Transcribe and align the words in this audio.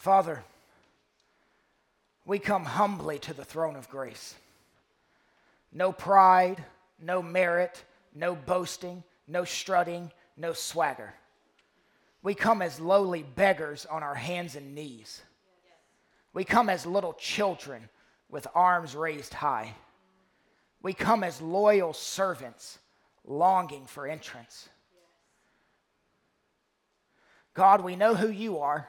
Father, 0.00 0.42
we 2.24 2.38
come 2.38 2.64
humbly 2.64 3.18
to 3.18 3.34
the 3.34 3.44
throne 3.44 3.76
of 3.76 3.90
grace. 3.90 4.34
No 5.74 5.92
pride, 5.92 6.64
no 6.98 7.20
merit, 7.20 7.84
no 8.14 8.34
boasting, 8.34 9.04
no 9.28 9.44
strutting, 9.44 10.10
no 10.38 10.54
swagger. 10.54 11.12
We 12.22 12.34
come 12.34 12.62
as 12.62 12.80
lowly 12.80 13.22
beggars 13.22 13.84
on 13.84 14.02
our 14.02 14.14
hands 14.14 14.56
and 14.56 14.74
knees. 14.74 15.20
We 16.32 16.44
come 16.44 16.70
as 16.70 16.86
little 16.86 17.12
children 17.12 17.90
with 18.30 18.46
arms 18.54 18.96
raised 18.96 19.34
high. 19.34 19.74
We 20.80 20.94
come 20.94 21.22
as 21.22 21.42
loyal 21.42 21.92
servants 21.92 22.78
longing 23.26 23.84
for 23.84 24.06
entrance. 24.06 24.66
God, 27.52 27.82
we 27.82 27.96
know 27.96 28.14
who 28.14 28.30
you 28.30 28.60
are, 28.60 28.88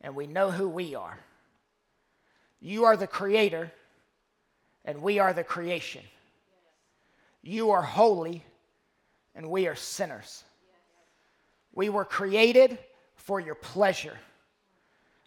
and 0.00 0.14
we 0.14 0.26
know 0.26 0.50
who 0.50 0.68
we 0.68 0.94
are. 0.94 1.18
You 2.60 2.84
are 2.84 2.96
the 2.96 3.06
creator, 3.06 3.72
and 4.84 5.02
we 5.02 5.18
are 5.18 5.32
the 5.32 5.44
creation. 5.44 6.02
You 7.42 7.70
are 7.70 7.82
holy, 7.82 8.44
and 9.34 9.50
we 9.50 9.66
are 9.66 9.76
sinners. 9.76 10.44
We 11.72 11.88
were 11.88 12.04
created 12.04 12.78
for 13.14 13.38
your 13.38 13.54
pleasure. 13.54 14.18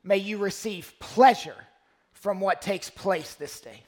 May 0.04 0.18
you 0.18 0.38
receive 0.38 0.94
pleasure 1.00 1.56
from 2.14 2.40
what 2.40 2.62
takes 2.62 2.90
place 2.90 3.36
this 3.36 3.60
day. 3.60 3.84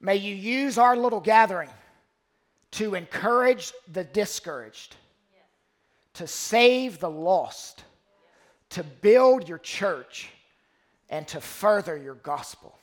May 0.00 0.16
you 0.16 0.34
use 0.34 0.78
our 0.78 0.96
little 0.96 1.20
gathering 1.20 1.70
to 2.72 2.94
encourage 2.94 3.72
the 3.92 4.04
discouraged, 4.04 4.96
to 6.14 6.26
save 6.26 6.98
the 6.98 7.10
lost, 7.10 7.84
to 8.74 8.82
build 8.82 9.48
your 9.48 9.58
church, 9.58 10.30
and 11.08 11.28
to 11.28 11.40
further 11.40 11.96
your 11.96 12.14
gospel. 12.14 12.76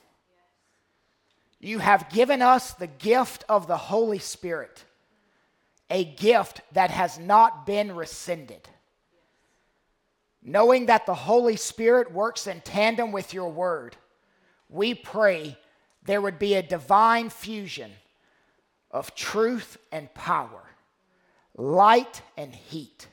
You 1.60 1.78
have 1.78 2.08
given 2.08 2.40
us 2.40 2.72
the 2.72 2.86
gift 2.86 3.44
of 3.48 3.66
the 3.66 3.76
Holy 3.76 4.18
Spirit, 4.18 4.84
a 5.90 6.04
gift 6.04 6.62
that 6.72 6.90
has 6.90 7.18
not 7.18 7.66
been 7.66 7.94
rescinded. 7.94 8.68
Knowing 10.42 10.86
that 10.86 11.04
the 11.04 11.14
Holy 11.14 11.56
Spirit 11.56 12.10
works 12.10 12.46
in 12.46 12.60
tandem 12.62 13.12
with 13.12 13.34
your 13.34 13.50
word, 13.50 13.94
we 14.68 14.94
pray 14.94 15.58
there 16.04 16.22
would 16.22 16.38
be 16.38 16.54
a 16.54 16.62
divine 16.62 17.28
fusion 17.28 17.92
of 18.90 19.14
truth 19.14 19.76
and 19.92 20.12
power, 20.14 20.62
light 21.54 22.22
and 22.36 22.54
heat. 22.54 23.06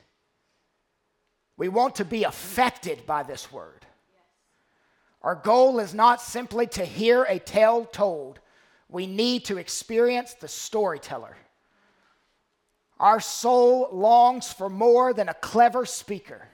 We 1.60 1.68
want 1.68 1.96
to 1.96 2.06
be 2.06 2.24
affected 2.24 3.04
by 3.04 3.22
this 3.22 3.52
word. 3.52 3.84
Our 5.20 5.34
goal 5.34 5.78
is 5.78 5.92
not 5.92 6.22
simply 6.22 6.66
to 6.68 6.86
hear 6.86 7.24
a 7.24 7.38
tale 7.38 7.84
told, 7.84 8.40
we 8.88 9.06
need 9.06 9.44
to 9.44 9.58
experience 9.58 10.32
the 10.32 10.48
storyteller. 10.48 11.36
Our 12.98 13.20
soul 13.20 13.90
longs 13.92 14.50
for 14.50 14.70
more 14.70 15.12
than 15.12 15.28
a 15.28 15.34
clever 15.34 15.84
speaker. 15.84 16.48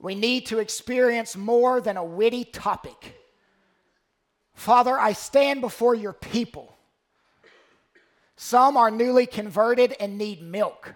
We 0.00 0.14
need 0.14 0.46
to 0.46 0.58
experience 0.58 1.36
more 1.36 1.82
than 1.82 1.98
a 1.98 2.04
witty 2.04 2.46
topic. 2.46 3.20
Father, 4.54 4.98
I 4.98 5.12
stand 5.12 5.60
before 5.60 5.94
your 5.94 6.14
people. 6.14 6.74
Some 8.36 8.78
are 8.78 8.90
newly 8.90 9.26
converted 9.26 9.94
and 10.00 10.16
need 10.16 10.40
milk. 10.40 10.94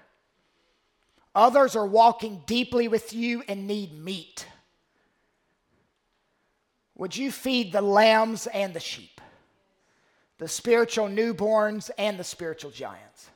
Others 1.35 1.77
are 1.77 1.87
walking 1.87 2.43
deeply 2.47 2.89
with 2.89 3.13
you 3.13 3.43
and 3.47 3.67
need 3.67 3.93
meat. 3.93 4.47
Would 6.97 7.17
you 7.17 7.31
feed 7.31 7.73
the 7.73 7.81
lambs 7.81 8.47
and 8.49 8.75
the 8.75 8.81
sheep, 8.81 9.21
the 10.39 10.49
spiritual 10.49 11.09
newborns 11.09 11.91
and 11.97 12.19
the 12.19 12.25
spiritual 12.25 12.71
giants? 12.71 13.31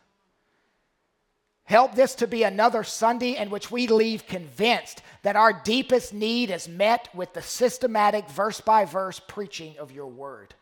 Help 1.65 1.95
this 1.95 2.15
to 2.17 2.27
be 2.27 2.43
another 2.43 2.85
Sunday 2.85 3.37
in 3.37 3.49
which 3.49 3.71
we 3.71 3.87
leave 3.87 4.27
convinced 4.27 5.01
that 5.23 5.37
our 5.37 5.53
deepest 5.65 6.13
need 6.13 6.51
is 6.51 6.69
met 6.69 7.09
with 7.15 7.33
the 7.33 7.41
systematic, 7.41 8.29
verse 8.29 8.61
by 8.61 8.85
verse 8.85 9.19
preaching 9.19 9.75
of 9.79 9.91
your 9.91 10.09
word. 10.09 10.55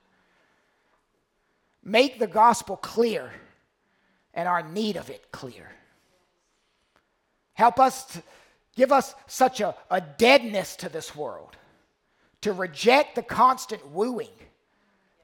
Make 1.82 2.20
the 2.20 2.28
gospel 2.28 2.76
clear 2.76 3.32
and 4.32 4.46
our 4.46 4.62
need 4.62 4.96
of 4.96 5.10
it 5.10 5.32
clear. 5.32 5.72
Help 7.62 7.80
us 7.80 8.04
to 8.06 8.22
give 8.76 8.92
us 8.92 9.14
such 9.26 9.60
a, 9.60 9.74
a 9.90 10.00
deadness 10.00 10.76
to 10.76 10.88
this 10.88 11.16
world, 11.16 11.56
to 12.42 12.52
reject 12.52 13.14
the 13.14 13.22
constant 13.22 13.86
wooing 13.88 14.28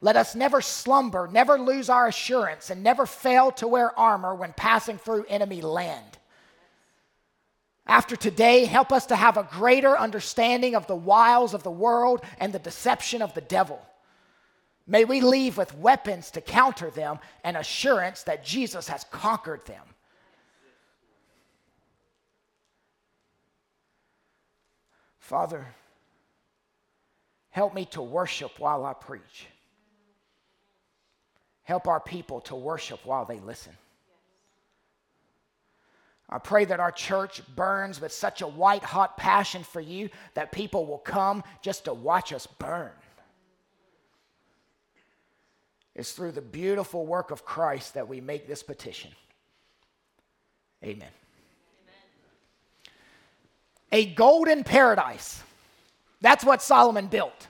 let 0.00 0.16
us 0.16 0.34
never 0.34 0.60
slumber, 0.60 1.28
never 1.31 1.59
lose 1.59 1.88
our 1.88 2.06
assurance, 2.06 2.71
and 2.71 2.82
never 2.82 3.04
fail 3.04 3.50
to 3.53 3.66
wear 3.66 3.98
armor 3.98 4.34
when 4.34 4.53
passing 4.53 4.98
through 4.98 5.27
enemy 5.28 5.60
land. 5.60 6.19
After 7.87 8.15
today, 8.16 8.65
help 8.65 8.93
us 8.93 9.06
to 9.06 9.16
have 9.16 9.37
a 9.37 9.48
greater 9.50 9.98
understanding 9.98 10.77
of 10.77 10.87
the 10.87 10.94
wiles 10.94 11.54
of 11.54 11.62
the 11.62 11.71
world 11.71 12.22
and 12.38 12.53
the 12.53 12.59
deception 12.59 13.22
of 13.22 13.34
the 13.34 13.41
devil. 13.41 13.84
May 14.87 15.04
we 15.04 15.21
leave 15.21 15.56
with 15.56 15.77
weapons 15.77 16.31
to 16.32 16.41
counter 16.41 16.91
them 16.91 17.19
and 17.43 17.56
assurance 17.56 18.22
that 18.25 18.44
Jesus 18.44 18.88
has 18.88 19.04
conquered 19.10 19.65
them. 19.66 19.82
Father, 25.28 25.66
help 27.50 27.75
me 27.75 27.84
to 27.84 28.00
worship 28.00 28.59
while 28.59 28.87
I 28.87 28.94
preach. 28.94 29.47
Help 31.65 31.87
our 31.87 32.00
people 32.00 32.41
to 32.41 32.55
worship 32.55 33.05
while 33.05 33.27
they 33.27 33.39
listen. 33.39 33.75
I 36.31 36.39
pray 36.39 36.65
that 36.65 36.81
our 36.81 36.91
church 36.91 37.43
burns 37.55 38.00
with 38.00 38.11
such 38.11 38.41
a 38.41 38.47
white 38.47 38.83
hot 38.83 39.19
passion 39.19 39.65
for 39.65 39.83
you 39.83 40.09
that 40.33 40.50
people 40.50 40.87
will 40.87 40.97
come 40.97 41.45
just 41.60 41.84
to 41.84 41.93
watch 41.93 42.33
us 42.33 42.47
burn. 42.47 42.93
It's 45.95 46.12
through 46.12 46.33
the 46.33 46.41
beautiful 46.41 47.05
work 47.05 47.31
of 47.31 47.45
Christ 47.45 47.93
that 47.93 48.09
we 48.09 48.22
make 48.22 48.49
this 48.49 48.62
petition. 48.62 49.10
Amen. 50.83 51.10
A 53.93 54.06
golden 54.06 54.65
paradise. 54.65 55.43
That's 56.21 56.44
what 56.44 56.62
Solomon 56.62 57.06
built. 57.06 57.49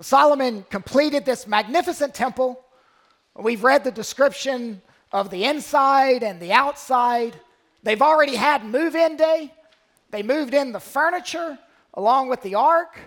Solomon 0.00 0.64
completed 0.70 1.24
this 1.24 1.46
magnificent 1.46 2.14
temple 2.14 2.64
We've 3.38 3.62
read 3.62 3.84
the 3.84 3.92
description 3.92 4.82
of 5.12 5.30
the 5.30 5.44
inside 5.44 6.24
and 6.24 6.40
the 6.40 6.52
outside. 6.52 7.38
They've 7.84 8.02
already 8.02 8.34
had 8.34 8.64
move 8.64 8.96
in 8.96 9.16
day. 9.16 9.54
They 10.10 10.24
moved 10.24 10.54
in 10.54 10.72
the 10.72 10.80
furniture 10.80 11.56
along 11.94 12.30
with 12.30 12.42
the 12.42 12.56
ark. 12.56 12.98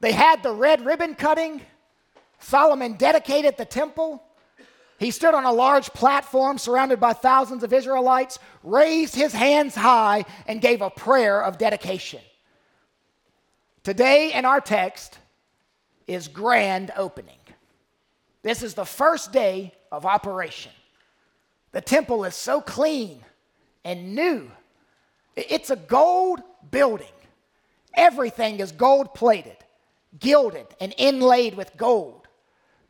They 0.00 0.12
had 0.12 0.42
the 0.42 0.52
red 0.52 0.84
ribbon 0.84 1.14
cutting. 1.14 1.62
Solomon 2.40 2.94
dedicated 2.94 3.56
the 3.56 3.64
temple. 3.64 4.22
He 4.98 5.12
stood 5.12 5.34
on 5.34 5.44
a 5.44 5.52
large 5.52 5.90
platform 5.92 6.58
surrounded 6.58 6.98
by 6.98 7.12
thousands 7.12 7.62
of 7.62 7.72
Israelites, 7.72 8.38
raised 8.64 9.14
his 9.14 9.32
hands 9.32 9.74
high, 9.74 10.24
and 10.46 10.60
gave 10.60 10.82
a 10.82 10.90
prayer 10.90 11.40
of 11.42 11.56
dedication. 11.56 12.20
Today 13.84 14.32
in 14.32 14.44
our 14.44 14.60
text 14.60 15.18
is 16.06 16.28
grand 16.28 16.90
opening. 16.96 17.38
This 18.42 18.62
is 18.62 18.74
the 18.74 18.84
first 18.84 19.32
day 19.32 19.72
of 19.92 20.04
operation. 20.04 20.72
The 21.72 21.80
temple 21.80 22.24
is 22.24 22.34
so 22.34 22.60
clean 22.60 23.24
and 23.84 24.14
new. 24.14 24.50
It's 25.36 25.70
a 25.70 25.76
gold 25.76 26.40
building. 26.70 27.06
Everything 27.94 28.60
is 28.60 28.72
gold 28.72 29.14
plated, 29.14 29.56
gilded, 30.18 30.66
and 30.80 30.94
inlaid 30.98 31.56
with 31.56 31.76
gold. 31.76 32.27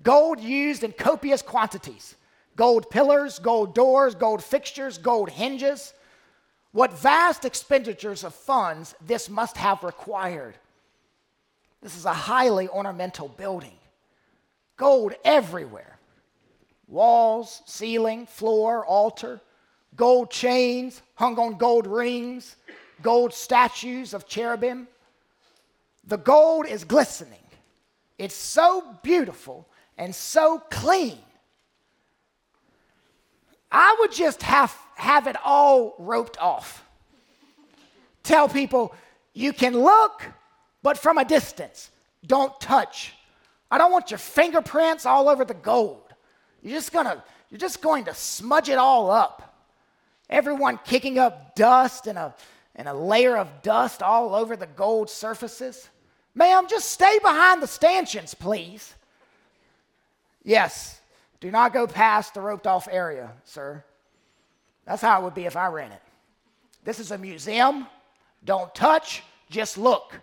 Gold 0.03 0.41
used 0.41 0.85
in 0.85 0.93
copious 0.93 1.43
quantities 1.43 2.15
gold 2.57 2.91
pillars, 2.91 3.39
gold 3.39 3.75
doors, 3.75 4.15
gold 4.15 4.43
fixtures, 4.43 4.99
gold 4.99 5.31
hinges. 5.31 5.95
What 6.73 6.93
vast 6.99 7.45
expenditures 7.45 8.25
of 8.25 8.35
funds 8.35 8.95
this 9.07 9.31
must 9.31 9.57
have 9.57 9.83
required. 9.83 10.55
This 11.81 11.97
is 11.97 12.05
a 12.05 12.13
highly 12.13 12.69
ornamental 12.69 13.29
building. 13.29 13.79
Gold 14.77 15.15
everywhere 15.25 15.99
walls, 16.89 17.63
ceiling, 17.67 18.27
floor, 18.27 18.85
altar, 18.87 19.41
gold 19.95 20.31
chains 20.31 21.03
hung 21.15 21.39
on 21.39 21.59
gold 21.59 21.87
rings, 21.87 22.57
gold 23.03 23.33
statues 23.33 24.15
of 24.15 24.27
cherubim. 24.27 24.89
The 26.07 26.17
gold 26.17 26.67
is 26.67 26.85
glistening. 26.85 27.39
It's 28.19 28.35
so 28.35 28.97
beautiful 29.03 29.69
and 29.99 30.15
so 30.15 30.63
clean. 30.71 31.19
I 33.71 33.97
would 33.99 34.13
just 34.13 34.43
have, 34.43 34.75
have 34.95 35.27
it 35.27 35.37
all 35.45 35.95
roped 35.99 36.39
off. 36.39 36.85
Tell 38.23 38.49
people, 38.49 38.95
You 39.35 39.53
can 39.53 39.79
look, 39.79 40.25
but 40.83 40.97
from 40.97 41.19
a 41.19 41.25
distance. 41.25 41.91
Don't 42.27 42.59
touch. 42.61 43.13
I 43.71 43.79
don't 43.79 43.93
want 43.93 44.11
your 44.11 44.19
fingerprints 44.19 45.05
all 45.05 45.29
over 45.29 45.45
the 45.45 45.55
gold. 45.55 46.03
You're 46.63 46.75
just 46.75 46.93
gonna, 46.93 47.23
you're 47.51 47.59
just 47.59 47.83
going 47.83 48.07
to 48.07 48.15
smudge 48.15 48.69
it 48.69 48.79
all 48.79 49.11
up. 49.11 49.67
Everyone 50.31 50.79
kicking 50.85 51.19
up 51.19 51.55
dust 51.55 52.07
and 52.07 52.19
a, 52.19 52.35
and 52.75 52.89
a 52.89 52.95
layer 52.95 53.37
of 53.37 53.63
dust 53.63 54.03
all 54.03 54.35
over 54.35 54.57
the 54.57 54.67
gold 54.67 55.11
surfaces. 55.11 55.89
Ma'am, 56.35 56.67
just 56.69 56.91
stay 56.91 57.19
behind 57.23 57.63
the 57.63 57.67
stanchions, 57.67 58.35
please. 58.35 58.95
Yes, 60.49 60.99
do 61.41 61.51
not 61.51 61.75
go 61.75 61.87
past 61.87 62.33
the 62.33 62.41
roped 62.41 62.67
off 62.67 62.89
area, 62.91 63.33
sir. 63.45 63.85
That's 64.87 65.03
how 65.03 65.21
it 65.21 65.25
would 65.25 65.35
be 65.35 65.45
if 65.45 65.59
I 65.59 65.67
ran 65.67 65.93
it. 65.93 66.01
This 66.85 66.99
is 67.01 67.11
a 67.11 67.19
museum. 67.19 67.87
Don't 68.47 68.75
touch, 68.75 69.23
just 69.51 69.77
look. 69.77 70.19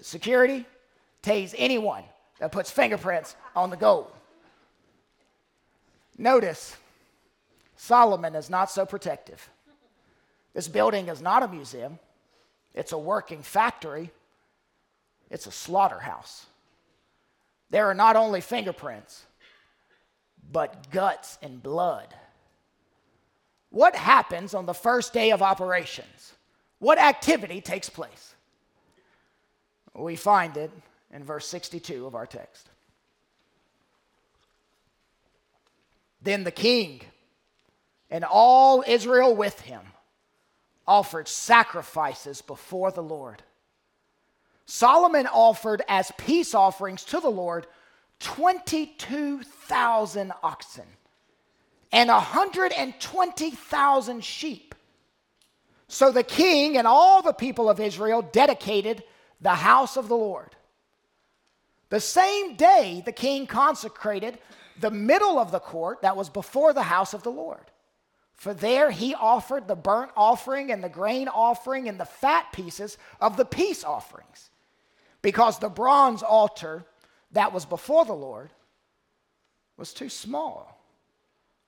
Security, 0.00 0.66
tase 1.22 1.54
anyone 1.56 2.02
that 2.40 2.50
puts 2.50 2.72
fingerprints 2.72 3.36
on 3.54 3.70
the 3.70 3.76
gold. 3.76 4.10
Notice, 6.18 6.76
Solomon 7.76 8.34
is 8.34 8.50
not 8.50 8.68
so 8.68 8.84
protective. 8.84 9.48
This 10.54 10.66
building 10.66 11.06
is 11.06 11.22
not 11.22 11.44
a 11.44 11.48
museum, 11.48 12.00
it's 12.74 12.90
a 12.90 12.98
working 12.98 13.42
factory, 13.44 14.10
it's 15.30 15.46
a 15.46 15.52
slaughterhouse. 15.52 16.47
There 17.70 17.86
are 17.86 17.94
not 17.94 18.16
only 18.16 18.40
fingerprints, 18.40 19.24
but 20.50 20.90
guts 20.90 21.38
and 21.42 21.62
blood. 21.62 22.14
What 23.70 23.94
happens 23.94 24.54
on 24.54 24.66
the 24.66 24.74
first 24.74 25.12
day 25.12 25.30
of 25.30 25.42
operations? 25.42 26.32
What 26.78 26.98
activity 26.98 27.60
takes 27.60 27.90
place? 27.90 28.34
We 29.94 30.16
find 30.16 30.56
it 30.56 30.70
in 31.12 31.24
verse 31.24 31.46
62 31.46 32.06
of 32.06 32.14
our 32.14 32.26
text. 32.26 32.68
Then 36.22 36.44
the 36.44 36.50
king 36.50 37.00
and 38.10 38.24
all 38.24 38.84
Israel 38.86 39.34
with 39.34 39.60
him 39.60 39.80
offered 40.86 41.28
sacrifices 41.28 42.40
before 42.40 42.90
the 42.90 43.02
Lord. 43.02 43.42
Solomon 44.70 45.26
offered 45.26 45.80
as 45.88 46.12
peace 46.18 46.54
offerings 46.54 47.02
to 47.04 47.20
the 47.20 47.30
Lord 47.30 47.66
22,000 48.20 50.32
oxen 50.42 50.84
and 51.90 52.10
120,000 52.10 54.20
sheep. 54.22 54.74
So 55.88 56.12
the 56.12 56.22
king 56.22 56.76
and 56.76 56.86
all 56.86 57.22
the 57.22 57.32
people 57.32 57.70
of 57.70 57.80
Israel 57.80 58.20
dedicated 58.20 59.02
the 59.40 59.54
house 59.54 59.96
of 59.96 60.08
the 60.08 60.16
Lord. 60.16 60.54
The 61.88 62.00
same 62.00 62.56
day, 62.56 63.02
the 63.06 63.12
king 63.12 63.46
consecrated 63.46 64.38
the 64.78 64.90
middle 64.90 65.38
of 65.38 65.50
the 65.50 65.60
court 65.60 66.02
that 66.02 66.14
was 66.14 66.28
before 66.28 66.74
the 66.74 66.82
house 66.82 67.14
of 67.14 67.22
the 67.22 67.30
Lord. 67.30 67.70
For 68.34 68.52
there 68.52 68.90
he 68.90 69.14
offered 69.14 69.66
the 69.66 69.74
burnt 69.74 70.10
offering 70.14 70.70
and 70.70 70.84
the 70.84 70.90
grain 70.90 71.28
offering 71.28 71.88
and 71.88 71.98
the 71.98 72.04
fat 72.04 72.52
pieces 72.52 72.98
of 73.18 73.38
the 73.38 73.46
peace 73.46 73.82
offerings. 73.82 74.50
Because 75.22 75.58
the 75.58 75.68
bronze 75.68 76.22
altar 76.22 76.84
that 77.32 77.52
was 77.52 77.64
before 77.64 78.04
the 78.04 78.12
Lord 78.12 78.50
was 79.76 79.92
too 79.92 80.08
small 80.08 80.78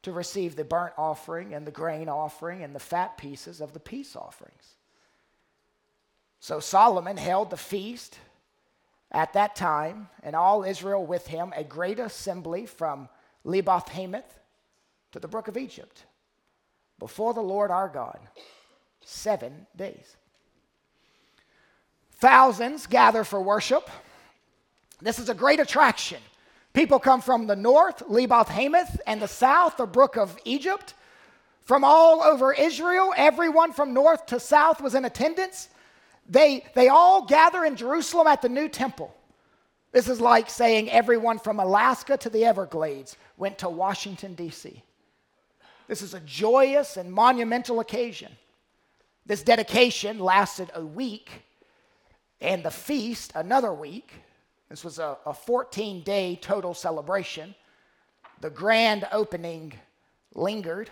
to 0.03 0.13
receive 0.13 0.57
the 0.57 0.65
burnt 0.65 0.95
offering 0.97 1.53
and 1.55 1.67
the 1.67 1.71
grain 1.71 2.09
offering 2.09 2.63
and 2.63 2.75
the 2.75 2.81
fat 2.81 3.19
pieces 3.19 3.61
of 3.61 3.73
the 3.73 3.81
peace 3.81 4.17
offerings. 4.17 4.75
So 6.39 6.59
Solomon 6.59 7.17
held 7.17 7.51
the 7.51 7.57
feast 7.57 8.19
at 9.13 9.33
that 9.33 9.57
time, 9.57 10.09
and 10.23 10.37
all 10.37 10.63
Israel 10.63 11.05
with 11.05 11.27
him, 11.27 11.53
a 11.57 11.65
great 11.65 11.99
assembly 11.99 12.65
from 12.65 13.09
Leboth 13.45 13.89
Hamath 13.89 14.39
to 15.13 15.19
the 15.19 15.29
brook 15.29 15.49
of 15.49 15.57
Egypt, 15.57 16.05
before 16.99 17.35
the 17.35 17.41
Lord 17.41 17.71
our 17.71 17.89
God, 17.89 18.21
seven 19.05 19.67
days. 19.77 20.17
Thousands 22.21 22.87
gather 22.87 23.25
for 23.25 23.41
worship. 23.41 23.91
This 25.01 25.19
is 25.19 25.29
a 25.29 25.35
great 25.35 25.59
attraction. 25.59 26.21
People 26.73 26.99
come 26.99 27.21
from 27.21 27.47
the 27.47 27.57
north, 27.57 28.03
Leboth 28.09 28.49
Hamath, 28.49 29.01
and 29.07 29.21
the 29.21 29.29
south, 29.29 29.77
the 29.77 29.87
brook 29.87 30.17
of 30.17 30.39
Egypt. 30.45 30.95
From 31.63 31.83
all 31.83 32.23
over 32.23 32.53
Israel, 32.53 33.13
everyone 33.17 33.73
from 33.73 33.95
north 33.95 34.27
to 34.27 34.39
south 34.39 34.81
was 34.81 34.95
in 34.95 35.05
attendance. 35.05 35.69
They, 36.29 36.65
they 36.75 36.89
all 36.89 37.25
gather 37.25 37.65
in 37.65 37.77
Jerusalem 37.77 38.27
at 38.27 38.43
the 38.43 38.49
new 38.49 38.69
temple. 38.69 39.15
This 39.93 40.09
is 40.09 40.21
like 40.21 40.49
saying 40.49 40.91
everyone 40.91 41.39
from 41.39 41.59
Alaska 41.59 42.17
to 42.19 42.31
the 42.31 42.45
Everglades 42.45 43.17
went 43.37 43.59
to 43.59 43.69
Washington, 43.69 44.35
D.C. 44.35 44.83
This 45.89 46.03
is 46.03 46.15
a 46.15 46.21
joyous 46.21 46.97
and 46.97 47.13
monumental 47.13 47.81
occasion. 47.81 48.31
This 49.27 49.43
dedication 49.43 50.21
lasted 50.21 50.71
a 50.75 50.85
week, 50.85 51.43
and 52.41 52.63
the 52.63 52.71
feast 52.71 53.33
another 53.35 53.73
week. 53.73 54.13
This 54.69 54.85
was 54.85 54.99
a, 54.99 55.19
a 55.27 55.35
14 55.35 56.03
day 56.03 56.39
total 56.41 56.75
celebration. 56.75 57.55
The 58.41 58.51
grand 58.51 59.07
opening 59.13 59.75
lingered. 60.35 60.91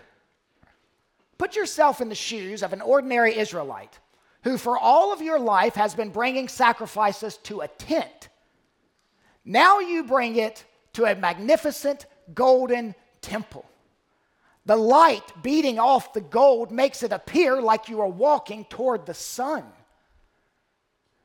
Put 1.38 1.56
yourself 1.56 2.00
in 2.00 2.08
the 2.08 2.14
shoes 2.14 2.62
of 2.62 2.72
an 2.72 2.80
ordinary 2.80 3.36
Israelite 3.38 3.98
who, 4.42 4.58
for 4.58 4.78
all 4.78 5.12
of 5.12 5.22
your 5.22 5.38
life, 5.38 5.74
has 5.74 5.94
been 5.94 6.10
bringing 6.10 6.48
sacrifices 6.48 7.36
to 7.38 7.60
a 7.60 7.68
tent. 7.68 8.28
Now 9.44 9.78
you 9.80 10.04
bring 10.04 10.36
it 10.36 10.64
to 10.94 11.04
a 11.04 11.14
magnificent 11.14 12.06
golden 12.34 12.94
temple. 13.20 13.64
The 14.66 14.76
light 14.76 15.24
beating 15.42 15.78
off 15.78 16.12
the 16.12 16.20
gold 16.20 16.70
makes 16.70 17.02
it 17.02 17.12
appear 17.12 17.60
like 17.62 17.88
you 17.88 18.00
are 18.00 18.08
walking 18.08 18.64
toward 18.66 19.06
the 19.06 19.14
sun. 19.14 19.64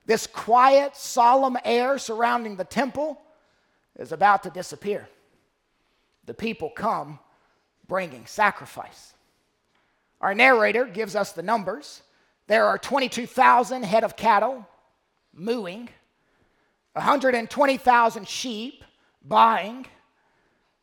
This 0.06 0.28
quiet, 0.28 0.96
solemn 0.96 1.58
air 1.64 1.98
surrounding 1.98 2.56
the 2.56 2.66
temple 2.66 3.22
is 3.98 4.12
about 4.12 4.44
to 4.44 4.50
disappear. 4.50 5.08
The 6.26 6.34
people 6.34 6.70
come 6.70 7.20
bringing 7.88 8.26
sacrifice. 8.26 9.14
Our 10.20 10.34
narrator 10.34 10.86
gives 10.86 11.16
us 11.16 11.32
the 11.32 11.44
numbers. 11.44 12.02
There 12.48 12.66
are 12.66 12.78
22,000 12.78 13.84
head 13.84 14.04
of 14.04 14.16
cattle 14.16 14.68
mooing, 15.34 15.90
120,000 16.94 18.28
sheep 18.28 18.84
buying. 19.24 19.86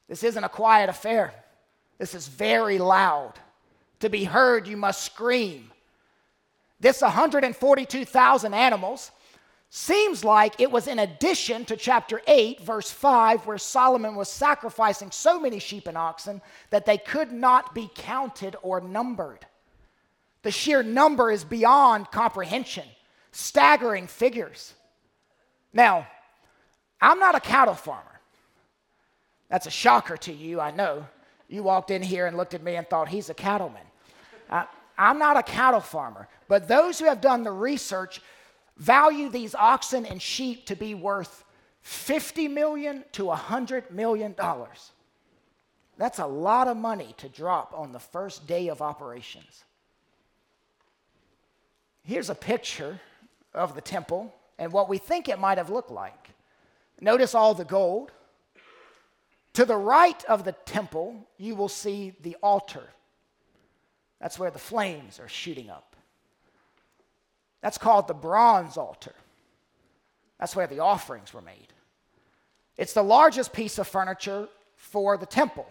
This 0.08 0.24
isn't 0.24 0.44
a 0.44 0.48
quiet 0.48 0.88
affair. 0.88 1.32
This 1.98 2.14
is 2.14 2.26
very 2.26 2.78
loud. 2.78 3.34
To 4.00 4.08
be 4.08 4.24
heard, 4.24 4.66
you 4.66 4.76
must 4.76 5.02
scream. 5.02 5.70
This 6.80 7.02
142,000 7.02 8.54
animals 8.54 9.10
seems 9.68 10.24
like 10.24 10.60
it 10.60 10.70
was 10.70 10.88
in 10.88 10.98
addition 10.98 11.64
to 11.66 11.76
chapter 11.76 12.20
8, 12.26 12.60
verse 12.60 12.90
5, 12.90 13.46
where 13.46 13.58
Solomon 13.58 14.16
was 14.16 14.28
sacrificing 14.28 15.10
so 15.10 15.38
many 15.38 15.60
sheep 15.60 15.86
and 15.86 15.96
oxen 15.96 16.42
that 16.70 16.86
they 16.86 16.98
could 16.98 17.30
not 17.30 17.74
be 17.74 17.88
counted 17.94 18.56
or 18.62 18.80
numbered. 18.80 19.46
The 20.42 20.50
sheer 20.50 20.82
number 20.82 21.30
is 21.30 21.44
beyond 21.44 22.10
comprehension, 22.10 22.86
staggering 23.30 24.06
figures. 24.06 24.74
Now, 25.72 26.08
I'm 27.00 27.20
not 27.20 27.36
a 27.36 27.40
cattle 27.40 27.74
farmer. 27.74 28.20
That's 29.48 29.66
a 29.66 29.70
shocker 29.70 30.16
to 30.16 30.32
you, 30.32 30.60
I 30.60 30.70
know. 30.70 31.06
You 31.48 31.62
walked 31.62 31.90
in 31.90 32.02
here 32.02 32.26
and 32.26 32.36
looked 32.36 32.54
at 32.54 32.62
me 32.62 32.76
and 32.76 32.88
thought, 32.88 33.08
he's 33.08 33.28
a 33.28 33.34
cattleman. 33.34 33.82
Uh, 34.48 34.64
I'm 35.00 35.18
not 35.18 35.38
a 35.38 35.42
cattle 35.42 35.80
farmer, 35.80 36.28
but 36.46 36.68
those 36.68 36.98
who 36.98 37.06
have 37.06 37.22
done 37.22 37.42
the 37.42 37.50
research 37.50 38.20
value 38.76 39.30
these 39.30 39.54
oxen 39.54 40.04
and 40.04 40.20
sheep 40.20 40.66
to 40.66 40.76
be 40.76 40.94
worth 40.94 41.42
50 41.80 42.48
million 42.48 43.04
to 43.12 43.24
100 43.24 43.90
million 43.90 44.34
dollars. 44.34 44.92
That's 45.96 46.18
a 46.18 46.26
lot 46.26 46.68
of 46.68 46.76
money 46.76 47.14
to 47.16 47.30
drop 47.30 47.72
on 47.74 47.92
the 47.92 47.98
first 47.98 48.46
day 48.46 48.68
of 48.68 48.82
operations. 48.82 49.64
Here's 52.02 52.28
a 52.28 52.34
picture 52.34 53.00
of 53.54 53.74
the 53.74 53.80
temple 53.80 54.34
and 54.58 54.70
what 54.70 54.90
we 54.90 54.98
think 54.98 55.30
it 55.30 55.38
might 55.38 55.56
have 55.56 55.70
looked 55.70 55.90
like. 55.90 56.28
Notice 57.00 57.34
all 57.34 57.54
the 57.54 57.64
gold. 57.64 58.12
To 59.54 59.64
the 59.64 59.76
right 59.76 60.22
of 60.26 60.44
the 60.44 60.52
temple, 60.52 61.26
you 61.38 61.54
will 61.54 61.68
see 61.68 62.12
the 62.20 62.36
altar. 62.42 62.90
That's 64.20 64.38
where 64.38 64.50
the 64.50 64.58
flames 64.58 65.18
are 65.18 65.28
shooting 65.28 65.70
up. 65.70 65.96
That's 67.62 67.78
called 67.78 68.08
the 68.08 68.14
bronze 68.14 68.76
altar. 68.76 69.14
That's 70.38 70.56
where 70.56 70.66
the 70.66 70.80
offerings 70.80 71.34
were 71.34 71.42
made. 71.42 71.68
It's 72.76 72.94
the 72.94 73.02
largest 73.02 73.52
piece 73.52 73.78
of 73.78 73.86
furniture 73.86 74.48
for 74.76 75.16
the 75.16 75.26
temple. 75.26 75.66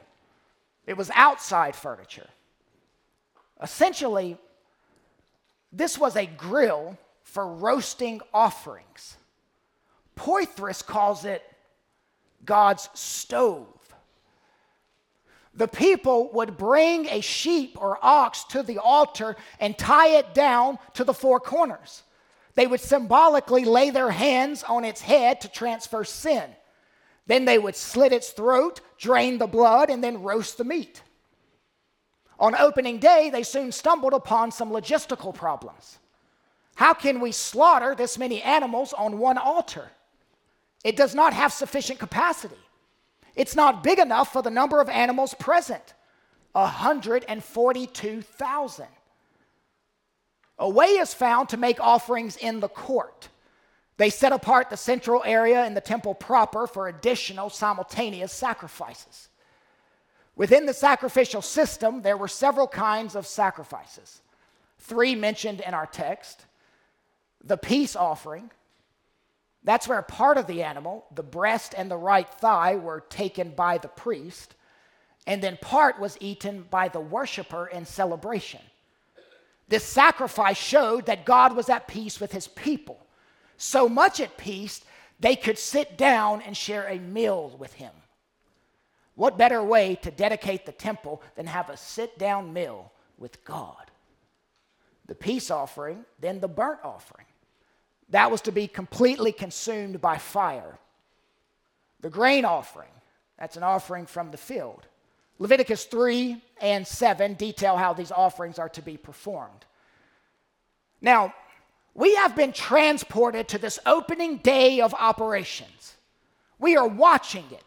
It 0.85 0.97
was 0.97 1.09
outside 1.13 1.75
furniture. 1.75 2.27
Essentially, 3.61 4.37
this 5.71 5.97
was 5.97 6.15
a 6.15 6.25
grill 6.25 6.97
for 7.23 7.47
roasting 7.47 8.21
offerings. 8.33 9.17
Poythress 10.15 10.85
calls 10.85 11.25
it 11.25 11.43
God's 12.45 12.89
stove. 12.93 13.67
The 15.53 15.67
people 15.67 16.29
would 16.33 16.57
bring 16.57 17.07
a 17.07 17.21
sheep 17.21 17.77
or 17.79 17.97
ox 18.01 18.43
to 18.45 18.63
the 18.63 18.77
altar 18.77 19.35
and 19.59 19.77
tie 19.77 20.17
it 20.17 20.33
down 20.33 20.79
to 20.93 21.03
the 21.03 21.13
four 21.13 21.39
corners. 21.39 22.03
They 22.55 22.67
would 22.67 22.81
symbolically 22.81 23.65
lay 23.65 23.89
their 23.89 24.11
hands 24.11 24.63
on 24.63 24.85
its 24.85 25.01
head 25.01 25.41
to 25.41 25.47
transfer 25.47 26.03
sin. 26.03 26.49
Then 27.25 27.45
they 27.45 27.59
would 27.59 27.75
slit 27.75 28.11
its 28.11 28.29
throat, 28.29 28.81
drain 28.97 29.37
the 29.37 29.47
blood, 29.47 29.89
and 29.89 30.03
then 30.03 30.23
roast 30.23 30.57
the 30.57 30.63
meat. 30.63 31.01
On 32.39 32.55
opening 32.55 32.99
day, 32.99 33.29
they 33.29 33.43
soon 33.43 33.71
stumbled 33.71 34.13
upon 34.13 34.51
some 34.51 34.71
logistical 34.71 35.33
problems. 35.33 35.99
How 36.75 36.93
can 36.93 37.19
we 37.19 37.31
slaughter 37.33 37.93
this 37.93 38.17
many 38.17 38.41
animals 38.41 38.93
on 38.93 39.19
one 39.19 39.37
altar? 39.37 39.91
It 40.83 40.95
does 40.95 41.13
not 41.13 41.33
have 41.33 41.51
sufficient 41.51 41.99
capacity. 41.99 42.55
It's 43.39 43.55
not 43.55 43.83
big 43.85 43.99
enough 43.99 44.33
for 44.33 44.41
the 44.41 44.49
number 44.49 44.81
of 44.81 44.89
animals 44.89 45.33
present 45.33 45.93
142,000. 46.51 48.85
A 50.57 50.69
way 50.69 50.87
is 50.87 51.13
found 51.13 51.47
to 51.47 51.55
make 51.55 51.79
offerings 51.79 52.35
in 52.35 52.59
the 52.59 52.67
court. 52.67 53.29
They 53.95 54.09
set 54.09 54.33
apart 54.33 54.69
the 54.69 54.75
central 54.75 55.23
area 55.23 55.65
in 55.65 55.73
the 55.73 55.79
temple 55.79 56.15
proper 56.15 56.67
for 56.67 56.89
additional 56.89 57.49
simultaneous 57.49 58.33
sacrifices. 58.33 59.29
Within 60.35 60.65
the 60.65 60.73
sacrificial 60.73 61.41
system, 61.41 62.01
there 62.01 62.17
were 62.17 62.27
several 62.27 62.67
kinds 62.67 63.15
of 63.15 63.25
sacrifices. 63.25 64.19
Three 64.79 65.15
mentioned 65.15 65.61
in 65.61 65.73
our 65.73 65.85
text 65.85 66.45
the 67.41 67.55
peace 67.55 67.95
offering. 67.95 68.51
That's 69.63 69.87
where 69.87 70.01
part 70.01 70.37
of 70.37 70.47
the 70.47 70.63
animal, 70.63 71.05
the 71.13 71.23
breast 71.23 71.73
and 71.77 71.91
the 71.91 71.97
right 71.97 72.29
thigh, 72.29 72.75
were 72.75 73.01
taken 73.09 73.51
by 73.51 73.77
the 73.77 73.89
priest, 73.89 74.55
and 75.27 75.41
then 75.41 75.57
part 75.61 75.99
was 75.99 76.17
eaten 76.21 76.65
by 76.69 76.87
the 76.87 77.01
worshiper 77.01 77.67
in 77.67 77.85
celebration. 77.85 78.61
This 79.67 79.83
sacrifice 79.83 80.57
showed 80.57 81.05
that 81.05 81.25
God 81.25 81.55
was 81.55 81.69
at 81.69 81.87
peace 81.87 82.19
with 82.19 82.31
his 82.31 82.47
people 82.47 83.05
so 83.59 83.89
much 83.89 84.21
at 84.21 84.37
peace 84.37 84.81
they 85.19 85.35
could 85.35 85.59
sit 85.59 85.97
down 85.97 86.41
and 86.41 86.55
share 86.55 86.87
a 86.87 86.97
meal 86.97 87.55
with 87.59 87.73
him. 87.73 87.91
What 89.15 89.37
better 89.37 89.61
way 89.61 89.95
to 89.95 90.11
dedicate 90.11 90.65
the 90.65 90.71
temple 90.71 91.21
than 91.35 91.45
have 91.45 91.69
a 91.69 91.75
sit 91.75 92.17
down 92.17 92.53
meal 92.53 92.93
with 93.17 93.43
God? 93.43 93.91
The 95.07 95.15
peace 95.15 95.51
offering, 95.51 96.05
then 96.19 96.39
the 96.39 96.47
burnt 96.47 96.79
offering. 96.85 97.25
That 98.11 98.31
was 98.31 98.41
to 98.41 98.51
be 98.51 98.67
completely 98.67 99.31
consumed 99.31 100.01
by 100.01 100.17
fire. 100.17 100.77
The 102.01 102.09
grain 102.09 102.45
offering, 102.45 102.89
that's 103.37 103.57
an 103.57 103.63
offering 103.63 104.05
from 104.05 104.31
the 104.31 104.37
field. 104.37 104.87
Leviticus 105.37 105.85
3 105.85 106.41
and 106.61 106.85
7 106.85 107.33
detail 107.35 107.77
how 107.77 107.93
these 107.93 108.11
offerings 108.11 108.59
are 108.59 108.69
to 108.69 108.81
be 108.81 108.97
performed. 108.97 109.65
Now, 111.01 111.33
we 111.93 112.15
have 112.15 112.35
been 112.35 112.51
transported 112.51 113.47
to 113.49 113.57
this 113.57 113.79
opening 113.85 114.37
day 114.37 114.81
of 114.81 114.93
operations. 114.93 115.95
We 116.59 116.75
are 116.75 116.87
watching 116.87 117.45
it. 117.51 117.63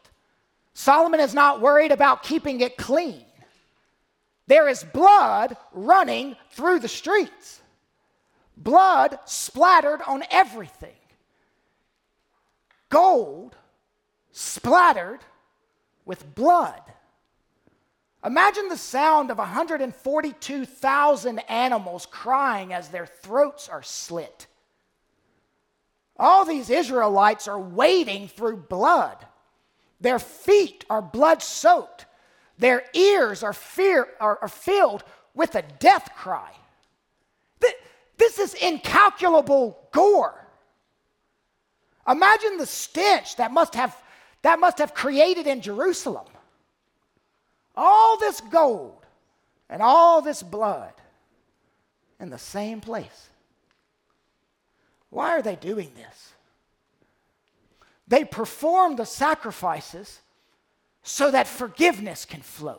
Solomon 0.75 1.21
is 1.21 1.35
not 1.35 1.61
worried 1.61 1.93
about 1.93 2.23
keeping 2.23 2.61
it 2.61 2.77
clean. 2.77 3.25
There 4.47 4.69
is 4.69 4.85
blood 4.85 5.57
running 5.73 6.37
through 6.51 6.81
the 6.81 6.89
streets, 6.89 7.62
blood 8.57 9.19
splattered 9.25 10.01
on 10.07 10.23
everything, 10.31 10.97
gold 12.89 13.57
splattered 14.33 15.21
with 16.05 16.35
blood. 16.35 16.83
Imagine 18.25 18.69
the 18.69 18.77
sound 18.77 19.31
of 19.31 19.39
142,000 19.39 21.39
animals 21.51 22.07
crying 22.07 22.73
as 22.73 22.89
their 22.89 23.07
throats 23.07 23.69
are 23.69 23.83
slit. 23.83 24.47
All 26.17 26.45
these 26.45 26.71
Israelites 26.71 27.49
are 27.49 27.59
wading 27.59 28.29
through 28.29 28.59
blood. 28.59 29.27
Their 30.01 30.21
feet 30.21 30.85
are 30.89 31.03
blood 31.03 31.43
soaked. 31.43 32.07
Their 32.59 32.85
ears 32.95 33.43
are, 33.43 33.53
fear, 33.53 34.07
are, 34.21 34.39
are 34.41 34.49
filled 34.49 35.03
with 35.35 35.57
a 35.57 35.63
death 35.63 36.11
cry. 36.15 36.53
This 38.35 38.55
is 38.55 38.62
incalculable 38.62 39.79
gore. 39.93 40.47
Imagine 42.09 42.57
the 42.57 42.67
stench 42.67 43.37
that 43.37 43.53
must 43.53 43.75
have, 43.75 43.97
that 44.41 44.59
must 44.59 44.79
have 44.79 44.95
created 44.95 45.47
in 45.47 45.61
Jerusalem 45.61 46.27
all 47.75 48.19
this 48.19 48.41
gold 48.41 49.05
and 49.69 49.83
all 49.83 50.23
this 50.23 50.43
blood 50.43 50.93
in 52.21 52.31
the 52.31 52.39
same 52.39 52.81
place. 52.81 53.29
Why 55.11 55.31
are 55.31 55.43
they 55.43 55.57
doing 55.57 55.93
this? 55.95 56.33
They 58.09 58.25
perform 58.25 58.97
the 58.97 59.05
sacrifices 59.07 60.21
so 61.03 61.31
that 61.31 61.47
forgiveness 61.47 62.25
can 62.25 62.41
flow. 62.41 62.79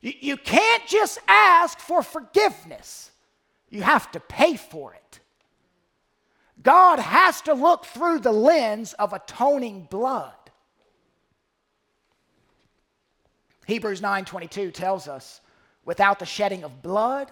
You, 0.00 0.12
you 0.20 0.36
can't 0.36 0.86
just 0.86 1.18
ask 1.26 1.78
for 1.78 2.02
forgiveness, 2.02 3.10
you 3.74 3.82
have 3.82 4.10
to 4.12 4.20
pay 4.20 4.56
for 4.56 4.94
it. 4.94 5.20
God 6.62 6.98
has 6.98 7.42
to 7.42 7.54
look 7.54 7.84
through 7.84 8.20
the 8.20 8.32
lens 8.32 8.94
of 8.94 9.12
atoning 9.12 9.88
blood. 9.90 10.32
Hebrews 13.66 14.00
9:22 14.00 14.72
tells 14.72 15.08
us, 15.08 15.40
without 15.84 16.18
the 16.18 16.26
shedding 16.26 16.64
of 16.64 16.82
blood, 16.82 17.30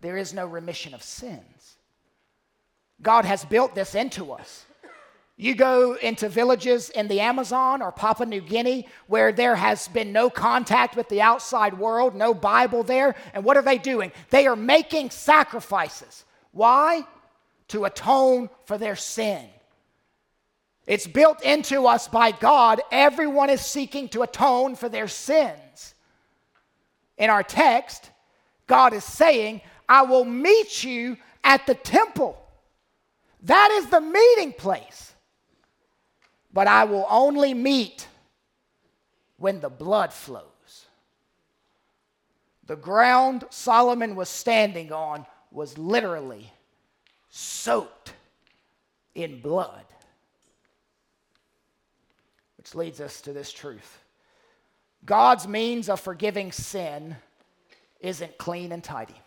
there 0.00 0.16
is 0.16 0.34
no 0.34 0.46
remission 0.46 0.94
of 0.94 1.02
sins. 1.02 1.76
God 3.02 3.24
has 3.24 3.44
built 3.44 3.74
this 3.74 3.94
into 3.94 4.32
us. 4.32 4.65
You 5.38 5.54
go 5.54 5.94
into 5.94 6.30
villages 6.30 6.88
in 6.88 7.08
the 7.08 7.20
Amazon 7.20 7.82
or 7.82 7.92
Papua 7.92 8.26
New 8.26 8.40
Guinea 8.40 8.86
where 9.06 9.32
there 9.32 9.54
has 9.54 9.86
been 9.88 10.10
no 10.10 10.30
contact 10.30 10.96
with 10.96 11.10
the 11.10 11.20
outside 11.20 11.78
world, 11.78 12.14
no 12.14 12.32
Bible 12.32 12.82
there, 12.82 13.14
and 13.34 13.44
what 13.44 13.58
are 13.58 13.62
they 13.62 13.76
doing? 13.76 14.12
They 14.30 14.46
are 14.46 14.56
making 14.56 15.10
sacrifices. 15.10 16.24
Why? 16.52 17.06
To 17.68 17.84
atone 17.84 18.48
for 18.64 18.78
their 18.78 18.96
sin. 18.96 19.44
It's 20.86 21.06
built 21.06 21.42
into 21.42 21.86
us 21.86 22.08
by 22.08 22.30
God. 22.30 22.80
Everyone 22.90 23.50
is 23.50 23.60
seeking 23.60 24.08
to 24.10 24.22
atone 24.22 24.74
for 24.74 24.88
their 24.88 25.08
sins. 25.08 25.94
In 27.18 27.28
our 27.28 27.42
text, 27.42 28.10
God 28.66 28.94
is 28.94 29.04
saying, 29.04 29.60
I 29.86 30.02
will 30.02 30.24
meet 30.24 30.82
you 30.82 31.18
at 31.44 31.66
the 31.66 31.74
temple. 31.74 32.40
That 33.42 33.70
is 33.72 33.90
the 33.90 34.00
meeting 34.00 34.52
place. 34.52 35.05
But 36.56 36.68
I 36.68 36.84
will 36.84 37.04
only 37.10 37.52
meet 37.52 38.08
when 39.36 39.60
the 39.60 39.68
blood 39.68 40.10
flows. 40.10 40.86
The 42.64 42.76
ground 42.76 43.44
Solomon 43.50 44.16
was 44.16 44.30
standing 44.30 44.90
on 44.90 45.26
was 45.50 45.76
literally 45.76 46.50
soaked 47.28 48.14
in 49.14 49.42
blood. 49.42 49.84
Which 52.56 52.74
leads 52.74 53.02
us 53.02 53.20
to 53.20 53.34
this 53.34 53.52
truth 53.52 53.98
God's 55.04 55.46
means 55.46 55.90
of 55.90 56.00
forgiving 56.00 56.52
sin 56.52 57.16
isn't 58.00 58.38
clean 58.38 58.72
and 58.72 58.82
tidy. 58.82 59.20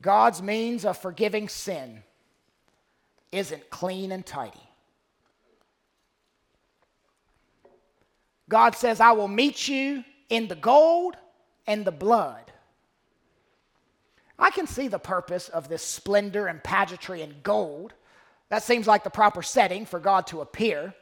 God's 0.00 0.42
means 0.42 0.84
of 0.84 0.98
forgiving 0.98 1.48
sin 1.48 2.02
isn't 3.32 3.70
clean 3.70 4.12
and 4.12 4.24
tidy. 4.24 4.58
God 8.48 8.74
says, 8.74 9.00
I 9.00 9.12
will 9.12 9.28
meet 9.28 9.68
you 9.68 10.04
in 10.28 10.48
the 10.48 10.54
gold 10.54 11.16
and 11.66 11.84
the 11.84 11.92
blood. 11.92 12.50
I 14.38 14.50
can 14.50 14.66
see 14.66 14.88
the 14.88 14.98
purpose 14.98 15.48
of 15.48 15.68
this 15.68 15.82
splendor 15.82 16.46
and 16.46 16.62
pageantry 16.62 17.22
and 17.22 17.42
gold 17.42 17.92
that 18.48 18.62
seems 18.62 18.86
like 18.86 19.04
the 19.04 19.10
proper 19.10 19.42
setting 19.42 19.84
for 19.84 20.00
God 20.00 20.26
to 20.28 20.40
appear. 20.40 20.94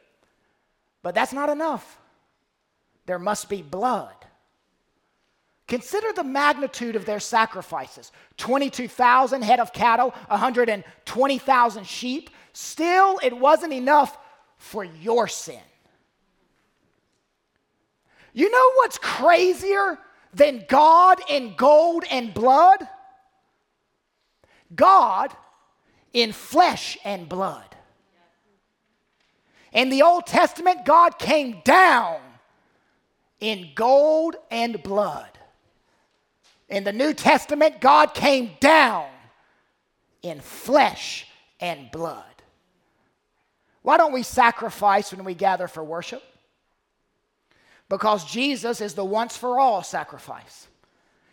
But 1.01 1.15
that's 1.15 1.33
not 1.33 1.49
enough. 1.49 1.97
There 3.05 3.19
must 3.19 3.47
be 3.47 3.61
blood. 3.61 4.15
Consider 5.67 6.13
the 6.13 6.23
magnitude 6.23 6.95
of 6.95 7.05
their 7.05 7.19
sacrifices 7.19 8.11
22,000 8.37 9.41
head 9.41 9.59
of 9.59 9.73
cattle, 9.73 10.13
120,000 10.29 11.85
sheep. 11.85 12.29
Still, 12.53 13.19
it 13.21 13.37
wasn't 13.37 13.73
enough 13.73 14.17
for 14.57 14.83
your 14.83 15.27
sin. 15.27 15.59
You 18.33 18.49
know 18.49 18.71
what's 18.75 18.97
crazier 18.97 19.99
than 20.33 20.65
God 20.67 21.19
in 21.29 21.55
gold 21.55 22.05
and 22.09 22.33
blood? 22.33 22.87
God 24.73 25.35
in 26.13 26.31
flesh 26.31 26.97
and 27.03 27.27
blood. 27.27 27.75
In 29.73 29.89
the 29.89 30.01
Old 30.01 30.25
Testament, 30.25 30.85
God 30.85 31.19
came 31.19 31.61
down 31.63 32.19
in 33.39 33.69
gold 33.75 34.35
and 34.49 34.81
blood. 34.81 35.36
In 36.69 36.83
the 36.83 36.93
New 36.93 37.13
Testament, 37.13 37.79
God 37.79 38.13
came 38.13 38.51
down 38.59 39.07
in 40.21 40.41
flesh 40.41 41.27
and 41.59 41.89
blood. 41.91 42.23
Why 43.81 43.95
don't 43.97 44.11
we 44.11 44.23
sacrifice 44.23 45.13
when 45.13 45.23
we 45.23 45.33
gather 45.33 45.67
for 45.67 45.83
worship? 45.83 46.21
Because 47.87 48.25
Jesus 48.25 48.81
is 48.81 48.95
the 48.95 49.05
once 49.05 49.37
for 49.37 49.59
all 49.59 49.81
sacrifice. 49.81 50.67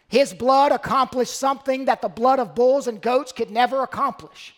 His 0.06 0.32
blood 0.32 0.70
accomplished 0.70 1.34
something 1.36 1.86
that 1.86 2.00
the 2.00 2.08
blood 2.08 2.38
of 2.38 2.54
bulls 2.54 2.86
and 2.86 3.02
goats 3.02 3.32
could 3.32 3.50
never 3.50 3.82
accomplish. 3.82 4.54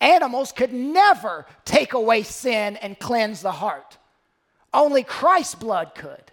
Animals 0.00 0.50
could 0.50 0.72
never 0.72 1.46
take 1.64 1.92
away 1.92 2.24
sin 2.24 2.76
and 2.78 2.98
cleanse 2.98 3.42
the 3.42 3.52
heart. 3.52 3.98
Only 4.74 5.04
Christ's 5.04 5.54
blood 5.54 5.94
could. 5.94 6.31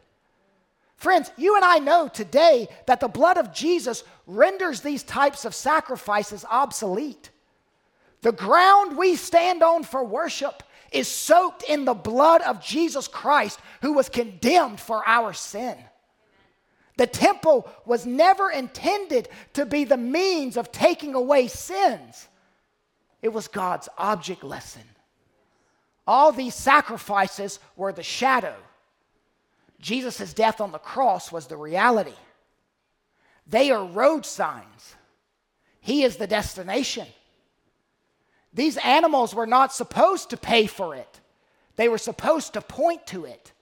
Friends, 1.00 1.32
you 1.38 1.56
and 1.56 1.64
I 1.64 1.80
know 1.80 2.10
today 2.10 2.68
that 2.86 3.00
the 3.00 3.08
blood 3.08 3.38
of 3.38 3.54
Jesus 3.54 4.04
renders 4.28 4.82
these 4.82 5.02
types 5.02 5.46
of 5.46 5.56
sacrifices 5.56 6.46
obsolete. 6.50 7.30
The 8.22 8.34
ground 8.34 8.98
we 8.98 9.16
stand 9.16 9.64
on 9.64 9.84
for 9.84 10.04
worship 10.04 10.62
is 10.92 11.08
soaked 11.08 11.64
in 11.64 11.86
the 11.86 11.94
blood 11.94 12.42
of 12.42 12.62
Jesus 12.62 13.08
Christ, 13.08 13.60
who 13.82 13.94
was 13.94 14.10
condemned 14.10 14.82
for 14.82 15.08
our 15.08 15.32
sin. 15.32 15.78
The 16.98 17.08
temple 17.08 17.70
was 17.86 18.06
never 18.06 18.52
intended 18.52 19.30
to 19.54 19.66
be 19.66 19.86
the 19.86 19.96
means 19.96 20.58
of 20.58 20.70
taking 20.70 21.16
away 21.16 21.48
sins, 21.48 22.28
it 23.22 23.30
was 23.30 23.48
God's 23.48 23.88
object 23.98 24.44
lesson. 24.44 24.84
All 26.06 26.34
these 26.34 26.56
sacrifices 26.56 27.60
were 27.78 27.94
the 27.94 28.04
shadow. 28.04 28.56
Jesus' 29.80 30.34
death 30.34 30.60
on 30.62 30.72
the 30.72 30.78
cross 30.78 31.32
was 31.32 31.48
the 31.48 31.58
reality. 31.58 32.14
They 33.48 33.72
are 33.72 33.86
road 33.86 34.26
signs. 34.26 34.96
He 35.80 36.04
is 36.04 36.18
the 36.18 36.28
destination. 36.28 37.08
These 38.54 38.78
animals 38.78 39.34
were 39.34 39.48
not 39.48 39.74
supposed 39.74 40.32
to 40.32 40.38
pay 40.38 40.68
for 40.68 40.96
it, 40.96 41.20
they 41.76 41.88
were 41.88 41.98
supposed 41.98 42.54
to 42.54 42.62
point 42.62 43.08
to 43.08 43.26
it. 43.26 43.54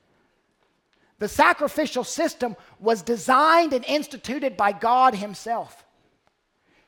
The 1.19 1.27
sacrificial 1.27 2.03
system 2.03 2.55
was 2.79 3.01
designed 3.01 3.73
and 3.73 3.83
instituted 3.85 4.55
by 4.55 4.71
God 4.71 5.15
Himself. 5.15 5.83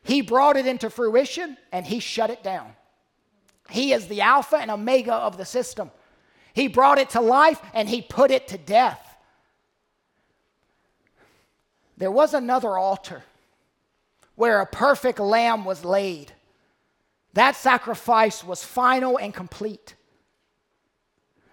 He 0.03 0.21
brought 0.21 0.55
it 0.55 0.67
into 0.67 0.89
fruition 0.89 1.57
and 1.71 1.85
He 1.85 1.99
shut 1.99 2.29
it 2.29 2.43
down. 2.43 2.73
He 3.69 3.91
is 3.91 4.07
the 4.07 4.21
Alpha 4.21 4.57
and 4.57 4.69
Omega 4.69 5.13
of 5.13 5.37
the 5.37 5.45
system. 5.45 5.89
He 6.53 6.67
brought 6.67 6.99
it 6.99 7.11
to 7.11 7.21
life 7.21 7.59
and 7.73 7.89
He 7.89 8.03
put 8.03 8.29
it 8.29 8.47
to 8.49 8.57
death. 8.57 9.08
There 11.99 12.09
was 12.09 12.33
another 12.33 12.77
altar 12.77 13.23
where 14.35 14.61
a 14.61 14.65
perfect 14.65 15.19
lamb 15.19 15.65
was 15.65 15.83
laid. 15.83 16.31
That 17.33 17.57
sacrifice 17.57 18.43
was 18.43 18.63
final 18.63 19.19
and 19.19 19.33
complete. 19.33 19.95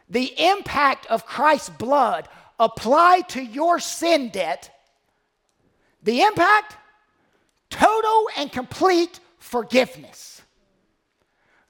The 0.09 0.33
impact 0.39 1.07
of 1.07 1.27
Christ's 1.27 1.71
blood 1.71 2.29
applied 2.61 3.29
to 3.31 3.43
your 3.43 3.81
sin 3.81 4.31
debt, 4.31 4.71
the 6.05 6.23
impact 6.23 6.77
total 7.69 8.29
and 8.39 8.51
complete 8.51 9.19
forgiveness. 9.39 10.43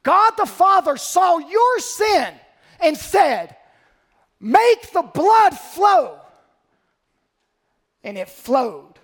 God 0.03 0.33
the 0.37 0.47
Father 0.47 0.99
saw 0.99 1.39
your 1.39 1.79
sin 1.81 2.35
and 2.79 2.97
said, 2.97 3.57
Make 4.39 4.93
the 4.93 5.03
blood 5.03 5.59
flow. 5.59 6.21
And 8.07 8.17
it 8.17 8.29
flowed 8.29 8.95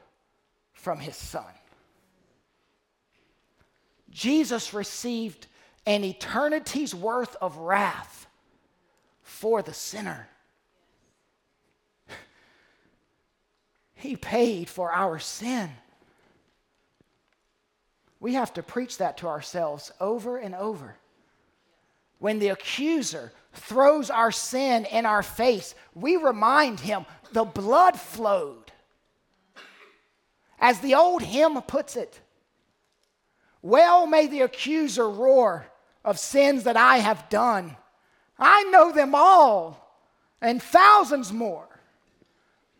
from 0.72 1.00
his 1.00 1.16
son. 1.16 1.44
Jesus 4.10 4.72
received 4.72 5.48
an 5.86 6.04
eternity's 6.04 6.94
worth 6.94 7.34
of 7.40 7.56
wrath 7.56 8.28
for 9.22 9.60
the 9.60 9.74
sinner. 9.74 10.28
He 13.94 14.14
paid 14.14 14.68
for 14.68 14.92
our 14.92 15.18
sin. 15.18 15.68
We 18.20 18.34
have 18.34 18.54
to 18.54 18.62
preach 18.62 18.98
that 18.98 19.16
to 19.18 19.26
ourselves 19.26 19.90
over 20.00 20.36
and 20.38 20.54
over. 20.54 20.94
When 22.20 22.38
the 22.38 22.50
accuser 22.50 23.32
throws 23.52 24.10
our 24.10 24.30
sin 24.30 24.84
in 24.84 25.06
our 25.06 25.24
face, 25.24 25.74
we 25.92 26.16
remind 26.16 26.78
him 26.78 27.04
the 27.32 27.42
blood 27.42 27.98
flowed. 27.98 28.61
As 30.62 30.78
the 30.78 30.94
old 30.94 31.22
hymn 31.22 31.60
puts 31.62 31.96
it, 31.96 32.20
well 33.62 34.06
may 34.06 34.28
the 34.28 34.42
accuser 34.42 35.10
roar 35.10 35.66
of 36.04 36.20
sins 36.20 36.62
that 36.64 36.76
I 36.76 36.98
have 36.98 37.28
done. 37.28 37.76
I 38.38 38.62
know 38.64 38.92
them 38.92 39.12
all 39.12 39.98
and 40.40 40.62
thousands 40.62 41.32
more. 41.32 41.68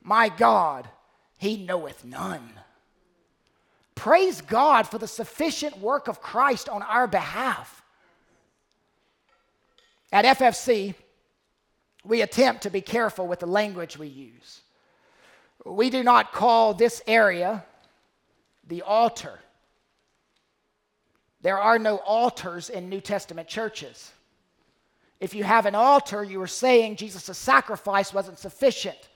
My 0.00 0.28
God, 0.28 0.88
he 1.36 1.56
knoweth 1.56 2.04
none. 2.04 2.52
Praise 3.96 4.40
God 4.40 4.86
for 4.86 4.98
the 4.98 5.08
sufficient 5.08 5.78
work 5.78 6.06
of 6.06 6.22
Christ 6.22 6.68
on 6.68 6.82
our 6.82 7.08
behalf. 7.08 7.82
At 10.12 10.38
FFC, 10.38 10.94
we 12.04 12.22
attempt 12.22 12.62
to 12.62 12.70
be 12.70 12.80
careful 12.80 13.26
with 13.26 13.40
the 13.40 13.46
language 13.46 13.98
we 13.98 14.06
use. 14.06 14.60
We 15.64 15.90
do 15.90 16.04
not 16.04 16.32
call 16.32 16.74
this 16.74 17.02
area 17.08 17.64
the 18.72 18.80
altar. 18.80 19.38
There 21.42 21.58
are 21.58 21.78
no 21.78 21.96
altars 21.98 22.70
in 22.70 22.88
New 22.88 23.02
Testament 23.02 23.46
churches. 23.46 24.10
If 25.20 25.34
you 25.34 25.44
have 25.44 25.66
an 25.66 25.74
altar, 25.74 26.24
you 26.24 26.40
are 26.40 26.46
saying 26.46 26.96
Jesus' 26.96 27.36
sacrifice 27.36 28.14
wasn't 28.14 28.38
sufficient. 28.38 29.10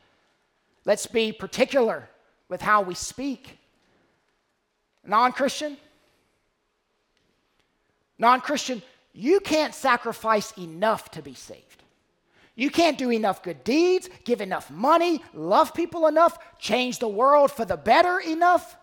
Let's 0.84 1.06
be 1.06 1.32
particular 1.32 2.06
with 2.50 2.60
how 2.60 2.82
we 2.82 2.94
speak. 2.94 3.58
Non 5.06 5.32
Christian, 5.32 5.78
non 8.18 8.42
Christian, 8.42 8.82
you 9.14 9.40
can't 9.40 9.74
sacrifice 9.74 10.52
enough 10.58 11.10
to 11.12 11.22
be 11.22 11.32
saved. 11.32 11.82
You 12.56 12.70
can't 12.70 12.98
do 12.98 13.10
enough 13.10 13.42
good 13.42 13.64
deeds, 13.64 14.10
give 14.24 14.42
enough 14.42 14.70
money, 14.70 15.22
love 15.32 15.72
people 15.72 16.08
enough, 16.08 16.38
change 16.58 16.98
the 16.98 17.08
world 17.08 17.50
for 17.50 17.64
the 17.64 17.78
better 17.78 18.18
enough. 18.18 18.76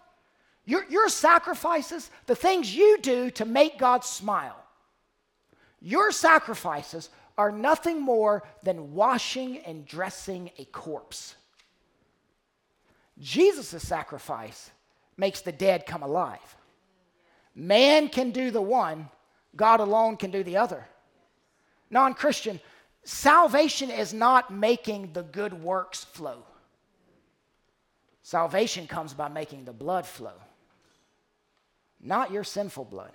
Your, 0.66 0.86
your 0.90 1.10
sacrifices, 1.10 2.10
the 2.26 2.36
things 2.36 2.76
you 2.76 2.98
do 3.02 3.30
to 3.32 3.46
make 3.46 3.78
God 3.78 4.04
smile, 4.04 4.58
your 5.82 6.12
sacrifices 6.12 7.10
are 7.38 7.52
nothing 7.52 8.02
more 8.02 8.44
than 8.64 8.94
washing 8.94 9.58
and 9.60 9.86
dressing 9.86 10.52
a 10.58 10.66
corpse. 10.66 11.36
Jesus' 13.20 13.86
sacrifice 13.86 14.72
makes 15.18 15.42
the 15.42 15.52
dead 15.52 15.86
come 15.86 16.04
alive. 16.04 16.56
Man 17.56 18.08
can 18.08 18.32
do 18.32 18.50
the 18.50 18.62
one, 18.62 19.10
God 19.56 19.80
alone 19.80 20.18
can 20.18 20.32
do 20.32 20.44
the 20.44 20.58
other. 20.58 20.88
Non 21.90 22.14
Christian, 22.14 22.60
salvation 23.04 23.92
is 23.92 24.14
not 24.14 24.52
making 24.52 25.14
the 25.14 25.22
good 25.22 25.54
works 25.54 26.04
flow. 26.04 26.44
Salvation 28.24 28.88
comes 28.88 29.14
by 29.14 29.28
making 29.28 29.66
the 29.66 29.74
blood 29.74 30.06
flow. 30.06 30.34
Not 32.04 32.32
your 32.32 32.44
sinful 32.44 32.86
blood, 32.86 33.14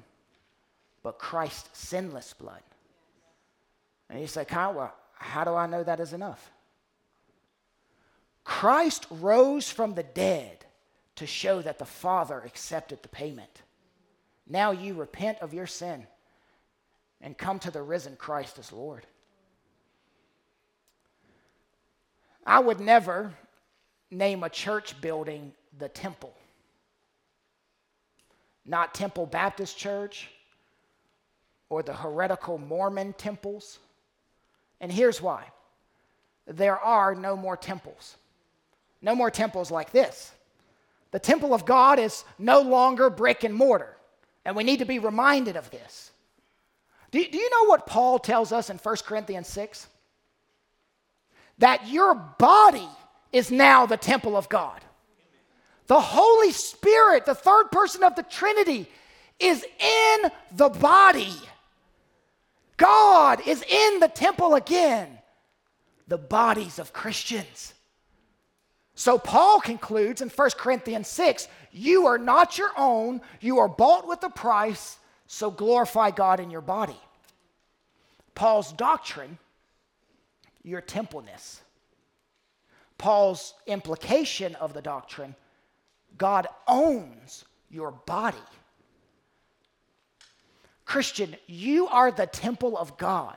but 1.03 1.19
Christ's 1.19 1.79
sinless 1.79 2.33
blood. 2.33 2.63
And 4.09 4.19
you 4.19 4.27
say, 4.27 4.47
Kyle, 4.47 4.73
well, 4.73 4.95
how 5.13 5.45
do 5.45 5.55
I 5.55 5.67
know 5.67 5.85
that 5.85 6.01
is 6.01 6.15
enough? 6.15 6.51
Christ 8.45 9.07
rose 9.11 9.71
from 9.71 9.95
the 9.95 10.03
dead 10.03 10.65
to 11.17 11.27
show 11.27 11.61
that 11.61 11.79
the 11.79 11.85
Father 11.85 12.41
accepted 12.41 13.03
the 13.03 13.09
payment. 13.09 13.63
Now 14.47 14.71
you 14.71 14.95
repent 14.95 15.39
of 15.43 15.53
your 15.53 15.67
sin 15.67 16.07
and 17.21 17.37
come 17.37 17.59
to 17.59 17.71
the 17.71 17.83
risen 17.83 18.17
Christ 18.17 18.59
as 18.59 18.73
Lord. 18.73 19.07
I 22.47 22.61
would 22.61 22.81
never 22.81 23.35
name 24.11 24.43
a 24.43 24.49
church 24.49 24.99
building 25.03 25.53
the 25.77 25.91
temple 25.91 26.33
not 28.69 28.95
Temple 28.95 29.27
Baptist 29.27 29.77
Church 29.77 30.29
or 31.71 31.83
the 31.83 31.95
heretical 31.95 32.59
Mormon 32.59 33.15
temples. 33.15 33.79
And 34.81 34.93
here's 34.93 35.21
why 35.21 35.45
there 36.47 36.79
are 36.79 37.15
no 37.15 37.37
more 37.37 37.57
temples. 37.57 38.17
No 39.03 39.15
more 39.15 39.31
temples 39.31 39.71
like 39.71 39.91
this. 39.91 40.33
The 41.11 41.19
temple 41.19 41.55
of 41.55 41.65
God 41.65 41.99
is 41.99 42.25
no 42.39 42.61
longer 42.61 43.11
brick 43.11 43.45
and 43.45 43.55
mortar, 43.55 43.97
and 44.45 44.55
we 44.55 44.65
need 44.65 44.81
to 44.81 44.85
be 44.85 44.99
reminded 44.99 45.57
of 45.57 45.71
this. 45.71 46.11
Do, 47.11 47.25
do 47.25 47.39
you 47.39 47.51
know 47.51 47.69
what 47.69 47.87
Paul 47.87 48.19
tells 48.19 48.53
us 48.53 48.69
in 48.69 48.77
1 48.77 48.97
Corinthians 49.07 49.49
6? 49.49 49.87
That 51.59 51.89
your 51.89 52.15
body 52.15 52.89
is 53.33 53.51
now 53.51 53.87
the 53.87 53.97
temple 53.97 54.37
of 54.37 54.49
God. 54.49 54.81
The 55.89 56.01
Holy 56.01 56.53
Spirit, 56.53 57.27
the 57.27 57.35
third 57.35 57.71
person 57.73 58.05
of 58.05 58.15
the 58.15 58.23
Trinity, 58.23 58.89
is 59.41 59.65
in 59.65 60.31
the 60.53 60.69
body. 60.69 61.35
God 62.77 63.47
is 63.47 63.63
in 63.63 63.99
the 63.99 64.09
temple 64.09 64.55
again, 64.55 65.19
the 66.07 66.19
bodies 66.19 66.79
of 66.79 66.93
Christians. 66.93 67.75
So 68.95 69.19
Paul 69.19 69.61
concludes 69.61 70.23
in 70.23 70.29
1 70.29 70.51
Corinthians 70.59 71.09
6 71.09 71.49
you 71.73 72.07
are 72.07 72.19
not 72.19 72.59
your 72.59 72.71
own, 72.77 73.21
you 73.41 73.59
are 73.59 73.69
bought 73.69 74.07
with 74.09 74.23
a 74.25 74.31
price, 74.31 74.99
so 75.27 75.51
glorify 75.51 76.11
God 76.11 76.41
in 76.41 76.51
your 76.51 76.61
body. 76.61 76.99
Paul's 78.35 78.73
doctrine, 78.73 79.39
your 80.63 80.81
templeness. 80.81 81.61
Paul's 82.99 83.55
implication 83.67 84.55
of 84.57 84.75
the 84.75 84.83
doctrine, 84.83 85.35
God 86.17 86.47
owns 86.67 87.45
your 87.71 87.91
body. 87.91 88.39
Christian, 90.85 91.37
you 91.47 91.87
are 91.89 92.11
the 92.11 92.27
temple 92.27 92.77
of 92.77 92.97
God. 92.97 93.37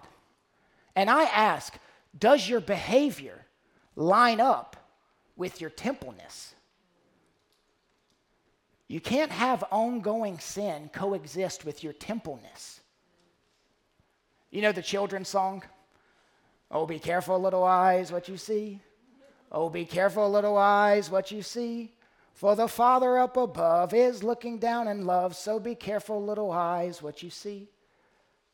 And 0.96 1.10
I 1.10 1.24
ask, 1.24 1.78
does 2.18 2.48
your 2.48 2.62
behavior 2.62 3.46
line 3.96 4.40
up 4.40 4.78
with 5.36 5.60
your 5.60 5.70
templeness? 5.70 6.56
You 8.88 9.00
can't 9.00 9.32
have 9.32 9.64
ongoing 9.72 10.40
sin 10.40 10.90
coexist 10.94 11.66
with 11.66 11.84
your 11.84 11.94
templeness. 11.94 12.82
You 14.50 14.62
know 14.62 14.74
the 14.74 14.82
children's 14.82 15.30
song? 15.30 15.64
Oh, 16.70 16.86
be 16.86 17.00
careful, 17.00 17.40
little 17.40 17.64
eyes, 17.64 18.12
what 18.12 18.28
you 18.28 18.38
see. 18.38 18.80
Oh, 19.52 19.70
be 19.70 19.86
careful, 19.86 20.30
little 20.30 20.58
eyes, 20.58 21.10
what 21.10 21.32
you 21.32 21.42
see. 21.42 21.94
For 22.34 22.56
the 22.56 22.68
Father 22.68 23.18
up 23.18 23.38
above 23.38 23.94
is 23.94 24.24
looking 24.24 24.58
down 24.58 24.88
in 24.88 25.06
love, 25.06 25.36
so 25.36 25.60
be 25.60 25.76
careful, 25.76 26.24
little 26.24 26.52
eyes, 26.52 27.02
what 27.02 27.22
you 27.22 27.30
see. 27.30 27.70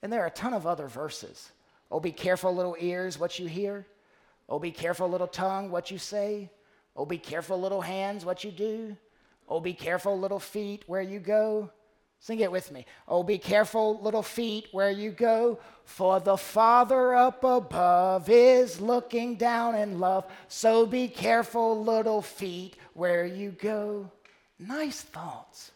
And 0.02 0.12
there 0.12 0.24
are 0.24 0.28
a 0.28 0.32
ton 0.32 0.54
of 0.54 0.68
other 0.68 0.88
verses. 0.88 1.52
Oh, 1.90 2.00
be 2.00 2.12
careful, 2.12 2.54
little 2.54 2.76
ears, 2.80 3.18
what 3.18 3.40
you 3.40 3.48
hear. 3.48 3.88
Oh, 4.50 4.60
be 4.60 4.72
careful, 4.72 5.10
little 5.10 5.28
tongue, 5.28 5.72
what 5.72 5.90
you 5.90 5.98
say. 5.98 6.50
Oh, 6.96 7.06
be 7.06 7.18
careful, 7.18 7.60
little 7.60 7.82
hands, 7.82 8.26
what 8.26 8.44
you 8.44 8.52
do. 8.52 8.98
Oh, 9.48 9.60
be 9.60 9.74
careful, 9.74 10.20
little 10.20 10.40
feet, 10.40 10.84
where 10.88 11.02
you 11.02 11.20
go. 11.20 11.72
Sing 12.20 12.40
it 12.40 12.52
with 12.52 12.72
me. 12.72 12.86
Oh, 13.08 13.24
be 13.24 13.38
careful, 13.38 14.00
little 14.02 14.24
feet, 14.24 14.68
where 14.72 14.90
you 14.90 15.12
go, 15.12 15.60
for 15.86 16.20
the 16.20 16.36
Father 16.38 17.14
up 17.14 17.44
above 17.44 18.30
is 18.30 18.82
looking 18.82 19.36
down 19.36 19.76
in 19.76 20.00
love. 20.00 20.26
So 20.48 20.86
be 20.86 21.08
careful, 21.08 21.84
little 21.84 22.22
feet, 22.22 22.76
where 22.94 23.26
you 23.26 23.52
go. 23.52 24.12
Nice 24.60 25.02
thoughts, 25.02 25.72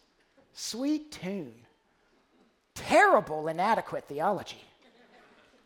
sweet 0.52 1.12
tune, 1.12 1.54
terrible, 2.74 3.46
inadequate 3.48 4.04
theology. 4.04 4.64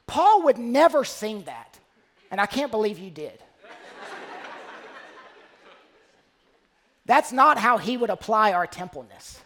Paul 0.07 0.43
would 0.43 0.59
never 0.59 1.03
sing 1.03 1.43
that, 1.45 1.79
and 2.31 2.41
I 2.41 2.47
can't 2.47 2.71
believe 2.71 2.99
you 2.99 3.11
did. 3.11 3.43
That's 7.07 7.33
not 7.33 7.57
how 7.57 7.79
he 7.79 7.97
would 7.97 8.11
apply 8.11 8.53
our 8.53 8.67
templeness. 8.67 9.41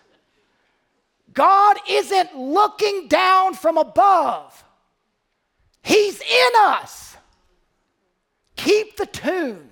God 1.32 1.76
isn't 1.88 2.36
looking 2.36 3.08
down 3.08 3.54
from 3.54 3.78
above, 3.78 4.64
He's 5.82 6.20
in 6.20 6.50
us. 6.58 7.16
Keep 8.56 8.98
the 8.98 9.06
tune 9.06 9.70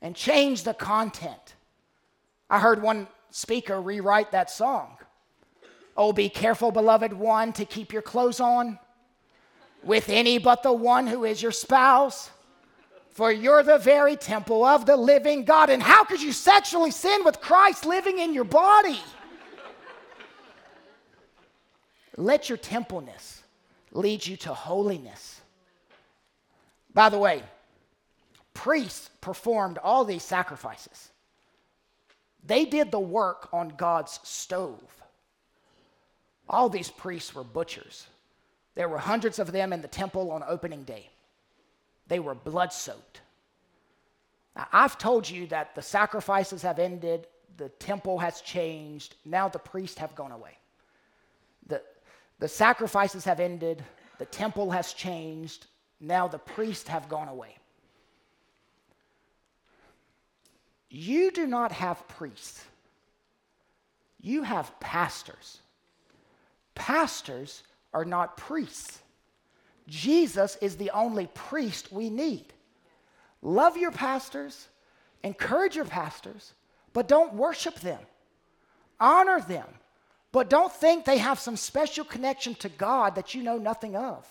and 0.00 0.14
change 0.14 0.62
the 0.62 0.74
content. 0.74 1.56
I 2.48 2.60
heard 2.60 2.80
one 2.80 3.08
speaker 3.30 3.80
rewrite 3.80 4.30
that 4.30 4.50
song. 4.50 4.96
Oh, 5.96 6.12
be 6.12 6.28
careful, 6.28 6.70
beloved 6.70 7.12
one, 7.12 7.52
to 7.54 7.64
keep 7.64 7.92
your 7.92 8.02
clothes 8.02 8.38
on 8.38 8.78
with 9.82 10.08
any 10.08 10.38
but 10.38 10.62
the 10.62 10.72
one 10.72 11.08
who 11.08 11.24
is 11.24 11.42
your 11.42 11.50
spouse. 11.50 12.30
For 13.10 13.32
you're 13.32 13.64
the 13.64 13.78
very 13.78 14.14
temple 14.14 14.64
of 14.64 14.86
the 14.86 14.96
living 14.96 15.44
God. 15.44 15.70
And 15.70 15.82
how 15.82 16.04
could 16.04 16.22
you 16.22 16.32
sexually 16.32 16.92
sin 16.92 17.24
with 17.24 17.40
Christ 17.40 17.84
living 17.84 18.20
in 18.20 18.32
your 18.32 18.44
body? 18.44 19.00
Let 22.18 22.48
your 22.48 22.58
templeness 22.58 23.44
lead 23.92 24.26
you 24.26 24.36
to 24.38 24.52
holiness. 24.52 25.40
By 26.92 27.10
the 27.10 27.18
way, 27.18 27.44
priests 28.54 29.08
performed 29.20 29.78
all 29.78 30.04
these 30.04 30.24
sacrifices. 30.24 31.10
They 32.44 32.64
did 32.64 32.90
the 32.90 32.98
work 32.98 33.48
on 33.52 33.68
God's 33.68 34.18
stove. 34.24 34.82
All 36.48 36.68
these 36.68 36.90
priests 36.90 37.36
were 37.36 37.44
butchers. 37.44 38.08
There 38.74 38.88
were 38.88 38.98
hundreds 38.98 39.38
of 39.38 39.52
them 39.52 39.72
in 39.72 39.80
the 39.80 39.86
temple 39.86 40.32
on 40.32 40.42
opening 40.48 40.82
day. 40.82 41.08
They 42.08 42.18
were 42.18 42.34
blood 42.34 42.72
soaked. 42.72 43.20
I've 44.72 44.98
told 44.98 45.30
you 45.30 45.46
that 45.48 45.76
the 45.76 45.82
sacrifices 45.82 46.62
have 46.62 46.80
ended, 46.80 47.28
the 47.58 47.68
temple 47.68 48.18
has 48.18 48.40
changed, 48.40 49.14
now 49.24 49.48
the 49.48 49.60
priests 49.60 49.98
have 49.98 50.16
gone 50.16 50.32
away. 50.32 50.57
The 52.38 52.48
sacrifices 52.48 53.24
have 53.24 53.40
ended, 53.40 53.84
the 54.18 54.24
temple 54.24 54.70
has 54.70 54.92
changed, 54.92 55.66
now 56.00 56.28
the 56.28 56.38
priests 56.38 56.88
have 56.88 57.08
gone 57.08 57.28
away. 57.28 57.56
You 60.90 61.30
do 61.30 61.46
not 61.46 61.72
have 61.72 62.06
priests, 62.08 62.64
you 64.20 64.42
have 64.42 64.78
pastors. 64.80 65.60
Pastors 66.74 67.64
are 67.92 68.04
not 68.04 68.36
priests. 68.36 69.00
Jesus 69.88 70.56
is 70.60 70.76
the 70.76 70.90
only 70.90 71.26
priest 71.34 71.90
we 71.90 72.08
need. 72.08 72.52
Love 73.42 73.76
your 73.76 73.90
pastors, 73.90 74.68
encourage 75.24 75.74
your 75.74 75.84
pastors, 75.84 76.52
but 76.92 77.08
don't 77.08 77.34
worship 77.34 77.80
them. 77.80 78.00
Honor 79.00 79.40
them. 79.40 79.66
But 80.32 80.50
don't 80.50 80.72
think 80.72 81.04
they 81.04 81.18
have 81.18 81.38
some 81.38 81.56
special 81.56 82.04
connection 82.04 82.54
to 82.56 82.68
God 82.68 83.14
that 83.14 83.34
you 83.34 83.42
know 83.42 83.56
nothing 83.56 83.96
of. 83.96 84.26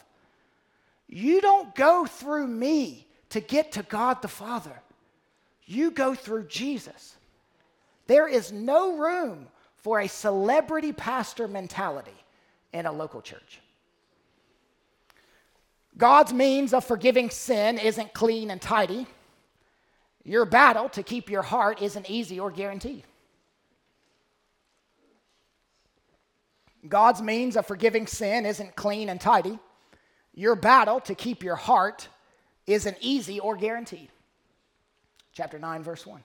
You 1.08 1.42
don't 1.42 1.74
go 1.74 2.06
through 2.06 2.48
me 2.48 3.08
to 3.30 3.40
get 3.40 3.74
to 3.74 3.84
God 3.84 4.22
the 4.22 4.28
Father, 4.28 4.80
you 5.66 5.92
go 5.92 6.16
through 6.16 6.48
Jesus. 6.48 7.18
There 8.08 8.28
is 8.28 8.54
no 8.54 8.98
room 8.98 9.48
for 9.76 10.00
a 10.00 10.08
celebrity 10.08 10.94
pastor 10.94 11.48
mentality 11.48 12.12
in 12.72 12.86
a 12.86 12.92
local 12.92 13.22
church. 13.22 13.60
God's 15.98 16.32
means 16.32 16.74
of 16.74 16.86
forgiving 16.86 17.30
sin 17.30 17.78
isn't 17.80 18.14
clean 18.14 18.52
and 18.52 18.62
tidy. 18.62 19.08
Your 20.24 20.46
battle 20.46 20.90
to 20.90 21.04
keep 21.04 21.30
your 21.30 21.42
heart 21.42 21.82
isn't 21.82 22.10
easy 22.10 22.40
or 22.40 22.52
guaranteed. 22.52 23.04
God's 26.88 27.22
means 27.22 27.56
of 27.56 27.66
forgiving 27.66 28.08
sin 28.08 28.46
isn't 28.46 28.76
clean 28.76 29.10
and 29.10 29.20
tidy. 29.20 29.60
Your 30.34 30.56
battle 30.56 31.00
to 31.02 31.16
keep 31.16 31.44
your 31.44 31.56
heart 31.56 32.08
isn't 32.66 32.98
easy 33.02 33.40
or 33.40 33.56
guaranteed. 33.56 34.10
Chapter 35.34 35.58
9, 35.60 35.84
verse 35.84 36.06
1. 36.06 36.24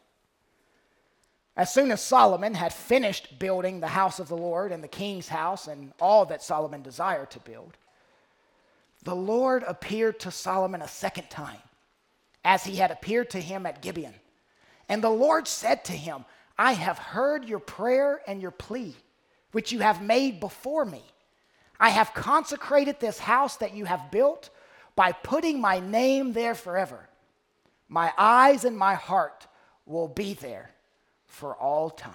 As 1.57 1.73
soon 1.73 1.91
as 1.91 2.03
Solomon 2.03 2.55
had 2.55 2.73
finished 2.73 3.39
building 3.39 3.81
the 3.81 3.89
house 3.89 4.19
of 4.19 4.29
the 4.29 4.37
Lord 4.37 4.73
and 4.73 4.83
the 4.83 4.89
king's 4.89 5.29
house 5.29 5.67
and 5.67 5.93
all 6.01 6.25
that 6.27 6.43
Solomon 6.43 6.83
desired 6.83 7.31
to 7.33 7.41
build, 7.41 7.77
the 9.03 9.15
Lord 9.15 9.65
appeared 9.67 10.21
to 10.21 10.31
Solomon 10.31 10.81
a 10.81 10.89
second 10.89 11.29
time, 11.29 11.61
as 12.45 12.65
he 12.65 12.77
had 12.77 12.91
appeared 12.91 13.31
to 13.31 13.41
him 13.41 13.67
at 13.67 13.83
Gibeon. 13.83 14.15
And 14.89 15.03
the 15.03 15.11
Lord 15.11 15.47
said 15.47 15.85
to 15.87 15.93
him, 15.93 16.25
I 16.57 16.73
have 16.73 16.99
heard 16.99 17.45
your 17.45 17.59
prayer 17.59 18.21
and 18.27 18.41
your 18.41 18.51
plea 18.51 18.97
which 19.53 19.73
you 19.73 19.79
have 19.81 20.03
made 20.03 20.41
before 20.41 20.85
me. 20.85 21.03
I 21.79 21.91
have 21.91 22.15
consecrated 22.15 23.01
this 23.01 23.19
house 23.19 23.57
that 23.57 23.75
you 23.75 23.85
have 23.85 24.11
built 24.11 24.51
by 24.95 25.13
putting 25.13 25.61
my 25.61 25.81
name 25.81 26.33
there 26.33 26.55
forever. 26.55 27.09
My 27.89 28.13
eyes 28.17 28.65
and 28.65 28.77
my 28.77 28.95
heart 28.95 29.47
will 29.87 30.09
be 30.09 30.35
there 30.35 30.71
for 31.27 31.55
all 31.55 31.91
time. 31.91 32.15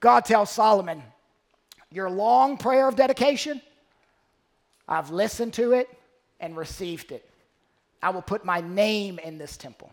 God 0.00 0.24
tells 0.24 0.50
Solomon, 0.50 1.02
Your 1.92 2.10
long 2.10 2.56
prayer 2.56 2.88
of 2.88 2.96
dedication, 2.96 3.60
I've 4.88 5.10
listened 5.10 5.52
to 5.54 5.72
it 5.72 5.88
and 6.40 6.56
received 6.56 7.12
it. 7.12 7.28
I 8.02 8.10
will 8.10 8.22
put 8.22 8.44
my 8.44 8.60
name 8.60 9.18
in 9.18 9.38
this 9.38 9.56
temple. 9.56 9.92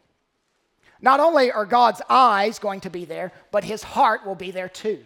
Not 1.01 1.19
only 1.19 1.51
are 1.51 1.65
God's 1.65 2.01
eyes 2.09 2.57
going 2.57 2.81
to 2.81 2.89
be 2.89 3.05
there, 3.05 3.31
but 3.51 3.63
his 3.63 3.83
heart 3.83 4.25
will 4.25 4.35
be 4.35 4.51
there 4.51 4.69
too. 4.69 5.03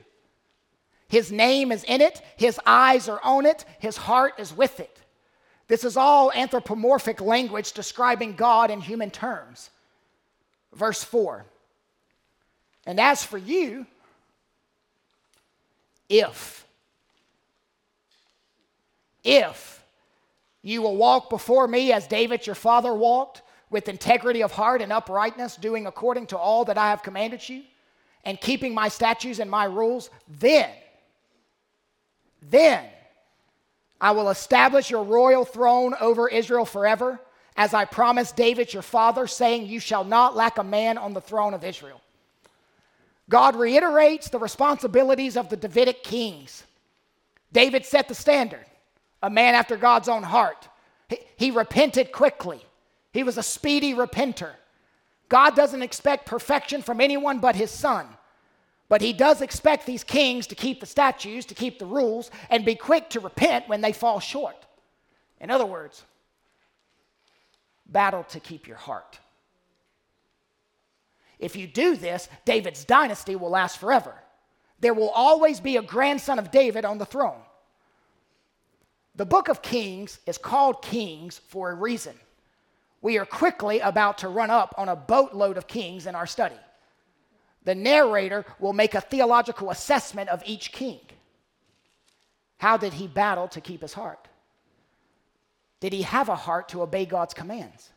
His 1.11 1.29
name 1.29 1.73
is 1.73 1.83
in 1.83 1.99
it, 1.99 2.21
his 2.37 2.57
eyes 2.65 3.09
are 3.09 3.19
on 3.21 3.45
it, 3.45 3.65
his 3.79 3.97
heart 3.97 4.35
is 4.37 4.55
with 4.55 4.79
it. 4.79 4.97
This 5.67 5.83
is 5.83 5.97
all 5.97 6.31
anthropomorphic 6.31 7.19
language 7.19 7.73
describing 7.73 8.37
God 8.37 8.71
in 8.71 8.79
human 8.79 9.11
terms. 9.11 9.71
Verse 10.73 11.03
4 11.03 11.43
And 12.85 12.97
as 12.97 13.25
for 13.25 13.37
you, 13.37 13.85
if, 16.07 16.65
if 19.25 19.83
you 20.61 20.81
will 20.81 20.95
walk 20.95 21.29
before 21.29 21.67
me 21.67 21.91
as 21.91 22.07
David 22.07 22.47
your 22.47 22.55
father 22.55 22.93
walked, 22.93 23.41
with 23.69 23.89
integrity 23.89 24.43
of 24.43 24.53
heart 24.53 24.81
and 24.81 24.93
uprightness, 24.93 25.57
doing 25.57 25.87
according 25.87 26.27
to 26.27 26.37
all 26.37 26.63
that 26.63 26.77
I 26.77 26.89
have 26.91 27.03
commanded 27.03 27.49
you, 27.49 27.63
and 28.23 28.39
keeping 28.39 28.73
my 28.73 28.87
statutes 28.87 29.39
and 29.39 29.51
my 29.51 29.65
rules, 29.65 30.09
then, 30.29 30.69
then 32.41 32.85
I 33.99 34.11
will 34.11 34.29
establish 34.29 34.89
your 34.89 35.03
royal 35.03 35.45
throne 35.45 35.93
over 35.99 36.27
Israel 36.27 36.65
forever, 36.65 37.19
as 37.55 37.73
I 37.73 37.85
promised 37.85 38.35
David 38.35 38.73
your 38.73 38.81
father, 38.81 39.27
saying, 39.27 39.67
You 39.67 39.79
shall 39.79 40.03
not 40.03 40.35
lack 40.35 40.57
a 40.57 40.63
man 40.63 40.97
on 40.97 41.13
the 41.13 41.21
throne 41.21 41.53
of 41.53 41.63
Israel. 41.63 42.01
God 43.29 43.55
reiterates 43.55 44.29
the 44.29 44.39
responsibilities 44.39 45.37
of 45.37 45.49
the 45.49 45.57
Davidic 45.57 46.03
kings. 46.03 46.63
David 47.53 47.85
set 47.85 48.07
the 48.07 48.15
standard, 48.15 48.65
a 49.21 49.29
man 49.29 49.55
after 49.55 49.77
God's 49.77 50.09
own 50.09 50.23
heart. 50.23 50.67
He, 51.37 51.51
repented 51.51 52.11
quickly, 52.11 52.65
he 53.13 53.23
was 53.23 53.37
a 53.37 53.43
speedy 53.43 53.93
repenter. 53.93 54.51
God 55.29 55.55
doesn't 55.55 55.81
expect 55.81 56.25
perfection 56.25 56.81
from 56.81 56.99
anyone 56.99 57.39
but 57.39 57.55
his 57.55 57.71
son. 57.71 58.07
But 58.91 59.01
he 59.01 59.13
does 59.13 59.41
expect 59.41 59.85
these 59.85 60.03
kings 60.03 60.47
to 60.47 60.55
keep 60.55 60.81
the 60.81 60.85
statutes, 60.85 61.45
to 61.45 61.53
keep 61.53 61.79
the 61.79 61.85
rules, 61.85 62.29
and 62.49 62.65
be 62.65 62.75
quick 62.75 63.09
to 63.11 63.21
repent 63.21 63.69
when 63.69 63.79
they 63.79 63.93
fall 63.93 64.19
short. 64.19 64.65
In 65.39 65.49
other 65.49 65.65
words, 65.65 66.03
battle 67.85 68.25
to 68.25 68.41
keep 68.41 68.67
your 68.67 68.75
heart. 68.75 69.17
If 71.39 71.55
you 71.55 71.67
do 71.67 71.95
this, 71.95 72.27
David's 72.43 72.83
dynasty 72.83 73.37
will 73.37 73.51
last 73.51 73.77
forever. 73.77 74.13
There 74.81 74.93
will 74.93 75.11
always 75.11 75.61
be 75.61 75.77
a 75.77 75.81
grandson 75.81 76.37
of 76.37 76.51
David 76.51 76.83
on 76.83 76.97
the 76.97 77.05
throne. 77.05 77.43
The 79.15 79.25
book 79.25 79.47
of 79.47 79.61
Kings 79.61 80.19
is 80.27 80.37
called 80.37 80.81
Kings 80.81 81.39
for 81.47 81.71
a 81.71 81.75
reason. 81.75 82.15
We 83.01 83.17
are 83.19 83.25
quickly 83.25 83.79
about 83.79 84.17
to 84.17 84.27
run 84.27 84.49
up 84.49 84.75
on 84.77 84.89
a 84.89 84.97
boatload 84.97 85.55
of 85.55 85.65
kings 85.65 86.07
in 86.07 86.13
our 86.13 86.27
study 86.27 86.59
the 87.63 87.75
narrator 87.75 88.45
will 88.59 88.73
make 88.73 88.95
a 88.95 89.01
theological 89.01 89.69
assessment 89.69 90.29
of 90.29 90.41
each 90.45 90.71
king. 90.71 90.99
How 92.57 92.77
did 92.77 92.93
he 92.93 93.07
battle 93.07 93.47
to 93.49 93.61
keep 93.61 93.81
his 93.81 93.93
heart? 93.93 94.27
Did 95.79 95.93
he 95.93 96.03
have 96.03 96.29
a 96.29 96.35
heart 96.35 96.69
to 96.69 96.81
obey 96.81 97.05
God's 97.05 97.33
commands? 97.33 97.89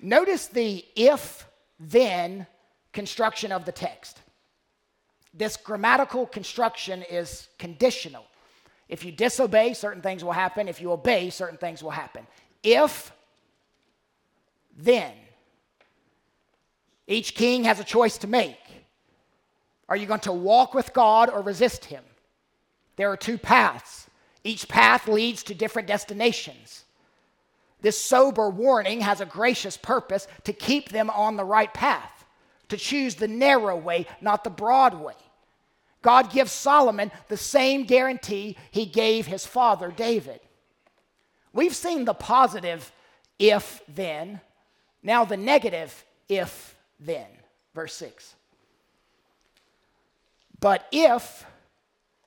Notice 0.00 0.48
the 0.48 0.84
if 0.96 1.46
then 1.78 2.46
construction 2.92 3.52
of 3.52 3.64
the 3.64 3.72
text. 3.72 4.18
This 5.32 5.56
grammatical 5.56 6.26
construction 6.26 7.02
is 7.08 7.48
conditional. 7.58 8.24
If 8.88 9.04
you 9.04 9.12
disobey, 9.12 9.72
certain 9.72 10.02
things 10.02 10.22
will 10.22 10.32
happen. 10.32 10.68
If 10.68 10.80
you 10.80 10.92
obey, 10.92 11.30
certain 11.30 11.56
things 11.56 11.82
will 11.82 11.90
happen. 11.90 12.26
If 12.62 13.12
then 14.76 15.12
each 17.06 17.34
king 17.34 17.64
has 17.64 17.80
a 17.80 17.84
choice 17.84 18.18
to 18.18 18.26
make. 18.26 18.58
Are 19.88 19.96
you 19.96 20.06
going 20.06 20.20
to 20.20 20.32
walk 20.32 20.74
with 20.74 20.92
God 20.92 21.28
or 21.28 21.42
resist 21.42 21.84
him? 21.86 22.04
There 22.96 23.10
are 23.10 23.16
two 23.16 23.38
paths. 23.38 24.06
Each 24.44 24.68
path 24.68 25.08
leads 25.08 25.42
to 25.44 25.54
different 25.54 25.88
destinations. 25.88 26.84
This 27.80 28.00
sober 28.00 28.48
warning 28.48 29.00
has 29.00 29.20
a 29.20 29.26
gracious 29.26 29.76
purpose 29.76 30.28
to 30.44 30.52
keep 30.52 30.88
them 30.88 31.10
on 31.10 31.36
the 31.36 31.44
right 31.44 31.72
path, 31.74 32.24
to 32.68 32.76
choose 32.76 33.16
the 33.16 33.28
narrow 33.28 33.76
way, 33.76 34.06
not 34.20 34.44
the 34.44 34.50
broad 34.50 34.94
way. 34.94 35.14
God 36.00 36.32
gives 36.32 36.52
Solomon 36.52 37.10
the 37.28 37.36
same 37.36 37.84
guarantee 37.84 38.56
he 38.70 38.86
gave 38.86 39.26
his 39.26 39.46
father 39.46 39.90
David. 39.90 40.40
We've 41.52 41.74
seen 41.74 42.04
the 42.04 42.14
positive 42.14 42.92
if 43.38 43.82
then, 43.88 44.40
now 45.02 45.24
the 45.24 45.36
negative 45.36 46.04
if 46.28 46.76
then. 47.04 47.26
Verse 47.74 47.94
6. 47.94 48.34
But 50.60 50.86
if 50.92 51.44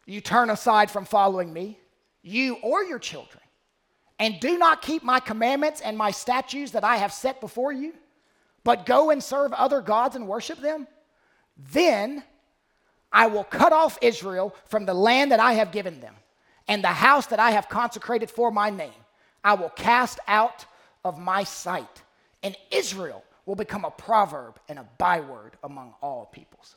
you 0.05 0.21
turn 0.21 0.49
aside 0.49 0.91
from 0.91 1.05
following 1.05 1.53
me, 1.53 1.79
you 2.21 2.55
or 2.61 2.83
your 2.83 2.99
children, 2.99 3.41
and 4.19 4.39
do 4.39 4.57
not 4.57 4.81
keep 4.81 5.03
my 5.03 5.19
commandments 5.19 5.81
and 5.81 5.97
my 5.97 6.11
statutes 6.11 6.71
that 6.71 6.83
I 6.83 6.97
have 6.97 7.13
set 7.13 7.41
before 7.41 7.71
you, 7.71 7.93
but 8.63 8.85
go 8.85 9.09
and 9.11 9.23
serve 9.23 9.53
other 9.53 9.81
gods 9.81 10.15
and 10.15 10.27
worship 10.27 10.59
them, 10.59 10.87
then 11.71 12.23
I 13.11 13.27
will 13.27 13.43
cut 13.43 13.71
off 13.71 13.97
Israel 14.01 14.55
from 14.65 14.85
the 14.85 14.93
land 14.93 15.31
that 15.31 15.39
I 15.39 15.53
have 15.53 15.71
given 15.71 16.01
them 16.01 16.15
and 16.67 16.83
the 16.83 16.87
house 16.87 17.27
that 17.27 17.39
I 17.39 17.51
have 17.51 17.69
consecrated 17.69 18.29
for 18.29 18.51
my 18.51 18.69
name. 18.69 18.91
I 19.43 19.53
will 19.53 19.69
cast 19.69 20.19
out 20.27 20.65
of 21.03 21.19
my 21.19 21.43
sight, 21.43 22.01
and 22.41 22.57
Israel 22.71 23.23
will 23.45 23.55
become 23.55 23.85
a 23.85 23.91
proverb 23.91 24.59
and 24.67 24.79
a 24.79 24.87
byword 24.97 25.53
among 25.63 25.93
all 26.01 26.25
peoples. 26.31 26.75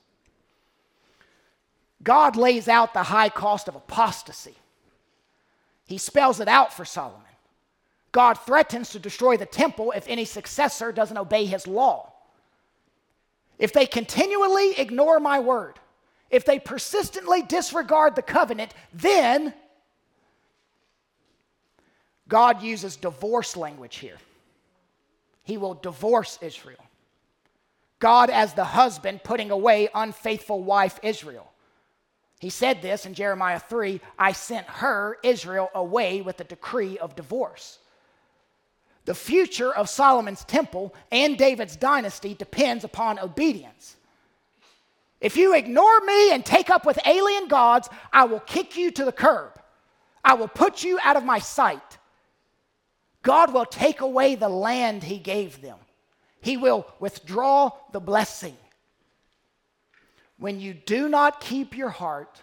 God 2.03 2.37
lays 2.37 2.69
out 2.69 2.95
the 2.95 3.03
high 3.05 3.29
cost 3.29 3.69
of 3.69 3.75
apostasy. 3.75 4.55
He 5.87 5.99
spells 5.99 6.41
it 6.41 6.49
out 6.49 6.73
for 6.73 6.85
Solomon. 6.85 7.23
God 8.13 8.35
threatens 8.35 8.91
to 8.91 8.99
destroy 8.99 9.37
the 9.37 9.47
temple 9.47 9.93
if 9.93 10.07
any 10.09 10.25
successor 10.25 10.93
doesn't 10.93 11.17
obey 11.17 11.45
his 11.45 11.67
law. 11.67 12.13
If 13.59 13.73
they 13.73 13.87
continually 13.87 14.79
ignore 14.79 15.19
my 15.19 15.41
word, 15.41 15.79
if 16.31 16.45
they 16.45 16.59
persistently 16.59 17.43
disregard 17.43 18.15
the 18.15 18.23
covenant, 18.23 18.73
then 18.93 19.55
God 22.29 22.63
uses 22.63 22.97
divorce 22.97 23.57
language 23.57 23.97
here 23.97 24.19
he 25.49 25.57
will 25.57 25.73
divorce 25.73 26.39
Israel. 26.43 26.85
God, 28.01 28.29
as 28.29 28.53
the 28.53 28.65
husband, 28.65 29.25
putting 29.25 29.51
away 29.51 29.89
unfaithful 29.95 30.63
wife 30.63 31.01
Israel. 31.03 31.51
He 32.39 32.51
said 32.51 32.83
this 32.83 33.07
in 33.07 33.15
Jeremiah 33.15 33.59
3 33.59 33.99
I 34.19 34.33
sent 34.33 34.67
her, 34.67 35.17
Israel, 35.25 35.71
away 35.75 36.21
with 36.21 36.39
a 36.39 36.45
decree 36.45 36.99
of 36.99 37.17
divorce. 37.17 37.79
The 39.07 39.15
future 39.15 39.75
of 39.75 39.89
Solomon's 39.89 40.45
temple 40.45 40.95
and 41.11 41.39
David's 41.39 41.77
dynasty 41.77 42.35
depends 42.35 42.85
upon 42.85 43.19
obedience. 43.19 43.97
If 45.19 45.39
you 45.39 45.55
ignore 45.55 46.01
me 46.01 46.31
and 46.31 46.45
take 46.45 46.69
up 46.69 46.85
with 46.85 46.99
alien 47.07 47.49
gods, 47.49 47.89
I 48.13 48.25
will 48.25 48.41
kick 48.41 48.77
you 48.77 48.91
to 48.91 49.05
the 49.07 49.13
curb. 49.13 49.59
I 50.23 50.35
will 50.35 50.47
put 50.47 50.85
you 50.85 50.99
out 51.03 51.17
of 51.17 51.25
my 51.25 51.39
sight. 51.39 51.88
God 53.29 53.53
will 53.53 53.67
take 53.67 54.01
away 54.01 54.37
the 54.37 54.49
land 54.49 55.05
he 55.05 55.19
gave 55.19 55.61
them. 55.61 55.77
He 56.41 56.57
will 56.57 56.87
withdraw 56.99 57.73
the 57.93 58.01
blessing. 58.01 58.57
When 60.39 60.61
you 60.61 60.73
do 60.73 61.11
not 61.11 61.39
keep 61.39 61.77
your 61.77 61.91
heart, 61.91 62.41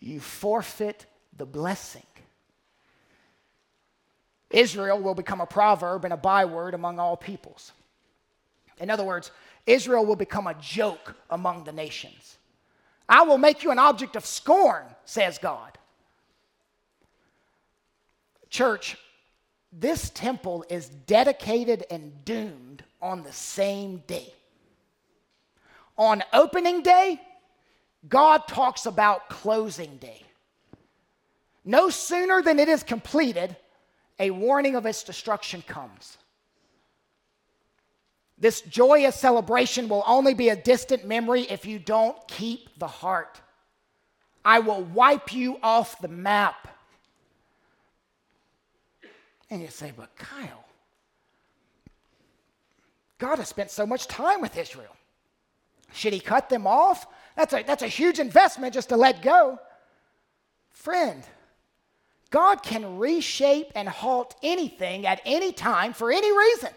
you 0.00 0.20
forfeit 0.20 1.04
the 1.36 1.44
blessing. 1.44 2.06
Israel 4.48 4.98
will 4.98 5.14
become 5.14 5.42
a 5.42 5.46
proverb 5.46 6.06
and 6.06 6.14
a 6.14 6.16
byword 6.16 6.72
among 6.72 6.98
all 6.98 7.18
peoples. 7.18 7.72
In 8.78 8.88
other 8.88 9.04
words, 9.04 9.32
Israel 9.66 10.06
will 10.06 10.16
become 10.16 10.46
a 10.46 10.54
joke 10.54 11.14
among 11.28 11.64
the 11.64 11.72
nations. 11.72 12.38
I 13.06 13.24
will 13.24 13.36
make 13.36 13.62
you 13.62 13.70
an 13.70 13.78
object 13.78 14.16
of 14.16 14.24
scorn, 14.24 14.86
says 15.04 15.36
God. 15.36 15.76
Church, 18.48 18.96
this 19.72 20.10
temple 20.10 20.64
is 20.68 20.88
dedicated 20.88 21.84
and 21.90 22.24
doomed 22.24 22.84
on 23.00 23.22
the 23.22 23.32
same 23.32 24.02
day. 24.06 24.32
On 25.96 26.22
opening 26.32 26.82
day, 26.82 27.20
God 28.08 28.46
talks 28.48 28.86
about 28.86 29.28
closing 29.28 29.96
day. 29.96 30.22
No 31.64 31.90
sooner 31.90 32.42
than 32.42 32.58
it 32.58 32.68
is 32.68 32.82
completed, 32.82 33.56
a 34.18 34.30
warning 34.30 34.74
of 34.74 34.84
its 34.84 35.04
destruction 35.04 35.62
comes. 35.62 36.18
This 38.36 38.60
joyous 38.62 39.14
celebration 39.14 39.88
will 39.88 40.02
only 40.06 40.34
be 40.34 40.48
a 40.48 40.56
distant 40.56 41.06
memory 41.06 41.42
if 41.42 41.64
you 41.64 41.78
don't 41.78 42.16
keep 42.26 42.78
the 42.78 42.88
heart. 42.88 43.40
I 44.44 44.58
will 44.58 44.82
wipe 44.82 45.32
you 45.32 45.58
off 45.62 46.00
the 46.00 46.08
map. 46.08 46.66
And 49.52 49.60
you 49.60 49.68
say, 49.68 49.92
but 49.94 50.16
Kyle, 50.16 50.64
God 53.18 53.36
has 53.36 53.48
spent 53.48 53.70
so 53.70 53.84
much 53.84 54.08
time 54.08 54.40
with 54.40 54.56
Israel. 54.56 54.96
Should 55.92 56.14
he 56.14 56.20
cut 56.20 56.48
them 56.48 56.66
off? 56.66 57.06
That's 57.36 57.52
a, 57.52 57.62
that's 57.62 57.82
a 57.82 57.86
huge 57.86 58.18
investment 58.18 58.72
just 58.72 58.88
to 58.88 58.96
let 58.96 59.20
go. 59.20 59.58
Friend, 60.70 61.22
God 62.30 62.62
can 62.62 62.96
reshape 62.96 63.72
and 63.74 63.90
halt 63.90 64.34
anything 64.42 65.06
at 65.06 65.20
any 65.26 65.52
time 65.52 65.92
for 65.92 66.10
any 66.10 66.34
reason. 66.34 66.70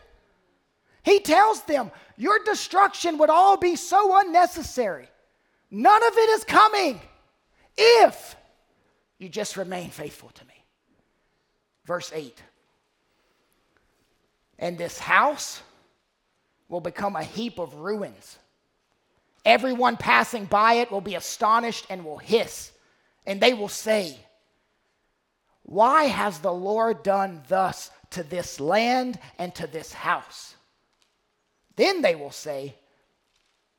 He 1.02 1.22
tells 1.22 1.62
them, 1.62 1.92
Your 2.18 2.44
destruction 2.44 3.18
would 3.20 3.30
all 3.30 3.56
be 3.56 3.78
so 3.78 4.20
unnecessary. 4.20 5.08
None 5.72 6.04
of 6.04 6.14
it 6.14 6.30
is 6.32 6.44
coming 6.44 7.00
if 7.78 8.36
you 9.18 9.30
just 9.30 9.56
remain 9.56 9.92
faithful 9.92 10.32
to 10.32 10.46
me. 10.46 10.66
Verse 11.86 12.12
8 12.14 12.42
And 14.58 14.78
this 14.78 14.98
house 14.98 15.62
will 16.70 16.82
become 16.82 17.16
a 17.16 17.24
heap 17.24 17.60
of 17.60 17.76
ruins. 17.76 18.38
Everyone 19.44 19.98
passing 19.98 20.46
by 20.46 20.76
it 20.76 20.92
will 20.92 21.02
be 21.02 21.16
astonished 21.16 21.86
and 21.90 22.04
will 22.04 22.18
hiss, 22.18 22.72
and 23.26 23.40
they 23.40 23.54
will 23.54 23.70
say, 23.70 24.18
Why 25.64 26.06
has 26.06 26.40
the 26.40 26.54
Lord 26.54 27.04
done 27.04 27.44
thus 27.48 27.92
to 28.12 28.24
this 28.24 28.60
land 28.60 29.20
and 29.38 29.54
to 29.56 29.68
this 29.68 29.94
house? 29.94 30.56
Then 31.76 32.02
they 32.02 32.16
will 32.16 32.32
say, 32.32 32.76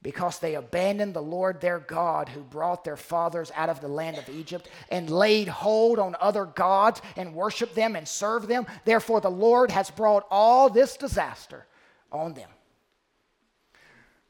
because 0.07 0.39
they 0.39 0.55
abandoned 0.55 1.15
the 1.15 1.21
Lord 1.21 1.61
their 1.61 1.81
God 1.81 2.29
who 2.29 2.41
brought 2.41 2.85
their 2.85 2.97
fathers 2.97 3.51
out 3.57 3.69
of 3.69 3.81
the 3.81 3.89
land 3.89 4.17
of 4.17 4.29
Egypt 4.29 4.69
and 4.89 5.11
laid 5.11 5.49
hold 5.49 5.99
on 5.99 6.15
other 6.21 6.45
gods 6.45 7.03
and 7.17 7.35
worshiped 7.35 7.75
them 7.75 7.97
and 7.97 8.07
served 8.07 8.47
them. 8.47 8.69
Therefore, 8.85 9.21
the 9.21 9.29
Lord 9.29 9.73
has 9.73 9.91
brought 9.91 10.25
all 10.31 10.71
this 10.71 10.97
disaster 10.97 11.67
on 12.13 12.35
them. 12.35 12.49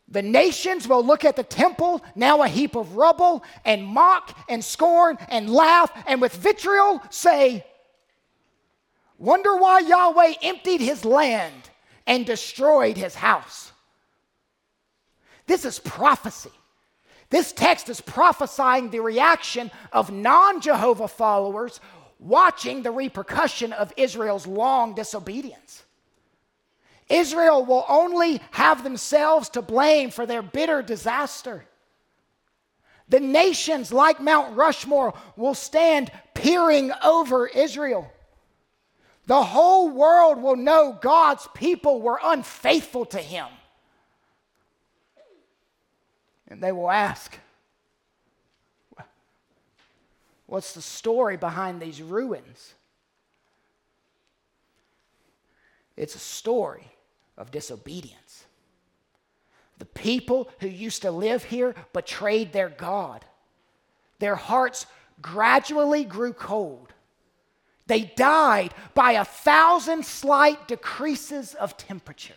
The 0.09 0.23
nations 0.23 0.89
will 0.89 1.05
look 1.05 1.27
at 1.27 1.37
the 1.37 1.43
temple, 1.43 2.03
now 2.15 2.41
a 2.41 2.49
heap 2.49 2.75
of 2.75 2.97
rubble, 2.97 3.45
and 3.63 3.85
mock 3.85 4.35
and 4.49 4.65
scorn 4.65 5.19
and 5.29 5.51
laugh 5.51 5.93
and 6.07 6.23
with 6.23 6.35
vitriol 6.35 7.03
say, 7.11 7.67
Wonder 9.19 9.55
why 9.59 9.81
Yahweh 9.81 10.37
emptied 10.41 10.81
his 10.81 11.05
land 11.05 11.69
and 12.07 12.25
destroyed 12.25 12.97
his 12.97 13.17
house. 13.17 13.73
This 15.47 15.65
is 15.65 15.79
prophecy. 15.79 16.51
This 17.31 17.53
text 17.53 17.89
is 17.89 18.01
prophesying 18.01 18.91
the 18.91 19.01
reaction 19.01 19.71
of 19.93 20.13
non 20.13 20.61
Jehovah 20.61 21.09
followers 21.09 21.81
watching 22.19 22.83
the 22.83 22.91
repercussion 22.91 23.73
of 23.73 23.93
Israel's 23.97 24.47
long 24.47 24.95
disobedience. 24.95 25.85
Israel 27.09 27.65
will 27.65 27.85
only 27.89 28.41
have 28.53 28.83
themselves 28.83 29.49
to 29.51 29.63
blame 29.63 30.11
for 30.11 30.27
their 30.27 30.43
bitter 30.43 30.83
disaster. 30.83 31.65
The 33.09 33.21
nations, 33.21 33.93
like 33.93 34.21
Mount 34.21 34.57
Rushmore, 34.57 35.15
will 35.37 35.55
stand 35.55 36.11
peering 36.35 36.91
over 37.05 37.47
Israel. 37.47 38.11
The 39.27 39.43
whole 39.43 39.91
world 39.91 40.43
will 40.43 40.57
know 40.57 40.99
God's 41.01 41.47
people 41.55 42.01
were 42.01 42.19
unfaithful 42.23 43.05
to 43.07 43.19
him. 43.19 43.47
And 46.49 46.63
they 46.63 46.73
will 46.73 46.91
ask, 46.91 47.39
What's 50.47 50.75
the 50.75 50.83
story 50.83 51.37
behind 51.37 51.83
these 51.83 52.01
ruins? 52.01 52.75
It's 55.97 56.15
a 56.15 56.21
story 56.21 56.87
of 57.37 57.51
disobedience. 57.51 58.45
The 59.79 59.87
people 59.87 60.49
who 60.61 60.69
used 60.69 61.03
to 61.03 61.11
live 61.11 61.45
here 61.45 61.75
betrayed 61.93 62.53
their 62.53 62.69
God. 62.69 63.25
Their 64.21 64.37
hearts 64.37 64.87
gradually 65.21 66.05
grew 66.05 66.33
cold. 66.33 66.93
They 67.87 68.13
died 68.17 68.75
by 68.95 69.13
a 69.13 69.25
thousand 69.25 70.07
slight 70.07 70.69
decreases 70.69 71.55
of 71.55 71.77
temperature. 71.77 72.35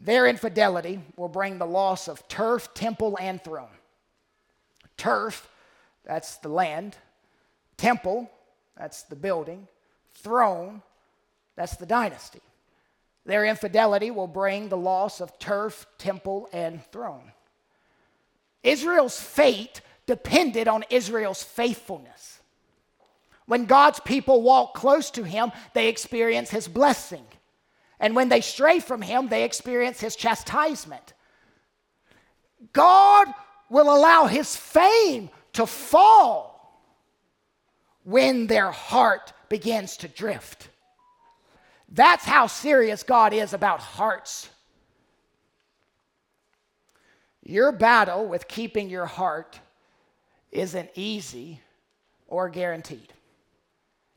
Their 0.00 0.26
infidelity 0.26 1.00
will 1.16 1.28
bring 1.28 1.58
the 1.58 1.66
loss 1.66 2.08
of 2.08 2.26
turf, 2.26 2.72
temple, 2.72 3.18
and 3.20 3.42
throne. 3.42 3.68
Turf, 4.96 5.48
that's 6.04 6.38
the 6.38 6.48
land. 6.48 6.96
Temple, 7.76 8.30
that's 8.76 9.02
the 9.04 9.16
building. 9.16 9.68
Throne, 10.14 10.80
that's 11.54 11.76
the 11.76 11.86
dynasty. 11.86 12.40
Their 13.26 13.44
infidelity 13.44 14.10
will 14.10 14.26
bring 14.26 14.68
the 14.68 14.76
loss 14.76 15.20
of 15.20 15.38
turf, 15.38 15.86
temple, 15.98 16.48
and 16.52 16.82
throne. 16.86 17.32
Israel's 18.62 19.20
fate 19.20 19.82
depended 20.06 20.66
on 20.66 20.84
Israel's 20.88 21.42
faithfulness. 21.42 22.40
When 23.44 23.66
God's 23.66 24.00
people 24.00 24.42
walk 24.42 24.74
close 24.74 25.10
to 25.12 25.24
him, 25.24 25.52
they 25.74 25.88
experience 25.88 26.50
his 26.50 26.68
blessing. 26.68 27.24
And 28.00 28.16
when 28.16 28.30
they 28.30 28.40
stray 28.40 28.80
from 28.80 29.02
him, 29.02 29.28
they 29.28 29.44
experience 29.44 30.00
his 30.00 30.16
chastisement. 30.16 31.12
God 32.72 33.28
will 33.68 33.94
allow 33.94 34.26
his 34.26 34.56
fame 34.56 35.30
to 35.52 35.66
fall 35.66 36.50
when 38.04 38.46
their 38.46 38.70
heart 38.70 39.32
begins 39.48 39.98
to 39.98 40.08
drift. 40.08 40.68
That's 41.90 42.24
how 42.24 42.46
serious 42.46 43.02
God 43.02 43.32
is 43.32 43.52
about 43.52 43.80
hearts. 43.80 44.48
Your 47.42 47.72
battle 47.72 48.26
with 48.26 48.48
keeping 48.48 48.88
your 48.88 49.06
heart 49.06 49.60
isn't 50.52 50.90
easy 50.94 51.60
or 52.28 52.48
guaranteed. 52.48 53.12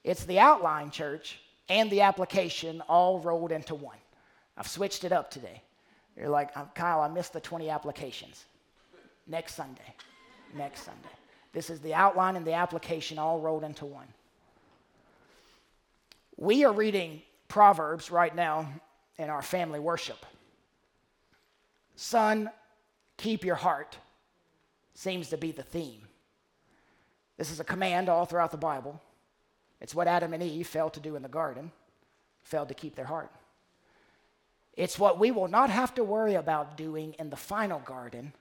It's 0.03 0.25
the 0.25 0.39
outline, 0.39 0.91
church, 0.91 1.39
and 1.69 1.89
the 1.89 2.01
application 2.01 2.81
all 2.87 3.19
rolled 3.19 3.51
into 3.51 3.75
one. 3.75 3.97
I've 4.57 4.67
switched 4.67 5.03
it 5.03 5.11
up 5.11 5.31
today. 5.31 5.61
You're 6.17 6.29
like, 6.29 6.53
Kyle, 6.75 7.01
I 7.01 7.07
missed 7.07 7.33
the 7.33 7.39
20 7.39 7.69
applications. 7.69 8.45
Next 9.27 9.55
Sunday. 9.55 9.95
Next 10.55 10.83
Sunday. 10.83 11.09
This 11.53 11.69
is 11.69 11.79
the 11.79 11.93
outline 11.93 12.35
and 12.35 12.45
the 12.45 12.53
application 12.53 13.17
all 13.17 13.39
rolled 13.39 13.63
into 13.63 13.85
one. 13.85 14.07
We 16.37 16.65
are 16.65 16.73
reading 16.73 17.21
Proverbs 17.47 18.11
right 18.11 18.35
now 18.35 18.67
in 19.17 19.29
our 19.29 19.41
family 19.41 19.79
worship. 19.79 20.25
Son, 21.95 22.49
keep 23.17 23.43
your 23.45 23.55
heart 23.55 23.97
seems 24.95 25.29
to 25.29 25.37
be 25.37 25.51
the 25.51 25.63
theme. 25.63 26.07
This 27.37 27.51
is 27.51 27.59
a 27.59 27.63
command 27.63 28.09
all 28.09 28.25
throughout 28.25 28.51
the 28.51 28.57
Bible. 28.57 29.01
It's 29.83 29.93
what 29.93 30.07
Adam 30.07 30.33
and 30.33 30.41
Eve 30.41 30.65
failed 30.65 30.93
to 30.93 31.01
do 31.01 31.17
in 31.17 31.21
the 31.21 31.29
garden, 31.29 31.71
failed 32.41 32.69
to 32.69 32.73
keep 32.73 32.95
their 32.95 33.05
heart. 33.05 33.29
It's 34.75 34.97
what 34.97 35.19
we 35.19 35.29
will 35.29 35.49
not 35.49 35.69
have 35.69 35.93
to 35.95 36.05
worry 36.05 36.35
about 36.35 36.77
doing 36.77 37.13
in 37.19 37.29
the 37.29 37.35
final 37.35 37.79
garden 37.79 38.33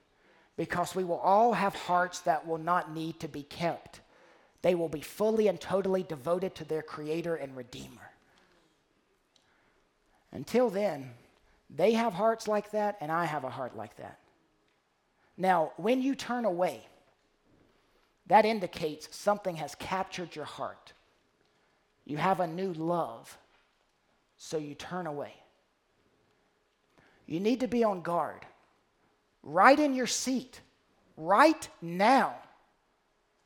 because 0.55 0.95
we 0.95 1.03
will 1.03 1.19
all 1.19 1.51
have 1.53 1.75
hearts 1.75 2.21
that 2.21 2.47
will 2.47 2.57
not 2.57 2.93
need 2.93 3.19
to 3.19 3.27
be 3.27 3.43
kept. 3.43 3.99
They 4.61 4.73
will 4.73 4.87
be 4.87 5.01
fully 5.01 5.49
and 5.49 5.59
totally 5.59 6.03
devoted 6.03 6.55
to 6.55 6.65
their 6.65 6.81
Creator 6.81 7.35
and 7.35 7.57
Redeemer. 7.57 8.11
Until 10.31 10.69
then, 10.69 11.11
they 11.69 11.91
have 11.91 12.13
hearts 12.13 12.47
like 12.47 12.71
that, 12.71 12.97
and 13.01 13.11
I 13.11 13.25
have 13.25 13.43
a 13.43 13.49
heart 13.49 13.75
like 13.75 13.97
that. 13.97 14.17
Now, 15.37 15.73
when 15.75 16.01
you 16.01 16.15
turn 16.15 16.45
away, 16.45 16.87
that 18.27 18.45
indicates 18.45 19.13
something 19.15 19.57
has 19.57 19.75
captured 19.75 20.35
your 20.35 20.45
heart. 20.45 20.93
You 22.05 22.17
have 22.17 22.39
a 22.39 22.47
new 22.47 22.73
love, 22.73 23.37
so 24.37 24.57
you 24.57 24.75
turn 24.75 25.07
away. 25.07 25.33
You 27.25 27.39
need 27.39 27.61
to 27.61 27.67
be 27.67 27.83
on 27.83 28.01
guard, 28.01 28.45
right 29.41 29.79
in 29.79 29.95
your 29.95 30.07
seat, 30.07 30.59
right 31.15 31.67
now, 31.81 32.35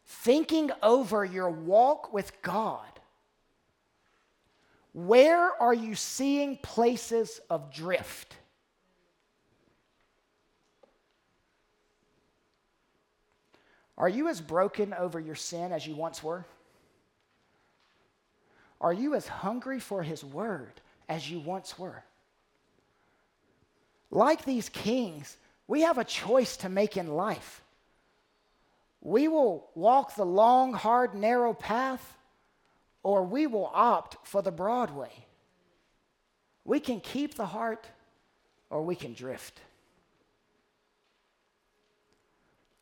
thinking 0.05 0.71
over 0.81 1.23
your 1.23 1.49
walk 1.49 2.11
with 2.11 2.41
God. 2.41 2.81
Where 4.93 5.51
are 5.61 5.75
you 5.75 5.93
seeing 5.93 6.57
places 6.57 7.39
of 7.51 7.71
drift? 7.71 8.35
Are 13.95 14.09
you 14.09 14.27
as 14.27 14.41
broken 14.41 14.93
over 14.93 15.19
your 15.19 15.35
sin 15.35 15.71
as 15.71 15.85
you 15.85 15.95
once 15.95 16.23
were? 16.23 16.45
Are 18.79 18.93
you 18.93 19.15
as 19.15 19.27
hungry 19.27 19.79
for 19.79 20.03
His 20.03 20.23
word 20.23 20.81
as 21.09 21.29
you 21.29 21.39
once 21.39 21.77
were? 21.79 22.03
Like 24.11 24.45
these 24.45 24.69
kings, 24.69 25.37
we 25.67 25.81
have 25.81 25.97
a 25.97 26.03
choice 26.03 26.57
to 26.57 26.69
make 26.69 26.95
in 26.97 27.07
life. 27.07 27.61
We 29.01 29.27
will 29.27 29.69
walk 29.75 30.15
the 30.15 30.25
long, 30.25 30.73
hard, 30.73 31.13
narrow 31.13 31.53
path, 31.53 32.17
or 33.03 33.23
we 33.23 33.47
will 33.47 33.71
opt 33.73 34.17
for 34.27 34.41
the 34.41 34.51
broad 34.51 34.91
way. 34.91 35.25
We 36.65 36.79
can 36.79 36.99
keep 36.99 37.35
the 37.35 37.45
heart 37.45 37.87
or 38.69 38.81
we 38.83 38.95
can 38.95 39.13
drift. 39.13 39.59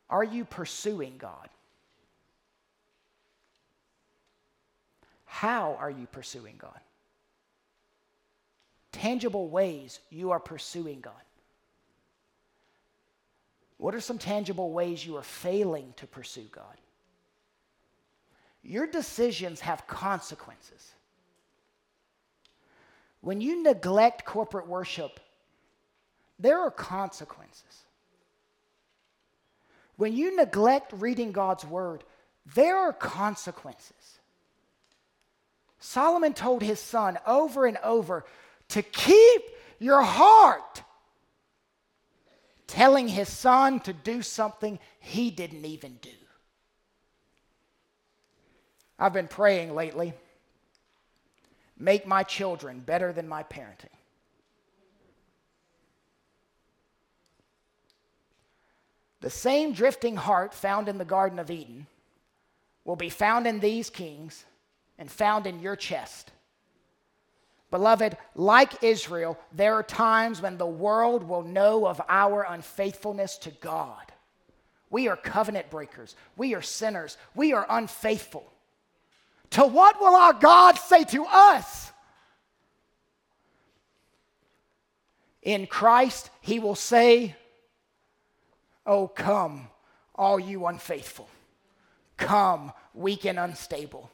Are 0.09 0.23
you 0.23 0.45
pursuing 0.45 1.17
God? 1.17 1.49
How 5.35 5.75
are 5.81 5.91
you 5.91 6.07
pursuing 6.07 6.55
God? 6.57 6.79
Tangible 8.93 9.49
ways 9.49 9.99
you 10.09 10.31
are 10.31 10.39
pursuing 10.39 11.01
God. 11.01 11.25
What 13.75 13.93
are 13.93 13.99
some 13.99 14.17
tangible 14.17 14.71
ways 14.71 15.05
you 15.05 15.17
are 15.17 15.23
failing 15.23 15.93
to 15.97 16.07
pursue 16.07 16.47
God? 16.53 16.77
Your 18.63 18.87
decisions 18.87 19.59
have 19.59 19.85
consequences. 19.87 20.93
When 23.19 23.41
you 23.41 23.61
neglect 23.61 24.23
corporate 24.23 24.69
worship, 24.69 25.19
there 26.39 26.61
are 26.61 26.71
consequences. 26.71 27.83
When 29.97 30.13
you 30.13 30.37
neglect 30.37 30.93
reading 30.93 31.33
God's 31.33 31.65
word, 31.65 32.05
there 32.55 32.77
are 32.77 32.93
consequences. 32.93 34.15
Solomon 35.85 36.33
told 36.33 36.63
his 36.63 36.79
son 36.79 37.19
over 37.27 37.67
and 37.67 37.77
over 37.83 38.25
to 38.69 38.81
keep 38.81 39.43
your 39.77 40.01
heart, 40.01 40.81
telling 42.65 43.07
his 43.07 43.29
son 43.29 43.79
to 43.81 43.93
do 43.93 44.23
something 44.23 44.79
he 44.99 45.29
didn't 45.29 45.63
even 45.63 45.99
do. 46.01 46.09
I've 48.97 49.13
been 49.13 49.27
praying 49.27 49.75
lately 49.75 50.13
make 51.77 52.07
my 52.07 52.23
children 52.23 52.79
better 52.79 53.13
than 53.13 53.27
my 53.27 53.43
parenting. 53.43 53.93
The 59.21 59.29
same 59.29 59.73
drifting 59.73 60.15
heart 60.15 60.55
found 60.55 60.89
in 60.89 60.97
the 60.97 61.05
Garden 61.05 61.37
of 61.37 61.51
Eden 61.51 61.85
will 62.85 62.95
be 62.95 63.09
found 63.09 63.45
in 63.45 63.59
these 63.59 63.91
kings 63.91 64.45
and 64.97 65.11
found 65.11 65.47
in 65.47 65.59
your 65.59 65.75
chest. 65.75 66.31
Beloved, 67.71 68.15
like 68.35 68.83
Israel, 68.83 69.37
there 69.51 69.73
are 69.73 69.83
times 69.83 70.41
when 70.41 70.57
the 70.57 70.65
world 70.65 71.23
will 71.23 71.43
know 71.43 71.87
of 71.87 72.01
our 72.07 72.43
unfaithfulness 72.43 73.37
to 73.39 73.51
God. 73.51 74.11
We 74.89 75.07
are 75.07 75.17
covenant 75.17 75.69
breakers. 75.69 76.15
We 76.37 76.53
are 76.53 76.61
sinners. 76.61 77.17
We 77.33 77.53
are 77.53 77.65
unfaithful. 77.69 78.49
To 79.51 79.65
what 79.65 79.99
will 79.99 80.15
our 80.15 80.33
God 80.33 80.75
say 80.75 81.03
to 81.05 81.25
us? 81.25 81.91
In 85.41 85.67
Christ, 85.67 86.29
he 86.41 86.59
will 86.59 86.75
say, 86.75 87.35
Oh, 88.85 89.07
come, 89.07 89.67
all 90.13 90.39
you 90.39 90.65
unfaithful. 90.67 91.27
Come, 92.17 92.71
weak 92.93 93.25
and 93.25 93.39
unstable. 93.39 94.09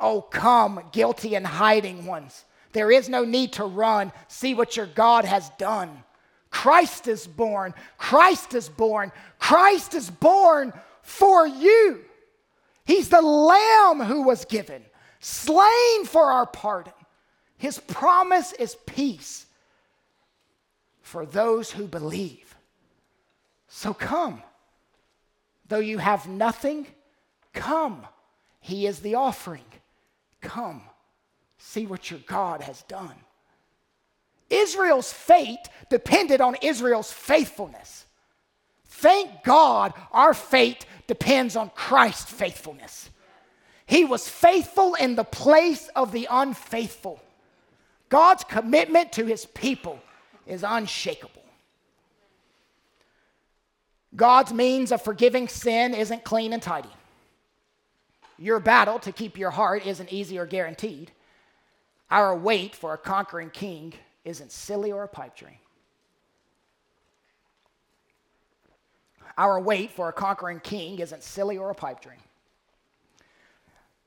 Oh, 0.00 0.20
come, 0.20 0.80
guilty 0.92 1.34
and 1.34 1.46
hiding 1.46 2.06
ones. 2.06 2.44
There 2.72 2.90
is 2.90 3.08
no 3.08 3.24
need 3.24 3.54
to 3.54 3.64
run. 3.64 4.12
See 4.28 4.54
what 4.54 4.76
your 4.76 4.86
God 4.86 5.24
has 5.24 5.48
done. 5.58 6.02
Christ 6.50 7.08
is 7.08 7.26
born. 7.26 7.74
Christ 7.98 8.54
is 8.54 8.68
born. 8.68 9.12
Christ 9.38 9.94
is 9.94 10.10
born 10.10 10.72
for 11.02 11.46
you. 11.46 12.00
He's 12.84 13.08
the 13.08 13.22
lamb 13.22 14.00
who 14.00 14.22
was 14.22 14.44
given, 14.44 14.82
slain 15.20 16.04
for 16.04 16.24
our 16.24 16.46
pardon. 16.46 16.92
His 17.56 17.78
promise 17.78 18.52
is 18.52 18.76
peace 18.86 19.46
for 21.02 21.24
those 21.24 21.70
who 21.70 21.86
believe. 21.86 22.56
So 23.68 23.94
come. 23.94 24.42
Though 25.68 25.78
you 25.78 25.98
have 25.98 26.28
nothing, 26.28 26.86
come. 27.52 28.06
He 28.60 28.86
is 28.86 29.00
the 29.00 29.14
offering. 29.14 29.64
Come. 30.44 30.82
See 31.58 31.86
what 31.86 32.10
your 32.10 32.20
God 32.26 32.60
has 32.60 32.82
done. 32.82 33.14
Israel's 34.50 35.12
fate 35.12 35.68
depended 35.90 36.40
on 36.40 36.56
Israel's 36.62 37.10
faithfulness. 37.10 38.04
Thank 38.86 39.42
God 39.42 39.94
our 40.12 40.34
fate 40.34 40.86
depends 41.06 41.56
on 41.56 41.70
Christ's 41.70 42.30
faithfulness. 42.30 43.10
He 43.86 44.04
was 44.04 44.28
faithful 44.28 44.94
in 44.94 45.16
the 45.16 45.24
place 45.24 45.88
of 45.96 46.12
the 46.12 46.28
unfaithful. 46.30 47.20
God's 48.08 48.44
commitment 48.44 49.12
to 49.12 49.24
his 49.24 49.46
people 49.46 49.98
is 50.46 50.62
unshakable. 50.62 51.42
God's 54.14 54.52
means 54.52 54.92
of 54.92 55.02
forgiving 55.02 55.48
sin 55.48 55.94
isn't 55.94 56.22
clean 56.22 56.52
and 56.52 56.62
tidy. 56.62 56.88
Your 58.38 58.58
battle 58.58 58.98
to 59.00 59.12
keep 59.12 59.38
your 59.38 59.50
heart 59.50 59.86
isn't 59.86 60.12
easy 60.12 60.38
or 60.38 60.46
guaranteed. 60.46 61.12
Our 62.10 62.36
wait 62.36 62.74
for 62.74 62.94
a 62.94 62.98
conquering 62.98 63.50
king 63.50 63.94
isn't 64.24 64.52
silly 64.52 64.92
or 64.92 65.04
a 65.04 65.08
pipe 65.08 65.36
dream. 65.36 65.58
Our 69.36 69.60
wait 69.60 69.90
for 69.90 70.08
a 70.08 70.12
conquering 70.12 70.60
king 70.60 70.98
isn't 70.98 71.22
silly 71.22 71.58
or 71.58 71.70
a 71.70 71.74
pipe 71.74 72.00
dream. 72.00 72.18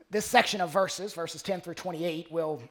This 0.09 0.25
section 0.25 0.61
of 0.61 0.69
verses, 0.69 1.13
verses 1.13 1.43
10 1.43 1.61
through 1.61 1.73
28, 1.73 2.31
will 2.31 2.61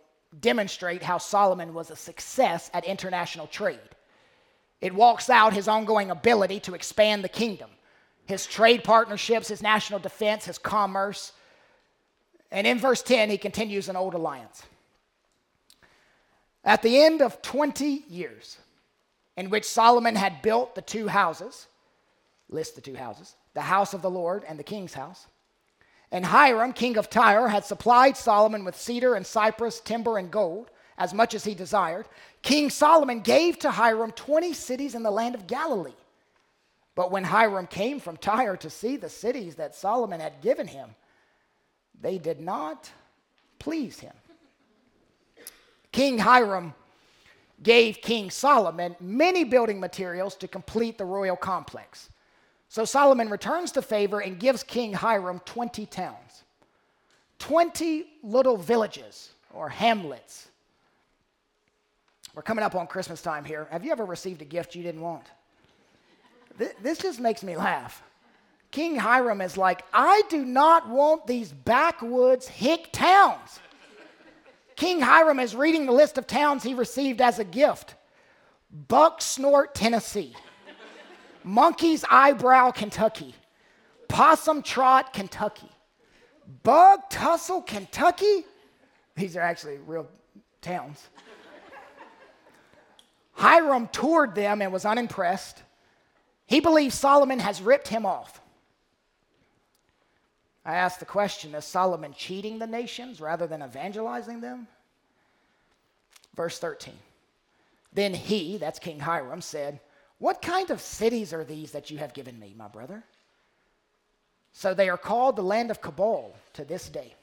demonstrate 0.40 1.02
how 1.02 1.18
Solomon 1.18 1.74
was 1.74 1.90
a 1.90 1.96
success 1.96 2.70
at 2.72 2.84
international 2.84 3.46
trade. 3.46 3.78
It 4.80 4.94
walks 4.94 5.28
out 5.28 5.52
his 5.52 5.68
ongoing 5.68 6.10
ability 6.10 6.60
to 6.60 6.74
expand 6.74 7.24
the 7.24 7.28
kingdom, 7.28 7.70
his 8.26 8.46
trade 8.46 8.84
partnerships, 8.84 9.48
his 9.48 9.62
national 9.62 10.00
defense, 10.00 10.46
his 10.46 10.58
commerce. 10.58 11.32
And 12.56 12.66
in 12.66 12.78
verse 12.78 13.02
10, 13.02 13.28
he 13.28 13.36
continues 13.36 13.90
an 13.90 13.96
old 13.96 14.14
alliance. 14.14 14.62
At 16.64 16.80
the 16.80 17.02
end 17.02 17.20
of 17.20 17.42
20 17.42 18.04
years, 18.08 18.56
in 19.36 19.50
which 19.50 19.66
Solomon 19.66 20.16
had 20.16 20.40
built 20.40 20.74
the 20.74 20.80
two 20.80 21.06
houses, 21.06 21.66
list 22.48 22.74
the 22.74 22.80
two 22.80 22.94
houses 22.94 23.34
the 23.52 23.60
house 23.60 23.92
of 23.92 24.00
the 24.00 24.08
Lord 24.08 24.42
and 24.48 24.58
the 24.58 24.64
king's 24.64 24.94
house. 24.94 25.26
And 26.10 26.24
Hiram, 26.24 26.72
king 26.72 26.96
of 26.96 27.10
Tyre, 27.10 27.48
had 27.48 27.66
supplied 27.66 28.16
Solomon 28.16 28.64
with 28.64 28.74
cedar 28.74 29.14
and 29.14 29.26
cypress, 29.26 29.78
timber 29.78 30.16
and 30.16 30.30
gold, 30.30 30.70
as 30.96 31.12
much 31.12 31.34
as 31.34 31.44
he 31.44 31.54
desired. 31.54 32.06
King 32.40 32.70
Solomon 32.70 33.20
gave 33.20 33.58
to 33.58 33.70
Hiram 33.70 34.12
20 34.12 34.54
cities 34.54 34.94
in 34.94 35.02
the 35.02 35.10
land 35.10 35.34
of 35.34 35.46
Galilee. 35.46 35.92
But 36.94 37.10
when 37.10 37.24
Hiram 37.24 37.66
came 37.66 38.00
from 38.00 38.16
Tyre 38.16 38.56
to 38.56 38.70
see 38.70 38.96
the 38.96 39.10
cities 39.10 39.56
that 39.56 39.74
Solomon 39.74 40.20
had 40.20 40.40
given 40.40 40.68
him, 40.68 40.94
they 42.00 42.18
did 42.18 42.40
not 42.40 42.90
please 43.58 43.98
him. 43.98 44.14
King 45.92 46.18
Hiram 46.18 46.74
gave 47.62 48.02
King 48.02 48.30
Solomon 48.30 48.94
many 49.00 49.44
building 49.44 49.80
materials 49.80 50.34
to 50.36 50.48
complete 50.48 50.98
the 50.98 51.04
royal 51.04 51.36
complex. 51.36 52.10
So 52.68 52.84
Solomon 52.84 53.30
returns 53.30 53.72
the 53.72 53.80
favor 53.80 54.20
and 54.20 54.38
gives 54.38 54.62
King 54.62 54.92
Hiram 54.92 55.40
20 55.44 55.86
towns, 55.86 56.44
20 57.38 58.06
little 58.22 58.56
villages 58.56 59.32
or 59.54 59.68
hamlets. 59.68 60.48
We're 62.34 62.42
coming 62.42 62.62
up 62.62 62.74
on 62.74 62.86
Christmas 62.86 63.22
time 63.22 63.44
here. 63.44 63.66
Have 63.70 63.84
you 63.84 63.92
ever 63.92 64.04
received 64.04 64.42
a 64.42 64.44
gift 64.44 64.74
you 64.74 64.82
didn't 64.82 65.00
want? 65.00 65.24
This 66.82 66.98
just 66.98 67.20
makes 67.20 67.42
me 67.42 67.56
laugh. 67.56 68.02
King 68.70 68.96
Hiram 68.96 69.40
is 69.40 69.56
like, 69.56 69.84
I 69.92 70.22
do 70.28 70.44
not 70.44 70.88
want 70.88 71.26
these 71.26 71.52
backwoods 71.52 72.46
hick 72.48 72.90
towns. 72.92 73.60
King 74.76 75.00
Hiram 75.00 75.40
is 75.40 75.54
reading 75.54 75.86
the 75.86 75.92
list 75.92 76.18
of 76.18 76.26
towns 76.26 76.62
he 76.62 76.74
received 76.74 77.20
as 77.20 77.38
a 77.38 77.44
gift 77.44 77.94
Bucksnort, 78.88 79.68
Tennessee. 79.74 80.34
Monkey's 81.44 82.04
Eyebrow, 82.10 82.72
Kentucky. 82.72 83.34
Possum 84.08 84.62
Trot, 84.62 85.12
Kentucky. 85.12 85.70
Bug 86.62 87.00
Tussle, 87.08 87.62
Kentucky. 87.62 88.44
These 89.14 89.36
are 89.36 89.40
actually 89.40 89.78
real 89.78 90.08
towns. 90.60 91.08
Hiram 93.32 93.88
toured 93.88 94.34
them 94.34 94.60
and 94.62 94.72
was 94.72 94.84
unimpressed. 94.84 95.62
He 96.46 96.60
believes 96.60 96.94
Solomon 96.94 97.38
has 97.38 97.62
ripped 97.62 97.88
him 97.88 98.04
off. 98.06 98.40
I 100.66 100.74
ask 100.74 100.98
the 100.98 101.04
question 101.04 101.54
is 101.54 101.64
Solomon 101.64 102.12
cheating 102.12 102.58
the 102.58 102.66
nations 102.66 103.20
rather 103.20 103.46
than 103.46 103.62
evangelizing 103.62 104.40
them? 104.40 104.66
Verse 106.34 106.58
13. 106.58 106.92
Then 107.92 108.12
he, 108.12 108.58
that's 108.58 108.80
King 108.80 108.98
Hiram, 108.98 109.40
said, 109.40 109.78
what 110.18 110.42
kind 110.42 110.70
of 110.70 110.80
cities 110.80 111.32
are 111.32 111.44
these 111.44 111.70
that 111.70 111.90
you 111.90 111.98
have 111.98 112.12
given 112.12 112.38
me, 112.38 112.52
my 112.56 112.66
brother? 112.66 113.04
So 114.52 114.74
they 114.74 114.88
are 114.88 114.98
called 114.98 115.36
the 115.36 115.42
land 115.42 115.70
of 115.70 115.80
Cabul 115.80 116.34
to 116.54 116.64
this 116.64 116.88
day. 116.88 117.14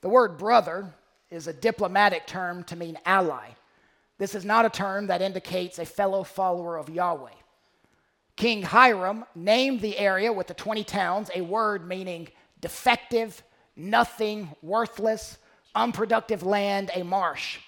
The 0.00 0.08
word 0.08 0.38
brother 0.38 0.94
is 1.30 1.46
a 1.46 1.52
diplomatic 1.52 2.26
term 2.26 2.64
to 2.64 2.76
mean 2.76 2.96
ally. 3.04 3.48
This 4.16 4.34
is 4.34 4.44
not 4.44 4.64
a 4.64 4.70
term 4.70 5.08
that 5.08 5.20
indicates 5.20 5.78
a 5.78 5.84
fellow 5.84 6.22
follower 6.22 6.78
of 6.78 6.88
Yahweh. 6.88 7.28
King 8.36 8.62
Hiram 8.62 9.24
named 9.34 9.80
the 9.80 9.98
area 9.98 10.32
with 10.32 10.46
the 10.46 10.54
20 10.54 10.84
towns 10.84 11.30
a 11.34 11.40
word 11.40 11.88
meaning 11.88 12.28
defective, 12.60 13.42
nothing, 13.74 14.54
worthless, 14.62 15.38
unproductive 15.74 16.42
land, 16.42 16.90
a 16.94 17.02
marsh. 17.02 17.58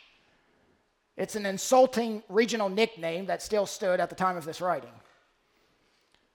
It's 1.16 1.37
an 1.37 1.47
insulting 1.47 2.23
regional 2.29 2.69
nickname 2.69 3.27
that 3.27 3.43
still 3.43 3.66
stood 3.66 3.99
at 3.99 4.11
the 4.11 4.14
time 4.14 4.37
of 4.37 4.45
this 4.45 4.61
writing. 4.61 4.93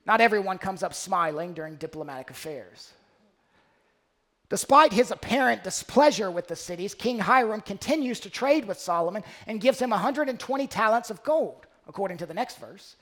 Not 0.05 0.19
everyone 0.19 0.57
comes 0.57 0.83
up 0.83 0.93
smiling 0.93 1.53
during 1.53 1.75
diplomatic 1.75 2.29
affairs. 2.29 2.91
Despite 4.49 4.91
his 4.91 5.09
apparent 5.09 5.63
displeasure 5.63 6.29
with 6.29 6.47
the 6.47 6.55
cities, 6.55 6.93
King 6.93 7.19
Hiram 7.19 7.61
continues 7.61 8.19
to 8.19 8.29
trade 8.29 8.65
with 8.65 8.77
Solomon 8.77 9.23
and 9.47 9.61
gives 9.61 9.79
him 9.79 9.91
120 9.91 10.67
talents 10.67 11.09
of 11.09 11.23
gold, 11.23 11.65
according 11.87 12.17
to 12.17 12.25
the 12.25 12.33
next 12.33 12.59
verse. 12.59 12.97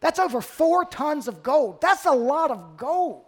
That's 0.00 0.18
over 0.18 0.40
four 0.40 0.84
tons 0.84 1.28
of 1.28 1.42
gold. 1.42 1.80
That's 1.80 2.04
a 2.04 2.12
lot 2.12 2.50
of 2.50 2.76
gold. 2.76 3.24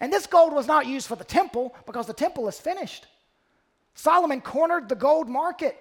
And 0.00 0.12
this 0.12 0.26
gold 0.26 0.52
was 0.52 0.66
not 0.66 0.86
used 0.86 1.06
for 1.06 1.16
the 1.16 1.24
temple 1.24 1.74
because 1.86 2.06
the 2.06 2.12
temple 2.12 2.48
is 2.48 2.58
finished. 2.58 3.06
Solomon 3.94 4.40
cornered 4.40 4.88
the 4.88 4.94
gold 4.94 5.28
market. 5.28 5.76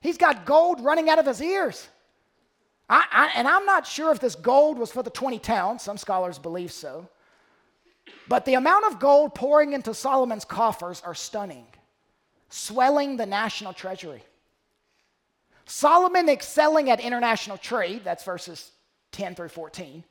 He's 0.00 0.18
got 0.18 0.44
gold 0.44 0.80
running 0.82 1.08
out 1.08 1.18
of 1.18 1.26
his 1.26 1.40
ears. 1.40 1.88
I, 2.88 3.04
I, 3.10 3.30
and 3.36 3.48
I'm 3.48 3.64
not 3.64 3.86
sure 3.86 4.12
if 4.12 4.20
this 4.20 4.34
gold 4.34 4.78
was 4.78 4.92
for 4.92 5.02
the 5.02 5.10
20 5.10 5.38
towns. 5.38 5.82
Some 5.82 5.96
scholars 5.96 6.38
believe 6.38 6.72
so. 6.72 7.08
But 8.28 8.44
the 8.44 8.54
amount 8.54 8.86
of 8.86 8.98
gold 8.98 9.34
pouring 9.34 9.72
into 9.72 9.94
Solomon's 9.94 10.44
coffers 10.44 11.00
are 11.04 11.14
stunning, 11.14 11.66
swelling 12.48 13.16
the 13.16 13.26
national 13.26 13.72
treasury. 13.72 14.22
Solomon 15.64 16.28
excelling 16.28 16.90
at 16.90 17.00
international 17.00 17.56
trade, 17.56 18.02
that's 18.04 18.24
verses 18.24 18.72
10 19.12 19.34
through 19.34 19.48
14. 19.48 20.04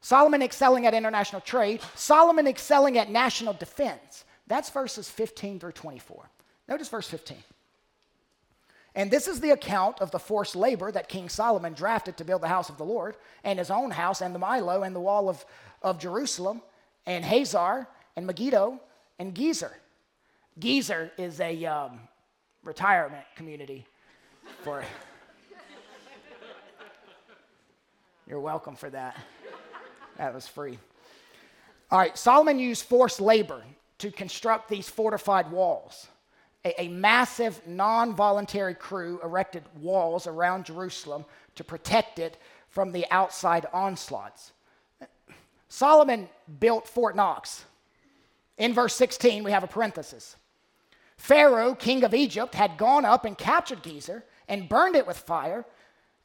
Solomon 0.00 0.42
excelling 0.42 0.86
at 0.86 0.94
international 0.94 1.40
trade. 1.40 1.80
Solomon 1.94 2.46
excelling 2.46 2.96
at 2.98 3.10
national 3.10 3.54
defense. 3.54 4.24
That's 4.46 4.70
verses 4.70 5.10
15 5.10 5.58
through 5.58 5.72
24. 5.72 6.30
Notice 6.68 6.88
verse 6.88 7.08
15. 7.08 7.38
And 8.94 9.10
this 9.10 9.28
is 9.28 9.40
the 9.40 9.50
account 9.50 10.00
of 10.00 10.10
the 10.10 10.18
forced 10.18 10.56
labor 10.56 10.90
that 10.90 11.08
King 11.08 11.28
Solomon 11.28 11.74
drafted 11.74 12.16
to 12.16 12.24
build 12.24 12.42
the 12.42 12.48
house 12.48 12.70
of 12.70 12.78
the 12.78 12.84
Lord, 12.84 13.16
and 13.44 13.58
his 13.58 13.70
own 13.70 13.90
house, 13.90 14.22
and 14.22 14.34
the 14.34 14.38
Millo, 14.38 14.86
and 14.86 14.96
the 14.96 15.00
wall 15.00 15.28
of, 15.28 15.44
of 15.82 15.98
Jerusalem, 15.98 16.62
and 17.04 17.24
Hazor, 17.24 17.86
and 18.16 18.26
Megiddo, 18.26 18.80
and 19.18 19.34
Gezer. 19.34 19.72
Gezer 20.58 21.10
is 21.18 21.40
a 21.40 21.64
um, 21.66 22.00
retirement 22.64 23.24
community 23.36 23.86
for. 24.62 24.82
You're 28.26 28.40
welcome 28.40 28.74
for 28.74 28.90
that. 28.90 29.16
That 30.18 30.34
was 30.34 30.48
free. 30.48 30.78
All 31.90 31.98
right, 31.98 32.18
Solomon 32.18 32.58
used 32.58 32.84
forced 32.84 33.20
labor 33.20 33.62
to 33.98 34.10
construct 34.10 34.68
these 34.68 34.88
fortified 34.88 35.50
walls. 35.50 36.08
A, 36.64 36.82
a 36.82 36.88
massive 36.88 37.64
non 37.66 38.14
voluntary 38.14 38.74
crew 38.74 39.20
erected 39.22 39.62
walls 39.80 40.26
around 40.26 40.64
Jerusalem 40.64 41.24
to 41.54 41.62
protect 41.62 42.18
it 42.18 42.36
from 42.68 42.90
the 42.90 43.06
outside 43.10 43.66
onslaughts. 43.72 44.52
Solomon 45.68 46.28
built 46.58 46.88
Fort 46.88 47.14
Knox. 47.14 47.64
In 48.58 48.74
verse 48.74 48.94
16, 48.94 49.44
we 49.44 49.52
have 49.52 49.62
a 49.62 49.68
parenthesis. 49.68 50.36
Pharaoh, 51.16 51.74
king 51.74 52.02
of 52.02 52.14
Egypt, 52.14 52.54
had 52.54 52.76
gone 52.76 53.04
up 53.04 53.24
and 53.24 53.38
captured 53.38 53.82
Gezer 53.82 54.22
and 54.48 54.68
burned 54.68 54.96
it 54.96 55.06
with 55.06 55.16
fire 55.16 55.64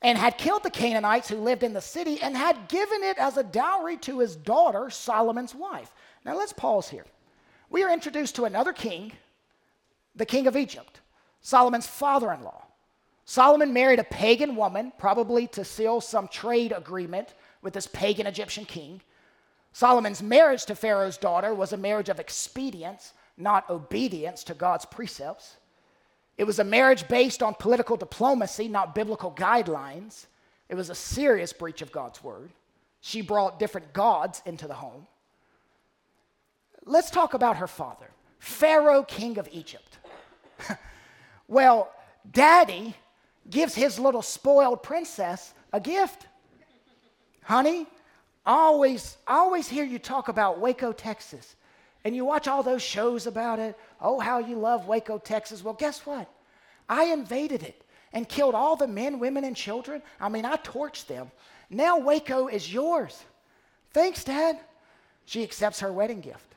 and 0.02 0.18
had 0.18 0.38
killed 0.38 0.64
the 0.64 0.72
Canaanites 0.72 1.30
who 1.30 1.38
lived 1.38 1.64
in 1.64 1.74
the 1.74 1.82
city 1.82 2.22
and 2.22 2.36
had 2.36 2.68
given 2.68 3.04
it 3.04 3.18
as 3.18 3.38
a 3.38 3.44
dowry 3.44 3.98
to 3.98 4.20
his 4.20 4.36
daughter, 4.36 4.90
Solomon's 4.90 5.54
wife. 5.54 5.94
Now 6.26 6.38
let's 6.38 6.54
pause 6.54 6.90
here. 6.90 7.06
We 7.70 7.84
are 7.84 7.94
introduced 7.94 8.36
to 8.36 8.46
another 8.46 8.74
king, 8.74 9.14
the 10.16 10.26
king 10.26 10.48
of 10.48 10.58
Egypt, 10.58 11.02
Solomon's 11.42 11.88
father 11.88 12.32
in 12.34 12.44
law. 12.44 12.64
Solomon 13.26 13.72
married 13.72 14.00
a 14.00 14.04
pagan 14.04 14.56
woman, 14.56 14.92
probably 14.98 15.48
to 15.48 15.64
seal 15.64 16.02
some 16.02 16.28
trade 16.28 16.74
agreement 16.76 17.34
with 17.62 17.74
this 17.74 17.88
pagan 17.88 18.28
Egyptian 18.28 18.66
king. 18.66 19.02
Solomon's 19.72 20.22
marriage 20.22 20.66
to 20.66 20.76
Pharaoh's 20.76 21.18
daughter 21.18 21.54
was 21.54 21.72
a 21.72 21.78
marriage 21.78 22.10
of 22.10 22.20
expedience, 22.20 23.14
not 23.38 23.70
obedience 23.70 24.44
to 24.46 24.54
God's 24.54 24.86
precepts. 24.86 25.56
It 26.38 26.46
was 26.46 26.60
a 26.60 26.64
marriage 26.64 27.08
based 27.08 27.44
on 27.44 27.54
political 27.56 27.98
diplomacy, 27.98 28.68
not 28.68 28.96
biblical 28.96 29.32
guidelines. 29.32 30.26
It 30.70 30.76
was 30.76 30.90
a 30.90 30.96
serious 30.96 31.54
breach 31.54 31.82
of 31.82 31.92
God's 31.92 32.24
word. 32.24 32.52
She 33.02 33.22
brought 33.22 33.60
different 33.60 33.94
gods 33.94 34.42
into 34.46 34.68
the 34.68 34.74
home. 34.74 35.08
Let's 36.86 37.12
talk 37.12 37.34
about 37.34 37.58
her 37.58 37.68
father, 37.68 38.10
Pharaoh, 38.40 39.04
king 39.04 39.38
of 39.38 39.48
Egypt. 39.52 39.98
well, 41.48 41.92
daddy 42.32 42.96
gives 43.50 43.76
his 43.76 44.00
little 44.00 44.22
spoiled 44.22 44.82
princess 44.82 45.54
a 45.74 45.80
gift. 45.80 46.28
Honey, 47.44 47.86
I 48.46 48.54
always, 48.54 49.18
always 49.28 49.68
hear 49.68 49.84
you 49.84 50.00
talk 50.00 50.28
about 50.28 50.60
Waco, 50.60 50.92
Texas. 50.92 51.56
And 52.04 52.16
you 52.16 52.26
watch 52.26 52.48
all 52.48 52.64
those 52.64 52.82
shows 52.82 53.28
about 53.28 53.60
it. 53.60 53.78
Oh, 54.00 54.20
how 54.20 54.40
you 54.40 54.56
love 54.56 54.88
Waco, 54.88 55.18
Texas. 55.20 55.64
Well, 55.64 55.74
guess 55.74 56.06
what? 56.06 56.28
I 56.90 57.06
invaded 57.06 57.64
it 57.64 57.84
and 58.14 58.28
killed 58.28 58.56
all 58.56 58.76
the 58.76 58.88
men, 58.88 59.20
women, 59.20 59.44
and 59.44 59.56
children. 59.56 60.02
I 60.20 60.30
mean, 60.30 60.46
I 60.46 60.58
torched 60.58 61.08
them. 61.08 61.32
Now 61.70 62.00
Waco 62.00 62.48
is 62.48 62.72
yours. 62.72 63.24
Thanks, 63.94 64.24
Dad. 64.24 64.60
She 65.26 65.44
accepts 65.44 65.80
her 65.80 65.94
wedding 65.94 66.22
gift. 66.22 66.56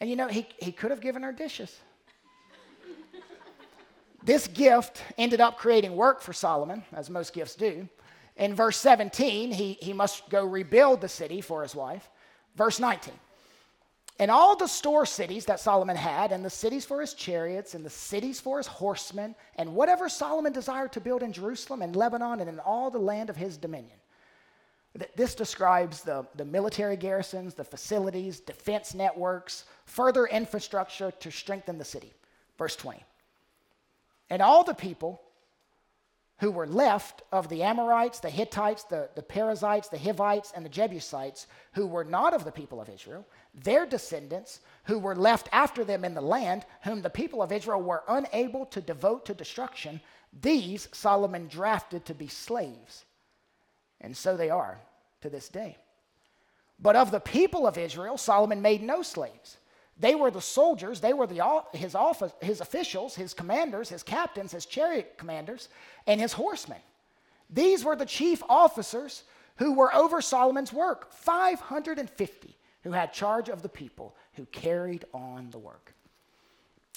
And 0.00 0.10
you 0.10 0.16
know, 0.16 0.28
he, 0.28 0.46
he 0.58 0.72
could 0.72 0.90
have 0.90 1.00
given 1.00 1.22
her 1.22 1.32
dishes. 1.32 1.74
this 4.22 4.46
gift 4.46 5.02
ended 5.16 5.40
up 5.40 5.58
creating 5.58 5.96
work 5.96 6.20
for 6.20 6.32
Solomon, 6.32 6.84
as 6.92 7.08
most 7.08 7.32
gifts 7.32 7.54
do. 7.54 7.88
In 8.36 8.54
verse 8.54 8.76
17, 8.76 9.50
he, 9.50 9.72
he 9.80 9.92
must 9.92 10.28
go 10.28 10.44
rebuild 10.44 11.00
the 11.00 11.08
city 11.08 11.40
for 11.40 11.62
his 11.62 11.74
wife. 11.74 12.08
Verse 12.54 12.78
19. 12.78 13.14
And 14.18 14.30
all 14.30 14.56
the 14.56 14.66
store 14.66 15.04
cities 15.04 15.44
that 15.44 15.60
Solomon 15.60 15.96
had, 15.96 16.32
and 16.32 16.42
the 16.42 16.50
cities 16.50 16.86
for 16.86 17.00
his 17.00 17.12
chariots, 17.12 17.74
and 17.74 17.84
the 17.84 17.90
cities 17.90 18.40
for 18.40 18.56
his 18.56 18.66
horsemen, 18.66 19.34
and 19.56 19.74
whatever 19.74 20.08
Solomon 20.08 20.52
desired 20.52 20.92
to 20.92 21.00
build 21.00 21.22
in 21.22 21.32
Jerusalem 21.32 21.82
and 21.82 21.94
Lebanon 21.94 22.40
and 22.40 22.48
in 22.48 22.58
all 22.60 22.90
the 22.90 22.98
land 22.98 23.28
of 23.28 23.36
his 23.36 23.58
dominion. 23.58 23.98
This 25.14 25.34
describes 25.34 26.02
the, 26.02 26.26
the 26.36 26.44
military 26.46 26.96
garrisons, 26.96 27.52
the 27.52 27.64
facilities, 27.64 28.40
defense 28.40 28.94
networks, 28.94 29.64
further 29.84 30.24
infrastructure 30.26 31.10
to 31.10 31.30
strengthen 31.30 31.76
the 31.76 31.84
city. 31.84 32.14
Verse 32.56 32.76
20. 32.76 33.04
And 34.30 34.40
all 34.40 34.64
the 34.64 34.74
people 34.74 35.20
who 36.38 36.50
were 36.50 36.66
left 36.66 37.22
of 37.32 37.48
the 37.48 37.62
Amorites, 37.62 38.20
the 38.20 38.28
Hittites, 38.28 38.84
the, 38.84 39.08
the 39.14 39.22
Perizzites, 39.22 39.88
the 39.88 39.98
Hivites, 39.98 40.52
and 40.54 40.64
the 40.64 40.70
Jebusites, 40.70 41.46
who 41.72 41.86
were 41.86 42.04
not 42.04 42.34
of 42.34 42.44
the 42.44 42.52
people 42.52 42.80
of 42.80 42.90
Israel, 42.90 43.26
their 43.54 43.86
descendants, 43.86 44.60
who 44.84 44.98
were 44.98 45.16
left 45.16 45.48
after 45.50 45.82
them 45.82 46.04
in 46.04 46.14
the 46.14 46.20
land, 46.20 46.66
whom 46.84 47.00
the 47.00 47.08
people 47.08 47.42
of 47.42 47.52
Israel 47.52 47.80
were 47.80 48.04
unable 48.08 48.66
to 48.66 48.82
devote 48.82 49.24
to 49.26 49.34
destruction, 49.34 50.00
these 50.42 50.88
Solomon 50.92 51.48
drafted 51.48 52.04
to 52.04 52.14
be 52.14 52.28
slaves. 52.28 53.06
And 54.02 54.14
so 54.14 54.36
they 54.36 54.50
are 54.50 54.78
to 55.22 55.30
this 55.30 55.48
day. 55.48 55.78
But 56.78 56.96
of 56.96 57.10
the 57.10 57.20
people 57.20 57.66
of 57.66 57.78
Israel, 57.78 58.18
Solomon 58.18 58.60
made 58.60 58.82
no 58.82 59.00
slaves 59.00 59.56
they 59.98 60.14
were 60.14 60.30
the 60.30 60.42
soldiers, 60.42 61.00
they 61.00 61.14
were 61.14 61.26
the, 61.26 61.62
his, 61.72 61.94
office, 61.94 62.32
his 62.42 62.60
officials, 62.60 63.14
his 63.14 63.32
commanders, 63.32 63.88
his 63.88 64.02
captains, 64.02 64.52
his 64.52 64.66
chariot 64.66 65.14
commanders, 65.16 65.68
and 66.06 66.20
his 66.20 66.34
horsemen. 66.34 66.80
These 67.48 67.84
were 67.84 67.96
the 67.96 68.04
chief 68.04 68.42
officers 68.48 69.22
who 69.56 69.72
were 69.72 69.94
over 69.94 70.20
Solomon's 70.20 70.72
work 70.72 71.12
550 71.12 72.56
who 72.82 72.92
had 72.92 73.12
charge 73.12 73.48
of 73.48 73.62
the 73.62 73.68
people 73.68 74.14
who 74.34 74.44
carried 74.46 75.04
on 75.12 75.50
the 75.50 75.58
work. 75.58 75.94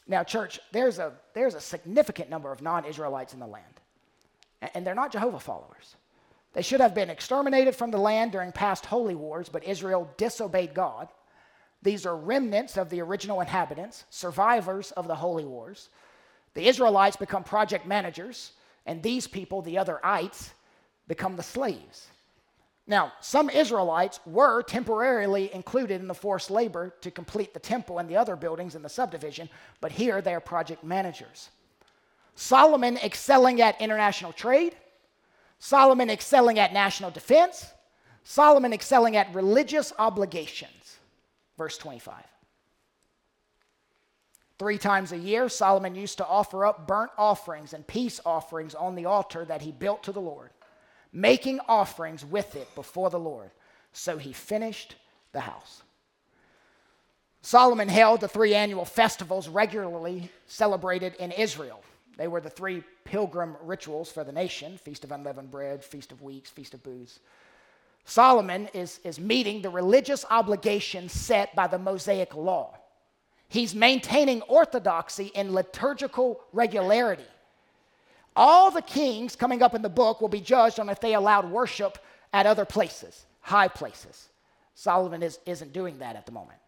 Now, 0.07 0.23
church, 0.23 0.59
there's 0.71 0.99
a, 0.99 1.13
there's 1.33 1.55
a 1.55 1.61
significant 1.61 2.29
number 2.29 2.51
of 2.51 2.61
non 2.61 2.85
Israelites 2.85 3.33
in 3.33 3.39
the 3.39 3.47
land, 3.47 3.79
and 4.73 4.85
they're 4.85 4.93
not 4.93 5.11
Jehovah 5.11 5.39
followers. 5.39 5.95
They 6.53 6.63
should 6.63 6.81
have 6.81 6.93
been 6.93 7.09
exterminated 7.09 7.75
from 7.75 7.91
the 7.91 7.97
land 7.97 8.31
during 8.31 8.51
past 8.51 8.85
holy 8.85 9.15
wars, 9.15 9.49
but 9.49 9.63
Israel 9.63 10.09
disobeyed 10.17 10.73
God 10.73 11.07
these 11.81 12.05
are 12.05 12.15
remnants 12.15 12.77
of 12.77 12.89
the 12.89 13.01
original 13.01 13.41
inhabitants, 13.41 14.03
survivors 14.09 14.91
of 14.91 15.07
the 15.07 15.15
holy 15.15 15.45
wars. 15.45 15.89
The 16.53 16.67
Israelites 16.67 17.15
become 17.15 17.43
project 17.43 17.85
managers, 17.85 18.51
and 18.85 19.01
these 19.01 19.27
people, 19.27 19.61
the 19.61 19.77
other 19.77 19.99
ites, 20.03 20.51
become 21.07 21.35
the 21.35 21.43
slaves. 21.43 22.07
Now, 22.85 23.13
some 23.21 23.49
Israelites 23.49 24.19
were 24.25 24.63
temporarily 24.63 25.53
included 25.53 26.01
in 26.01 26.07
the 26.07 26.13
forced 26.13 26.49
labor 26.49 26.95
to 27.01 27.11
complete 27.11 27.53
the 27.53 27.59
temple 27.59 27.99
and 27.99 28.09
the 28.09 28.17
other 28.17 28.35
buildings 28.35 28.73
in 28.73 28.81
the 28.81 28.89
subdivision, 28.89 29.47
but 29.79 29.91
here 29.91 30.21
they 30.21 30.33
are 30.33 30.39
project 30.39 30.83
managers. 30.83 31.49
Solomon 32.33 32.97
excelling 32.97 33.61
at 33.61 33.79
international 33.79 34.33
trade, 34.33 34.75
Solomon 35.59 36.09
excelling 36.09 36.57
at 36.57 36.73
national 36.73 37.11
defense, 37.11 37.71
Solomon 38.23 38.73
excelling 38.73 39.15
at 39.15 39.33
religious 39.35 39.93
obligations. 39.99 40.78
Verse 41.59 41.77
25. 41.77 42.15
Three 44.57 44.77
times 44.77 45.11
a 45.11 45.17
year, 45.17 45.49
Solomon 45.49 45.93
used 45.93 46.17
to 46.19 46.25
offer 46.25 46.65
up 46.65 46.87
burnt 46.87 47.11
offerings 47.17 47.73
and 47.73 47.85
peace 47.85 48.21
offerings 48.25 48.73
on 48.73 48.95
the 48.95 49.05
altar 49.05 49.43
that 49.43 49.61
he 49.61 49.73
built 49.73 50.03
to 50.03 50.13
the 50.13 50.21
Lord, 50.21 50.51
making 51.11 51.59
offerings 51.67 52.23
with 52.23 52.55
it 52.55 52.73
before 52.75 53.09
the 53.09 53.19
Lord. 53.19 53.51
So 53.91 54.17
he 54.17 54.31
finished 54.31 54.95
the 55.33 55.41
house. 55.41 55.83
Solomon 57.41 57.89
held 57.89 58.21
the 58.21 58.29
three 58.29 58.55
annual 58.55 58.85
festivals 58.85 59.49
regularly 59.49 60.31
celebrated 60.47 61.15
in 61.15 61.33
Israel. 61.33 61.83
They 62.15 62.29
were 62.29 62.39
the 62.39 62.49
three 62.49 62.83
pilgrim 63.03 63.57
rituals 63.63 64.09
for 64.09 64.23
the 64.23 64.31
nation 64.31 64.77
Feast 64.77 65.03
of 65.03 65.11
Unleavened 65.11 65.51
Bread, 65.51 65.83
Feast 65.83 66.13
of 66.13 66.21
Weeks, 66.21 66.49
Feast 66.49 66.73
of 66.73 66.83
Booths. 66.83 67.19
Solomon 68.05 68.69
is, 68.73 68.99
is 69.03 69.19
meeting 69.19 69.61
the 69.61 69.69
religious 69.69 70.25
obligations 70.29 71.11
set 71.11 71.55
by 71.55 71.67
the 71.67 71.77
Mosaic 71.77 72.35
Law. 72.35 72.75
He's 73.47 73.73
maintaining 73.73 74.41
orthodoxy 74.43 75.31
in 75.35 75.53
liturgical 75.53 76.39
regularity. 76.53 77.25
All 78.35 78.71
the 78.71 78.81
kings 78.81 79.35
coming 79.35 79.61
up 79.61 79.73
in 79.73 79.81
the 79.81 79.89
book 79.89 80.21
will 80.21 80.29
be 80.29 80.39
judged 80.39 80.79
on 80.79 80.89
if 80.89 80.99
they 80.99 81.15
allowed 81.15 81.49
worship 81.49 81.97
at 82.31 82.45
other 82.45 82.65
places, 82.65 83.25
high 83.41 83.67
places. 83.67 84.29
Solomon 84.75 85.23
is, 85.23 85.39
isn't 85.45 85.73
doing 85.73 85.97
that 85.99 86.15
at 86.15 86.25
the 86.25 86.31
moment. 86.31 86.59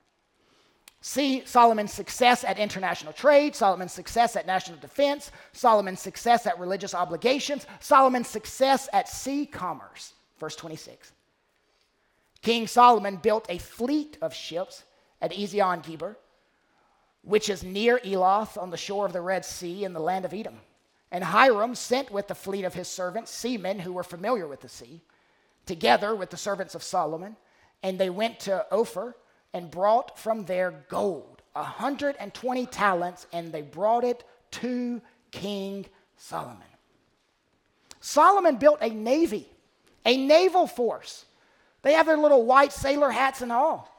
See 1.01 1.43
Solomon's 1.45 1.93
success 1.93 2.43
at 2.43 2.59
international 2.59 3.13
trade, 3.13 3.55
Solomon's 3.55 3.91
success 3.91 4.35
at 4.35 4.45
national 4.45 4.77
defense, 4.79 5.31
Solomon's 5.51 5.99
success 5.99 6.45
at 6.45 6.59
religious 6.59 6.93
obligations, 6.93 7.65
Solomon's 7.79 8.27
success 8.27 8.87
at 8.93 9.09
sea 9.09 9.45
commerce. 9.45 10.13
Verse 10.39 10.55
26. 10.55 11.11
King 12.41 12.67
Solomon 12.67 13.17
built 13.17 13.45
a 13.49 13.57
fleet 13.57 14.17
of 14.21 14.33
ships 14.33 14.83
at 15.21 15.31
Ezion 15.31 15.83
Geber 15.83 16.17
which 17.23 17.49
is 17.49 17.63
near 17.63 17.99
Eloth 18.03 18.57
on 18.57 18.69
the 18.69 18.77
shore 18.77 19.05
of 19.05 19.13
the 19.13 19.21
Red 19.21 19.45
Sea 19.45 19.83
in 19.83 19.93
the 19.93 19.99
land 19.99 20.25
of 20.25 20.33
Edom. 20.33 20.59
And 21.11 21.23
Hiram 21.23 21.75
sent 21.75 22.09
with 22.09 22.27
the 22.27 22.35
fleet 22.35 22.63
of 22.63 22.73
his 22.73 22.87
servants 22.87 23.31
seamen 23.31 23.79
who 23.79 23.93
were 23.93 24.03
familiar 24.03 24.47
with 24.47 24.61
the 24.61 24.69
sea, 24.69 25.01
together 25.65 26.15
with 26.15 26.29
the 26.29 26.37
servants 26.37 26.73
of 26.73 26.83
Solomon, 26.83 27.35
and 27.83 27.99
they 27.99 28.09
went 28.09 28.39
to 28.41 28.65
Ophir 28.71 29.15
and 29.53 29.69
brought 29.69 30.17
from 30.17 30.45
there 30.45 30.85
gold, 30.87 31.41
a 31.55 31.61
120 31.61 32.65
talents, 32.67 33.27
and 33.33 33.51
they 33.51 33.61
brought 33.61 34.03
it 34.03 34.23
to 34.51 35.01
King 35.31 35.85
Solomon. 36.15 36.61
Solomon 37.99 38.55
built 38.55 38.79
a 38.81 38.89
navy, 38.89 39.49
a 40.05 40.17
naval 40.17 40.65
force. 40.65 41.25
They 41.81 41.93
have 41.93 42.05
their 42.05 42.17
little 42.17 42.45
white 42.45 42.71
sailor 42.71 43.11
hats 43.11 43.41
and 43.41 43.51
all. 43.51 43.89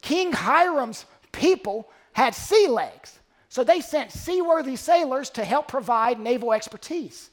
King 0.00 0.32
Hiram's 0.32 1.06
people 1.32 1.90
had 2.12 2.34
sea 2.34 2.68
legs. 2.68 3.18
So 3.48 3.64
they 3.64 3.80
sent 3.80 4.12
seaworthy 4.12 4.76
sailors 4.76 5.30
to 5.30 5.44
help 5.44 5.68
provide 5.68 6.20
naval 6.20 6.52
expertise. 6.52 7.30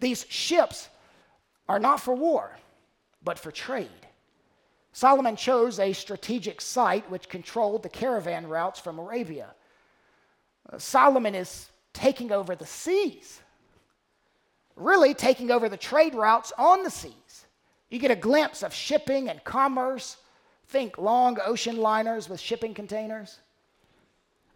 These 0.00 0.26
ships 0.28 0.88
are 1.68 1.78
not 1.78 2.00
for 2.00 2.14
war, 2.14 2.56
but 3.24 3.38
for 3.38 3.50
trade. 3.50 3.88
Solomon 4.92 5.36
chose 5.36 5.78
a 5.78 5.92
strategic 5.92 6.60
site 6.60 7.10
which 7.10 7.28
controlled 7.28 7.82
the 7.82 7.88
caravan 7.88 8.46
routes 8.46 8.78
from 8.78 8.98
Arabia. 8.98 9.54
Uh, 10.70 10.78
Solomon 10.78 11.34
is 11.34 11.70
taking 11.94 12.30
over 12.30 12.54
the 12.54 12.66
seas, 12.66 13.40
really 14.76 15.14
taking 15.14 15.50
over 15.50 15.68
the 15.68 15.76
trade 15.76 16.14
routes 16.14 16.52
on 16.58 16.82
the 16.82 16.90
seas. 16.90 17.41
You 17.92 17.98
get 17.98 18.10
a 18.10 18.16
glimpse 18.16 18.62
of 18.62 18.72
shipping 18.72 19.28
and 19.28 19.44
commerce. 19.44 20.16
Think 20.68 20.96
long 20.96 21.36
ocean 21.44 21.76
liners 21.76 22.26
with 22.26 22.40
shipping 22.40 22.72
containers. 22.72 23.38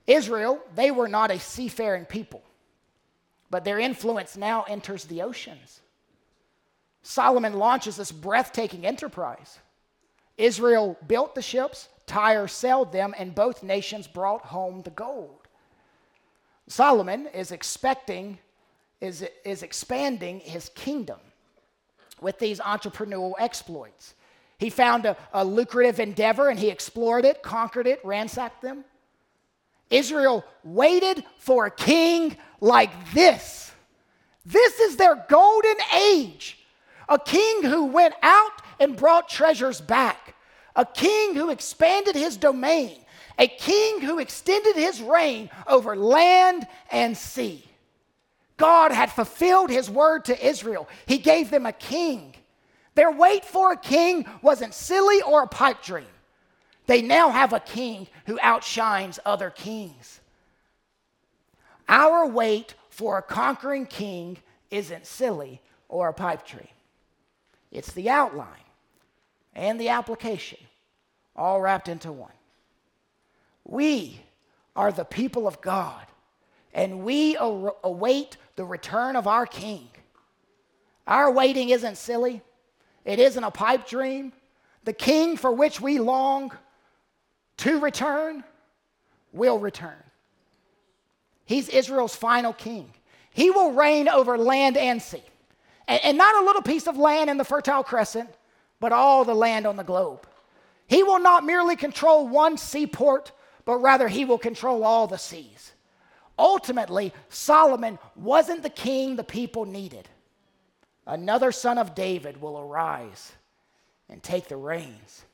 Israel, 0.07 0.59
they 0.75 0.91
were 0.91 1.07
not 1.07 1.31
a 1.31 1.39
seafaring 1.39 2.07
people, 2.07 2.43
but 3.51 3.63
their 3.63 3.79
influence 3.79 4.39
now 4.39 4.63
enters 4.63 5.05
the 5.05 5.21
oceans. 5.21 5.83
Solomon 7.03 7.59
launches 7.59 7.97
this 7.97 8.11
breathtaking 8.11 8.87
enterprise. 8.87 9.59
Israel 10.39 10.97
built 11.07 11.35
the 11.35 11.43
ships, 11.43 11.91
Tyre 12.07 12.49
sailed 12.49 12.91
them, 12.91 13.15
and 13.19 13.35
both 13.35 13.63
nations 13.63 14.07
brought 14.07 14.47
home 14.47 14.81
the 14.81 14.91
gold. 14.91 15.47
Solomon 16.69 17.27
is 17.35 17.53
expecting, 17.53 18.39
is, 19.03 19.29
is 19.45 19.63
expanding 19.63 20.41
his 20.41 20.71
kingdom 20.71 21.19
with 22.21 22.39
these 22.39 22.61
entrepreneurial 22.61 23.35
exploits. 23.39 24.15
He 24.59 24.71
found 24.71 25.05
a, 25.05 25.17
a 25.33 25.45
lucrative 25.45 26.01
endeavor 26.01 26.49
and 26.49 26.59
he 26.59 26.71
explored 26.71 27.25
it, 27.25 27.43
conquered 27.43 27.87
it, 27.87 28.01
ransacked 28.05 28.63
them. 28.63 28.85
Israel 29.91 30.45
waited 30.65 31.25
for 31.39 31.67
a 31.67 31.71
king 31.71 32.37
like 32.61 32.91
this. 33.13 33.71
This 34.45 34.81
is 34.81 34.97
their 34.97 35.25
golden 35.29 35.77
age. 35.95 36.59
A 37.09 37.19
king 37.19 37.63
who 37.63 37.85
went 37.85 38.15
out 38.23 38.63
and 38.81 38.97
brought 38.97 39.29
treasures 39.29 39.81
back. 39.81 40.35
A 40.75 40.85
king 40.85 41.35
who 41.35 41.51
expanded 41.51 42.15
his 42.15 42.37
domain. 42.37 42.99
A 43.39 43.47
king 43.47 44.01
who 44.01 44.19
extended 44.19 44.77
his 44.77 45.01
reign 45.01 45.51
over 45.67 45.95
land 45.95 46.67
and 46.91 47.17
sea. 47.17 47.65
God 48.57 48.93
had 48.93 49.13
fulfilled 49.13 49.71
his 49.71 49.91
word 49.91 50.25
to 50.27 50.47
Israel. 50.47 50.89
He 51.07 51.19
gave 51.19 51.51
them 51.51 51.67
a 51.67 51.73
king. 51.73 52.35
Their 52.95 53.11
wait 53.11 53.45
for 53.45 53.73
a 53.73 53.77
king 53.77 54.27
wasn't 54.41 54.73
silly 54.73 55.21
or 55.23 55.43
a 55.43 55.49
pipe 55.49 55.83
dream. 55.83 56.07
They 56.87 57.03
now 57.03 57.31
have 57.31 57.53
a 57.53 57.61
king 57.61 58.07
who 58.27 58.39
outshines 58.41 59.19
other 59.27 59.51
kings. 59.51 60.21
Our 61.89 62.27
wait 62.27 62.75
for 62.89 63.19
a 63.19 63.23
conquering 63.23 63.87
king 63.87 64.39
isn't 64.71 65.07
silly 65.07 65.61
or 65.89 66.09
a 66.09 66.15
pipe 66.15 66.47
dream. 66.47 66.69
It's 67.71 67.93
the 67.93 68.09
outline 68.09 68.49
and 69.55 69.81
the 69.81 69.89
application, 69.89 70.59
all 71.35 71.61
wrapped 71.61 71.89
into 71.89 72.13
one. 72.13 72.31
We 73.65 74.21
are 74.75 74.93
the 74.93 75.05
people 75.05 75.47
of 75.47 75.61
God, 75.61 76.07
and 76.77 77.03
we 77.03 77.37
await 77.41 78.37
the 78.57 78.65
return 78.65 79.17
of 79.17 79.27
our 79.27 79.47
king. 79.47 79.89
Our 81.07 81.33
waiting 81.33 81.71
isn't 81.71 81.97
silly, 81.97 82.43
it 83.05 83.19
isn't 83.19 83.43
a 83.43 83.51
pipe 83.51 83.89
dream. 83.89 84.33
The 84.85 84.93
king 84.93 85.37
for 85.37 85.51
which 85.51 85.81
we 85.81 85.99
long 85.99 86.53
to 87.57 87.81
return 87.81 88.45
will 89.33 89.59
return. 89.59 89.97
He's 91.45 91.69
Israel's 91.69 92.15
final 92.15 92.53
king. 92.53 92.93
He 93.33 93.51
will 93.51 93.73
reign 93.73 94.09
over 94.09 94.39
land 94.39 94.77
and 94.77 95.03
sea. 95.03 95.25
And, 95.89 96.01
and, 96.05 96.19
not 96.19 96.41
a 96.41 96.47
little 96.47 96.63
piece 96.63 96.87
of 96.87 96.97
land 96.97 97.31
in 97.31 97.37
the 97.37 97.45
Fertile 97.45 97.83
Crescent, 97.83 98.31
but 98.79 98.93
all 98.93 99.25
the 99.25 99.35
land 99.35 99.67
on 99.67 99.77
the 99.77 99.83
globe. 99.83 100.27
He 100.87 101.03
will 101.03 101.21
not 101.21 101.45
merely 101.45 101.75
control 101.75 102.29
one 102.29 102.57
seaport, 102.57 103.33
but 103.65 103.79
rather 103.79 104.07
he 104.09 104.25
will 104.25 104.39
control 104.39 104.85
all 104.85 105.07
the 105.07 105.19
seas. 105.19 105.73
Ultimately, 106.39 107.13
Solomon 107.29 107.99
wasn't 108.15 108.63
the 108.63 108.71
king 108.71 109.17
the 109.17 109.25
people 109.25 109.65
needed. 109.65 110.09
Another 111.07 111.53
son 111.53 111.79
of 111.79 111.95
David 111.95 112.41
will 112.41 112.59
arise 112.59 113.33
and 114.09 114.23
take 114.23 114.49
the 114.49 114.57
reins 114.57 115.25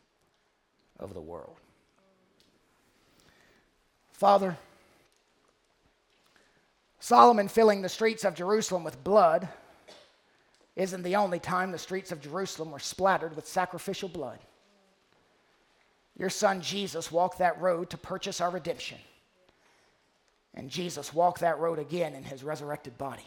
of 0.98 1.14
the 1.14 1.20
world. 1.20 1.57
Father, 4.12 4.57
Solomon 7.00 7.48
filling 7.48 7.82
the 7.82 7.88
streets 7.88 8.24
of 8.24 8.34
Jerusalem 8.34 8.84
with 8.84 9.03
blood 9.03 9.48
isn't 10.76 11.03
the 11.03 11.16
only 11.16 11.40
time 11.40 11.72
the 11.72 11.78
streets 11.78 12.12
of 12.12 12.20
Jerusalem 12.20 12.70
were 12.70 12.78
splattered 12.78 13.34
with 13.34 13.46
sacrificial 13.46 14.09
blood. 14.09 14.38
Your 16.16 16.30
son 16.30 16.61
Jesus 16.61 17.11
walked 17.11 17.38
that 17.38 17.61
road 17.61 17.90
to 17.90 17.98
purchase 17.98 18.40
our 18.40 18.50
redemption. 18.50 18.98
And 20.55 20.68
Jesus 20.68 21.14
walked 21.14 21.40
that 21.40 21.59
road 21.59 21.78
again 21.78 22.14
in 22.14 22.24
his 22.24 22.44
resurrected 22.44 22.98
body. 22.98 23.26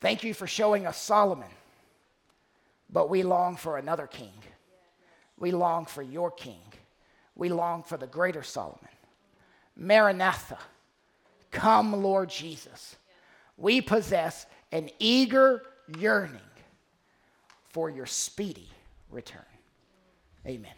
Thank 0.00 0.24
you 0.24 0.32
for 0.32 0.46
showing 0.46 0.86
us 0.86 1.00
Solomon, 1.00 1.48
but 2.90 3.10
we 3.10 3.22
long 3.22 3.56
for 3.56 3.76
another 3.76 4.06
king. 4.06 4.32
We 5.38 5.50
long 5.50 5.86
for 5.86 6.02
your 6.02 6.30
king. 6.30 6.60
We 7.34 7.48
long 7.48 7.82
for 7.82 7.96
the 7.96 8.06
greater 8.06 8.42
Solomon. 8.42 8.88
Maranatha, 9.76 10.58
come, 11.50 12.02
Lord 12.02 12.28
Jesus. 12.28 12.96
We 13.56 13.80
possess 13.80 14.46
an 14.72 14.90
eager 14.98 15.62
yearning 15.98 16.40
for 17.70 17.90
your 17.90 18.06
speedy 18.06 18.68
return. 19.10 19.42
Amen. 20.46 20.72